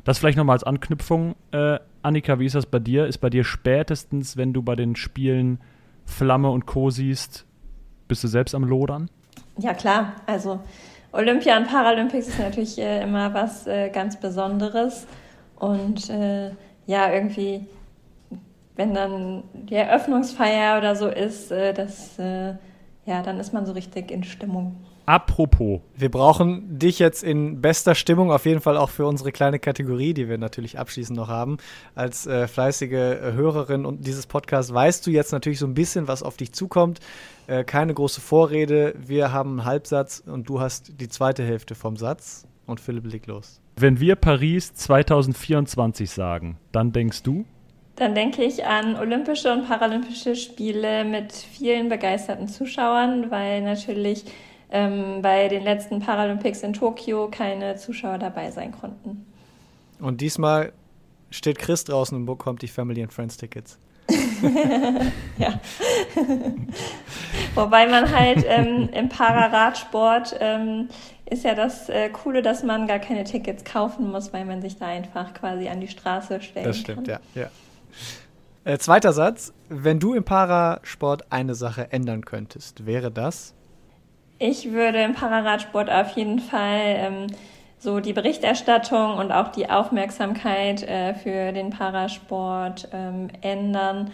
Das 0.05 0.19
vielleicht 0.19 0.37
nochmal 0.37 0.55
als 0.55 0.63
Anknüpfung. 0.63 1.35
Äh, 1.51 1.79
Annika, 2.01 2.39
wie 2.39 2.45
ist 2.45 2.55
das 2.55 2.65
bei 2.65 2.79
dir? 2.79 3.07
Ist 3.07 3.17
bei 3.17 3.29
dir 3.29 3.43
spätestens, 3.43 4.37
wenn 4.37 4.53
du 4.53 4.61
bei 4.61 4.77
den 4.77 4.95
Spielen 4.95 5.59
Flamme 6.05 6.49
und 6.49 6.65
Co. 6.65 6.89
siehst, 6.91 7.45
bist 8.07 8.23
du 8.23 8.29
selbst 8.29 8.55
am 8.55 8.63
Lodern? 8.63 9.09
Ja, 9.57 9.73
klar. 9.73 10.13
Also 10.27 10.61
Olympia 11.11 11.57
und 11.57 11.67
Paralympics 11.67 12.29
ist 12.29 12.39
natürlich 12.39 12.79
äh, 12.79 13.03
immer 13.03 13.33
was 13.33 13.67
äh, 13.67 13.89
ganz 13.89 14.17
Besonderes. 14.17 15.07
Und 15.57 16.09
äh, 16.09 16.51
ja, 16.85 17.11
irgendwie 17.11 17.67
wenn 18.75 18.93
dann 18.93 19.43
die 19.53 19.75
Eröffnungsfeier 19.75 20.77
oder 20.77 20.95
so 20.95 21.07
ist, 21.07 21.51
äh, 21.51 21.73
das, 21.73 22.17
äh, 22.19 22.55
ja, 23.05 23.21
dann 23.21 23.39
ist 23.39 23.53
man 23.53 23.65
so 23.65 23.73
richtig 23.73 24.11
in 24.11 24.23
Stimmung. 24.23 24.77
Apropos. 25.05 25.81
Wir 25.97 26.09
brauchen 26.09 26.79
dich 26.79 26.97
jetzt 26.97 27.23
in 27.23 27.59
bester 27.59 27.93
Stimmung, 27.93 28.31
auf 28.31 28.45
jeden 28.45 28.61
Fall 28.61 28.77
auch 28.77 28.89
für 28.89 29.05
unsere 29.05 29.33
kleine 29.33 29.59
Kategorie, 29.59 30.13
die 30.13 30.29
wir 30.29 30.37
natürlich 30.37 30.79
abschließend 30.79 31.17
noch 31.17 31.27
haben. 31.27 31.57
Als 31.93 32.25
äh, 32.25 32.47
fleißige 32.47 32.91
äh, 32.93 33.33
Hörerin 33.33 33.85
und 33.85 34.07
dieses 34.07 34.27
Podcasts 34.27 34.73
weißt 34.73 35.05
du 35.05 35.11
jetzt 35.11 35.33
natürlich 35.33 35.59
so 35.59 35.67
ein 35.67 35.73
bisschen, 35.73 36.07
was 36.07 36.23
auf 36.23 36.37
dich 36.37 36.53
zukommt. 36.53 37.01
Äh, 37.47 37.65
keine 37.65 37.93
große 37.93 38.21
Vorrede. 38.21 38.95
Wir 38.97 39.33
haben 39.33 39.59
einen 39.59 39.65
Halbsatz 39.65 40.23
und 40.25 40.47
du 40.47 40.61
hast 40.61 41.01
die 41.01 41.09
zweite 41.09 41.43
Hälfte 41.43 41.75
vom 41.75 41.97
Satz. 41.97 42.47
Und 42.65 42.79
Philipp, 42.79 43.05
leg 43.11 43.27
los. 43.27 43.59
Wenn 43.75 43.99
wir 43.99 44.15
Paris 44.15 44.73
2024 44.73 46.09
sagen, 46.09 46.57
dann 46.71 46.93
denkst 46.93 47.23
du? 47.23 47.43
Dann 47.95 48.15
denke 48.15 48.43
ich 48.43 48.65
an 48.65 48.95
Olympische 48.95 49.51
und 49.53 49.67
Paralympische 49.67 50.35
Spiele 50.35 51.05
mit 51.05 51.31
vielen 51.31 51.89
begeisterten 51.89 52.47
Zuschauern, 52.47 53.29
weil 53.29 53.61
natürlich 53.61 54.25
ähm, 54.71 55.21
bei 55.21 55.47
den 55.47 55.63
letzten 55.63 55.99
Paralympics 55.99 56.63
in 56.63 56.73
Tokio 56.73 57.29
keine 57.29 57.75
Zuschauer 57.75 58.17
dabei 58.17 58.49
sein 58.49 58.71
konnten. 58.71 59.25
Und 59.99 60.21
diesmal 60.21 60.73
steht 61.29 61.59
Chris 61.59 61.83
draußen 61.83 62.17
und 62.17 62.25
bekommt 62.25 62.63
die 62.63 62.67
Family 62.67 63.03
and 63.03 63.13
Friends 63.13 63.37
Tickets. 63.37 63.77
ja. 65.37 65.59
Wobei 67.55 67.87
man 67.87 68.11
halt 68.11 68.43
ähm, 68.47 68.89
im 68.91 69.09
Pararadsport 69.09 70.35
ähm, 70.39 70.89
ist 71.29 71.43
ja 71.45 71.55
das 71.55 71.89
äh, 71.89 72.09
Coole, 72.09 72.41
dass 72.41 72.63
man 72.63 72.87
gar 72.87 72.99
keine 72.99 73.23
Tickets 73.23 73.63
kaufen 73.63 74.11
muss, 74.11 74.33
weil 74.33 74.45
man 74.45 74.61
sich 74.61 74.77
da 74.77 74.87
einfach 74.87 75.33
quasi 75.33 75.69
an 75.69 75.79
die 75.79 75.87
Straße 75.87 76.41
stellen 76.41 76.65
Das 76.65 76.77
stimmt, 76.77 77.07
kann. 77.07 77.19
ja. 77.35 77.41
ja. 77.43 77.51
Äh, 78.65 78.77
zweiter 78.77 79.13
Satz. 79.13 79.53
Wenn 79.69 79.99
du 79.99 80.13
im 80.13 80.23
Parasport 80.23 81.31
eine 81.31 81.55
Sache 81.55 81.91
ändern 81.91 82.23
könntest, 82.23 82.85
wäre 82.85 83.11
das? 83.11 83.53
Ich 84.39 84.71
würde 84.71 85.01
im 85.01 85.13
Pararadsport 85.13 85.89
auf 85.89 86.15
jeden 86.15 86.39
Fall 86.39 86.81
ähm, 86.81 87.27
so 87.77 87.99
die 87.99 88.13
Berichterstattung 88.13 89.17
und 89.17 89.31
auch 89.31 89.49
die 89.49 89.69
Aufmerksamkeit 89.69 90.83
äh, 90.83 91.13
für 91.13 91.51
den 91.51 91.69
Parasport 91.69 92.87
ähm, 92.93 93.27
ändern. 93.41 94.11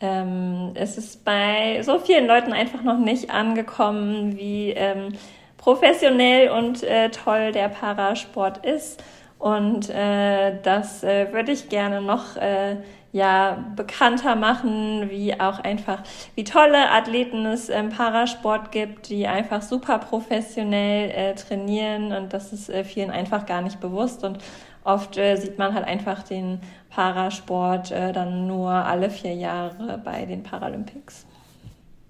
Ähm, 0.00 0.70
es 0.74 0.96
ist 0.96 1.24
bei 1.24 1.82
so 1.82 1.98
vielen 1.98 2.26
Leuten 2.26 2.54
einfach 2.54 2.82
noch 2.82 2.98
nicht 2.98 3.30
angekommen, 3.30 4.38
wie 4.38 4.70
ähm, 4.70 5.12
professionell 5.58 6.50
und 6.50 6.82
äh, 6.82 7.10
toll 7.10 7.52
der 7.52 7.68
Parasport 7.68 8.64
ist. 8.64 9.02
Und 9.40 9.88
äh, 9.88 10.60
das 10.62 11.02
äh, 11.02 11.32
würde 11.32 11.50
ich 11.50 11.70
gerne 11.70 12.02
noch 12.02 12.36
äh, 12.36 12.76
ja 13.10 13.64
bekannter 13.74 14.36
machen, 14.36 15.08
wie 15.08 15.32
auch 15.40 15.58
einfach, 15.60 16.02
wie 16.34 16.44
tolle 16.44 16.90
Athleten 16.90 17.46
es 17.46 17.70
im 17.70 17.88
Parasport 17.88 18.70
gibt, 18.70 19.08
die 19.08 19.26
einfach 19.26 19.62
super 19.62 19.98
professionell 19.98 21.10
äh, 21.10 21.34
trainieren. 21.36 22.12
Und 22.12 22.34
das 22.34 22.52
ist 22.52 22.68
äh, 22.68 22.84
vielen 22.84 23.10
einfach 23.10 23.46
gar 23.46 23.62
nicht 23.62 23.80
bewusst. 23.80 24.24
Und 24.24 24.40
oft 24.84 25.16
äh, 25.16 25.36
sieht 25.36 25.56
man 25.56 25.72
halt 25.72 25.86
einfach 25.86 26.22
den 26.22 26.60
Parasport 26.90 27.92
äh, 27.92 28.12
dann 28.12 28.46
nur 28.46 28.70
alle 28.70 29.08
vier 29.08 29.34
Jahre 29.34 29.98
bei 30.04 30.26
den 30.26 30.42
Paralympics. 30.42 31.26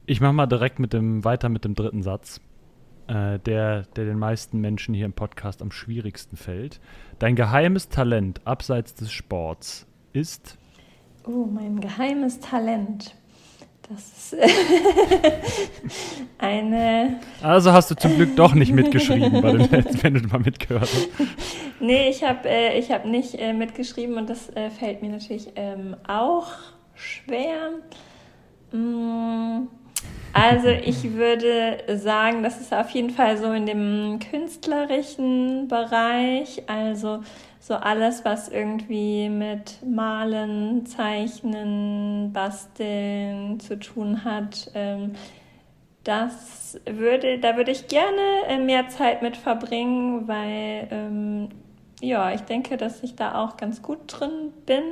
Ich 0.04 0.20
mache 0.20 0.32
mal 0.32 0.46
direkt 0.46 0.80
mit 0.80 0.92
dem 0.92 1.22
weiter 1.22 1.48
mit 1.48 1.64
dem 1.64 1.76
dritten 1.76 2.02
Satz 2.02 2.40
äh, 3.10 3.38
der, 3.40 3.82
der 3.96 4.04
den 4.04 4.18
meisten 4.18 4.60
Menschen 4.60 4.94
hier 4.94 5.06
im 5.06 5.12
Podcast 5.12 5.62
am 5.62 5.72
schwierigsten 5.72 6.36
fällt. 6.36 6.80
Dein 7.18 7.34
geheimes 7.34 7.88
Talent 7.88 8.46
abseits 8.46 8.94
des 8.94 9.10
Sports 9.10 9.86
ist? 10.12 10.56
Oh, 11.26 11.46
mein 11.46 11.80
geheimes 11.80 12.40
Talent. 12.40 13.14
Das 13.88 14.32
ist 14.32 14.36
eine. 16.38 17.18
Also 17.42 17.72
hast 17.72 17.90
du 17.90 17.96
zum 17.96 18.14
Glück 18.14 18.36
doch 18.36 18.54
nicht 18.54 18.72
mitgeschrieben, 18.72 19.42
bei 19.42 19.50
den, 19.50 20.02
wenn 20.02 20.14
du 20.14 20.20
mal 20.28 20.40
mitgehört 20.40 20.82
hast. 20.82 21.08
Nee, 21.82 22.10
ich 22.10 22.22
habe 22.22 22.46
äh, 22.46 22.82
hab 22.82 23.06
nicht 23.06 23.36
äh, 23.36 23.54
mitgeschrieben 23.54 24.18
und 24.18 24.28
das 24.28 24.50
äh, 24.50 24.68
fällt 24.68 25.00
mir 25.00 25.08
natürlich 25.08 25.48
ähm, 25.56 25.96
auch 26.06 26.48
schwer. 26.94 27.70
Mm. 28.70 29.66
Also 30.32 30.68
ich 30.68 31.14
würde 31.14 31.82
sagen, 31.98 32.42
das 32.42 32.60
ist 32.60 32.72
auf 32.72 32.90
jeden 32.90 33.10
Fall 33.10 33.36
so 33.36 33.52
in 33.52 33.66
dem 33.66 34.20
künstlerischen 34.30 35.66
Bereich, 35.66 36.62
also 36.68 37.22
so 37.58 37.74
alles, 37.74 38.24
was 38.24 38.48
irgendwie 38.48 39.28
mit 39.28 39.84
Malen, 39.84 40.86
Zeichnen, 40.86 42.32
Basteln 42.32 43.58
zu 43.60 43.78
tun 43.78 44.24
hat. 44.24 44.70
Ähm, 44.74 45.12
das 46.04 46.80
würde, 46.86 47.38
da 47.38 47.56
würde 47.56 47.72
ich 47.72 47.88
gerne 47.88 48.22
äh, 48.48 48.58
mehr 48.58 48.88
Zeit 48.88 49.22
mit 49.22 49.36
verbringen, 49.36 50.26
weil 50.26 50.88
ähm, 50.90 51.48
ja, 52.00 52.32
ich 52.32 52.40
denke, 52.42 52.76
dass 52.76 53.02
ich 53.02 53.16
da 53.16 53.34
auch 53.34 53.56
ganz 53.56 53.82
gut 53.82 53.98
drin 54.06 54.52
bin. 54.64 54.82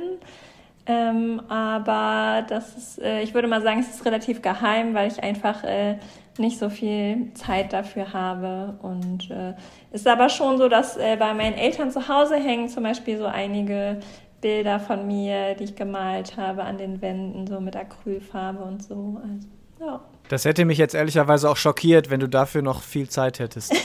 Ähm, 0.89 1.39
aber 1.49 2.43
das 2.49 2.75
ist, 2.75 2.99
äh, 2.99 3.21
ich 3.21 3.35
würde 3.35 3.47
mal 3.47 3.61
sagen, 3.61 3.79
es 3.79 3.93
ist 3.93 4.05
relativ 4.05 4.41
geheim, 4.41 4.95
weil 4.95 5.11
ich 5.11 5.21
einfach 5.21 5.63
äh, 5.63 5.99
nicht 6.39 6.57
so 6.57 6.71
viel 6.71 7.31
Zeit 7.35 7.73
dafür 7.73 8.11
habe. 8.11 8.79
Und 8.81 9.29
äh, 9.29 9.53
ist 9.91 10.07
aber 10.07 10.29
schon 10.29 10.57
so, 10.57 10.67
dass 10.67 10.97
äh, 10.97 11.15
bei 11.15 11.35
meinen 11.35 11.53
Eltern 11.53 11.91
zu 11.91 12.07
Hause 12.07 12.37
hängen 12.37 12.69
zum 12.69 12.81
Beispiel 12.81 13.19
so 13.19 13.25
einige 13.25 13.99
Bilder 14.41 14.79
von 14.79 15.05
mir, 15.05 15.53
die 15.53 15.65
ich 15.65 15.75
gemalt 15.75 16.37
habe 16.37 16.63
an 16.63 16.79
den 16.79 17.03
Wänden, 17.03 17.45
so 17.45 17.61
mit 17.61 17.75
Acrylfarbe 17.75 18.63
und 18.63 18.81
so. 18.81 19.21
Also, 19.21 19.47
ja. 19.79 20.01
Das 20.29 20.43
hätte 20.43 20.65
mich 20.65 20.79
jetzt 20.79 20.95
ehrlicherweise 20.95 21.51
auch 21.51 21.57
schockiert, 21.57 22.09
wenn 22.09 22.19
du 22.19 22.27
dafür 22.27 22.63
noch 22.63 22.81
viel 22.81 23.09
Zeit 23.09 23.37
hättest. 23.37 23.75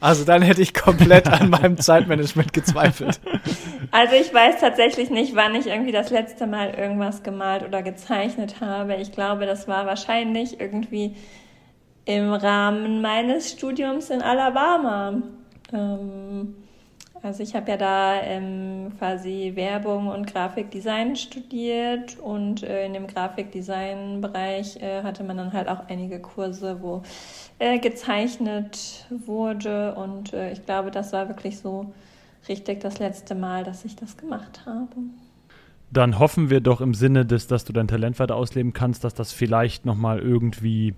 Also 0.00 0.24
dann 0.24 0.40
hätte 0.40 0.62
ich 0.62 0.72
komplett 0.72 1.28
an 1.28 1.50
meinem 1.50 1.76
Zeitmanagement 1.76 2.54
gezweifelt. 2.54 3.20
Also 3.90 4.14
ich 4.14 4.32
weiß 4.32 4.60
tatsächlich 4.60 5.10
nicht, 5.10 5.34
wann 5.34 5.54
ich 5.54 5.66
irgendwie 5.66 5.92
das 5.92 6.10
letzte 6.10 6.46
Mal 6.46 6.74
irgendwas 6.74 7.22
gemalt 7.22 7.64
oder 7.64 7.82
gezeichnet 7.82 8.60
habe. 8.60 8.96
Ich 8.96 9.12
glaube, 9.12 9.46
das 9.46 9.68
war 9.68 9.86
wahrscheinlich 9.86 10.60
irgendwie 10.60 11.16
im 12.04 12.32
Rahmen 12.32 13.00
meines 13.00 13.52
Studiums 13.52 14.10
in 14.10 14.22
Alabama. 14.22 15.22
Ähm, 15.72 16.54
also 17.22 17.42
ich 17.42 17.54
habe 17.54 17.70
ja 17.70 17.76
da 17.76 18.22
ähm, 18.22 18.92
quasi 18.98 19.52
Werbung 19.54 20.08
und 20.08 20.26
Grafikdesign 20.26 21.16
studiert 21.16 22.18
und 22.18 22.62
äh, 22.62 22.86
in 22.86 22.94
dem 22.94 23.06
Grafikdesign-Bereich 23.06 24.76
äh, 24.82 25.02
hatte 25.02 25.22
man 25.22 25.36
dann 25.36 25.52
halt 25.52 25.68
auch 25.68 25.88
einige 25.88 26.18
Kurse, 26.20 26.78
wo 26.80 27.02
äh, 27.58 27.78
gezeichnet 27.78 29.06
wurde 29.10 29.94
und 29.96 30.32
äh, 30.32 30.52
ich 30.52 30.64
glaube, 30.64 30.90
das 30.90 31.12
war 31.12 31.28
wirklich 31.28 31.58
so 31.58 31.92
richtig 32.48 32.80
das 32.80 32.98
letzte 32.98 33.34
Mal, 33.34 33.64
dass 33.64 33.84
ich 33.84 33.96
das 33.96 34.16
gemacht 34.16 34.64
habe. 34.66 34.96
Dann 35.92 36.18
hoffen 36.18 36.50
wir 36.50 36.60
doch 36.60 36.80
im 36.80 36.94
Sinne 36.94 37.26
des, 37.26 37.46
dass 37.48 37.64
du 37.64 37.72
dein 37.72 37.88
Talent 37.88 38.18
weiter 38.18 38.36
ausleben 38.36 38.72
kannst, 38.72 39.02
dass 39.04 39.14
das 39.14 39.32
vielleicht 39.32 39.84
nochmal 39.84 40.20
irgendwie, 40.20 40.94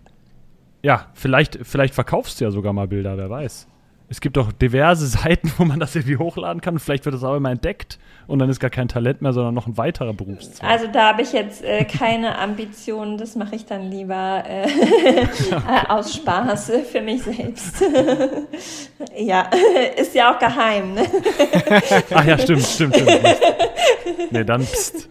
ja, 0.83 1.09
vielleicht, 1.15 1.59
vielleicht 1.63 1.95
verkaufst 1.95 2.41
du 2.41 2.45
ja 2.45 2.51
sogar 2.51 2.73
mal 2.73 2.89
Bilder, 2.89 3.17
wer 3.17 3.31
weiß 3.31 3.69
es 4.13 4.21
gibt 4.21 4.37
doch 4.37 4.53
diverse 4.53 5.07
Seiten, 5.23 5.51
wo 5.57 5.65
man 5.65 5.81
das 5.81 5.97
irgendwie 5.97 6.19
hochladen 6.19 6.61
kann. 6.61 6.79
Vielleicht 6.79 7.07
wird 7.07 7.15
das 7.15 7.25
auch 7.25 7.35
immer 7.35 7.51
entdeckt 7.51 7.99
und 8.27 8.39
dann 8.39 8.51
ist 8.51 8.61
gar 8.61 8.69
kein 8.69 8.87
Talent 8.87 9.23
mehr, 9.23 9.33
sondern 9.33 9.55
noch 9.55 9.67
ein 9.67 9.79
weiterer 9.79 10.13
Berufszweig. 10.13 10.69
Also 10.69 10.87
da 10.87 11.09
habe 11.09 11.23
ich 11.23 11.33
jetzt 11.33 11.65
äh, 11.65 11.85
keine 11.85 12.39
Ambitionen. 12.39 13.17
Das 13.17 13.37
mache 13.37 13.57
ich 13.57 13.65
dann 13.65 13.91
lieber 13.91 14.45
äh, 14.47 14.65
okay. 15.23 15.87
aus 15.89 16.15
Spaß 16.15 16.73
für 16.93 17.01
mich 17.01 17.23
selbst. 17.23 17.83
ja, 19.17 19.49
ist 19.97 20.15
ja 20.15 20.35
auch 20.35 20.39
geheim. 20.39 20.93
Ne? 20.93 21.05
Ach 22.15 22.25
ja, 22.27 22.39
stimmt, 22.39 22.65
stimmt, 22.65 22.97
stimmt. 22.97 23.23
nee, 24.31 24.45
dann 24.45 24.61
pst. 24.63 25.09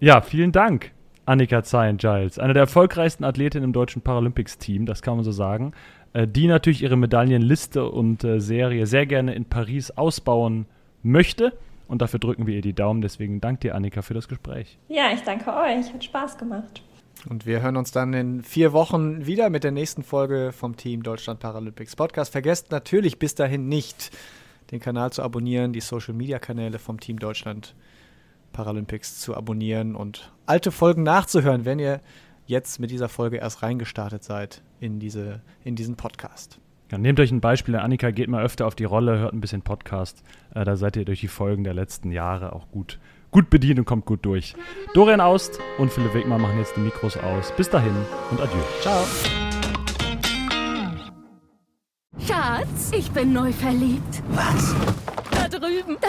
ja, 0.00 0.20
vielen 0.20 0.50
Dank. 0.50 0.90
Annika 1.24 1.62
Zayen-Giles, 1.62 2.40
eine 2.40 2.52
der 2.52 2.62
erfolgreichsten 2.62 3.22
Athletinnen 3.22 3.66
im 3.66 3.72
deutschen 3.72 4.02
Paralympics-Team, 4.02 4.86
das 4.86 5.02
kann 5.02 5.14
man 5.14 5.24
so 5.24 5.30
sagen. 5.30 5.72
Äh, 6.12 6.28
die 6.28 6.46
natürlich 6.46 6.82
ihre 6.82 6.96
Medaillenliste 6.96 7.88
und 7.88 8.24
äh, 8.24 8.40
Serie 8.40 8.86
sehr 8.86 9.06
gerne 9.06 9.34
in 9.34 9.44
Paris 9.44 9.90
ausbauen 9.90 10.66
möchte. 11.02 11.52
Und 11.88 12.02
dafür 12.02 12.20
drücken 12.20 12.46
wir 12.46 12.56
ihr 12.56 12.62
die 12.62 12.74
Daumen. 12.74 13.02
Deswegen 13.02 13.40
danke 13.40 13.60
dir, 13.60 13.74
Annika, 13.74 14.02
für 14.02 14.14
das 14.14 14.28
Gespräch. 14.28 14.78
Ja, 14.88 15.10
ich 15.12 15.22
danke 15.22 15.50
euch. 15.50 15.92
Hat 15.92 16.04
Spaß 16.04 16.38
gemacht. 16.38 16.82
Und 17.28 17.46
wir 17.46 17.62
hören 17.62 17.76
uns 17.76 17.92
dann 17.92 18.14
in 18.14 18.42
vier 18.42 18.72
Wochen 18.72 19.26
wieder 19.26 19.48
mit 19.48 19.62
der 19.64 19.70
nächsten 19.70 20.02
Folge 20.02 20.52
vom 20.52 20.76
Team 20.76 21.02
Deutschland 21.02 21.40
Paralympics 21.40 21.94
Podcast. 21.94 22.32
Vergesst 22.32 22.70
natürlich 22.70 23.18
bis 23.18 23.34
dahin 23.34 23.68
nicht, 23.68 24.10
den 24.70 24.80
Kanal 24.80 25.12
zu 25.12 25.22
abonnieren, 25.22 25.72
die 25.72 25.80
Social 25.80 26.14
Media 26.14 26.38
Kanäle 26.38 26.78
vom 26.78 26.98
Team 26.98 27.18
Deutschland 27.18 27.74
Paralympics 28.52 29.20
zu 29.20 29.36
abonnieren 29.36 29.94
und 29.94 30.32
alte 30.46 30.72
Folgen 30.72 31.02
nachzuhören, 31.04 31.64
wenn 31.64 31.78
ihr 31.78 32.00
jetzt 32.52 32.78
mit 32.78 32.92
dieser 32.92 33.08
Folge 33.08 33.38
erst 33.38 33.62
reingestartet 33.62 34.22
seid 34.22 34.62
in, 34.78 35.00
diese, 35.00 35.40
in 35.64 35.74
diesen 35.74 35.96
Podcast. 35.96 36.60
Ja, 36.92 36.98
nehmt 36.98 37.18
euch 37.18 37.32
ein 37.32 37.40
Beispiel. 37.40 37.74
Annika 37.76 38.10
geht 38.10 38.28
mal 38.28 38.44
öfter 38.44 38.66
auf 38.66 38.74
die 38.74 38.84
Rolle, 38.84 39.18
hört 39.18 39.32
ein 39.32 39.40
bisschen 39.40 39.62
Podcast. 39.62 40.22
Äh, 40.54 40.64
da 40.64 40.76
seid 40.76 40.96
ihr 40.96 41.06
durch 41.06 41.20
die 41.20 41.28
Folgen 41.28 41.64
der 41.64 41.72
letzten 41.72 42.12
Jahre 42.12 42.52
auch 42.52 42.70
gut, 42.70 43.00
gut 43.30 43.48
bedient 43.48 43.78
und 43.78 43.86
kommt 43.86 44.04
gut 44.04 44.24
durch. 44.26 44.54
Dorian 44.92 45.22
Aust 45.22 45.58
und 45.78 45.90
Philipp 45.90 46.12
Wegmann 46.12 46.42
machen 46.42 46.58
jetzt 46.58 46.76
die 46.76 46.80
Mikros 46.80 47.16
aus. 47.16 47.50
Bis 47.56 47.70
dahin 47.70 47.96
und 48.30 48.40
adieu. 48.40 48.60
Ciao. 48.82 49.02
Schatz, 52.18 52.92
ich 52.94 53.10
bin 53.10 53.32
neu 53.32 53.52
verliebt. 53.52 54.22
Was? 54.32 54.76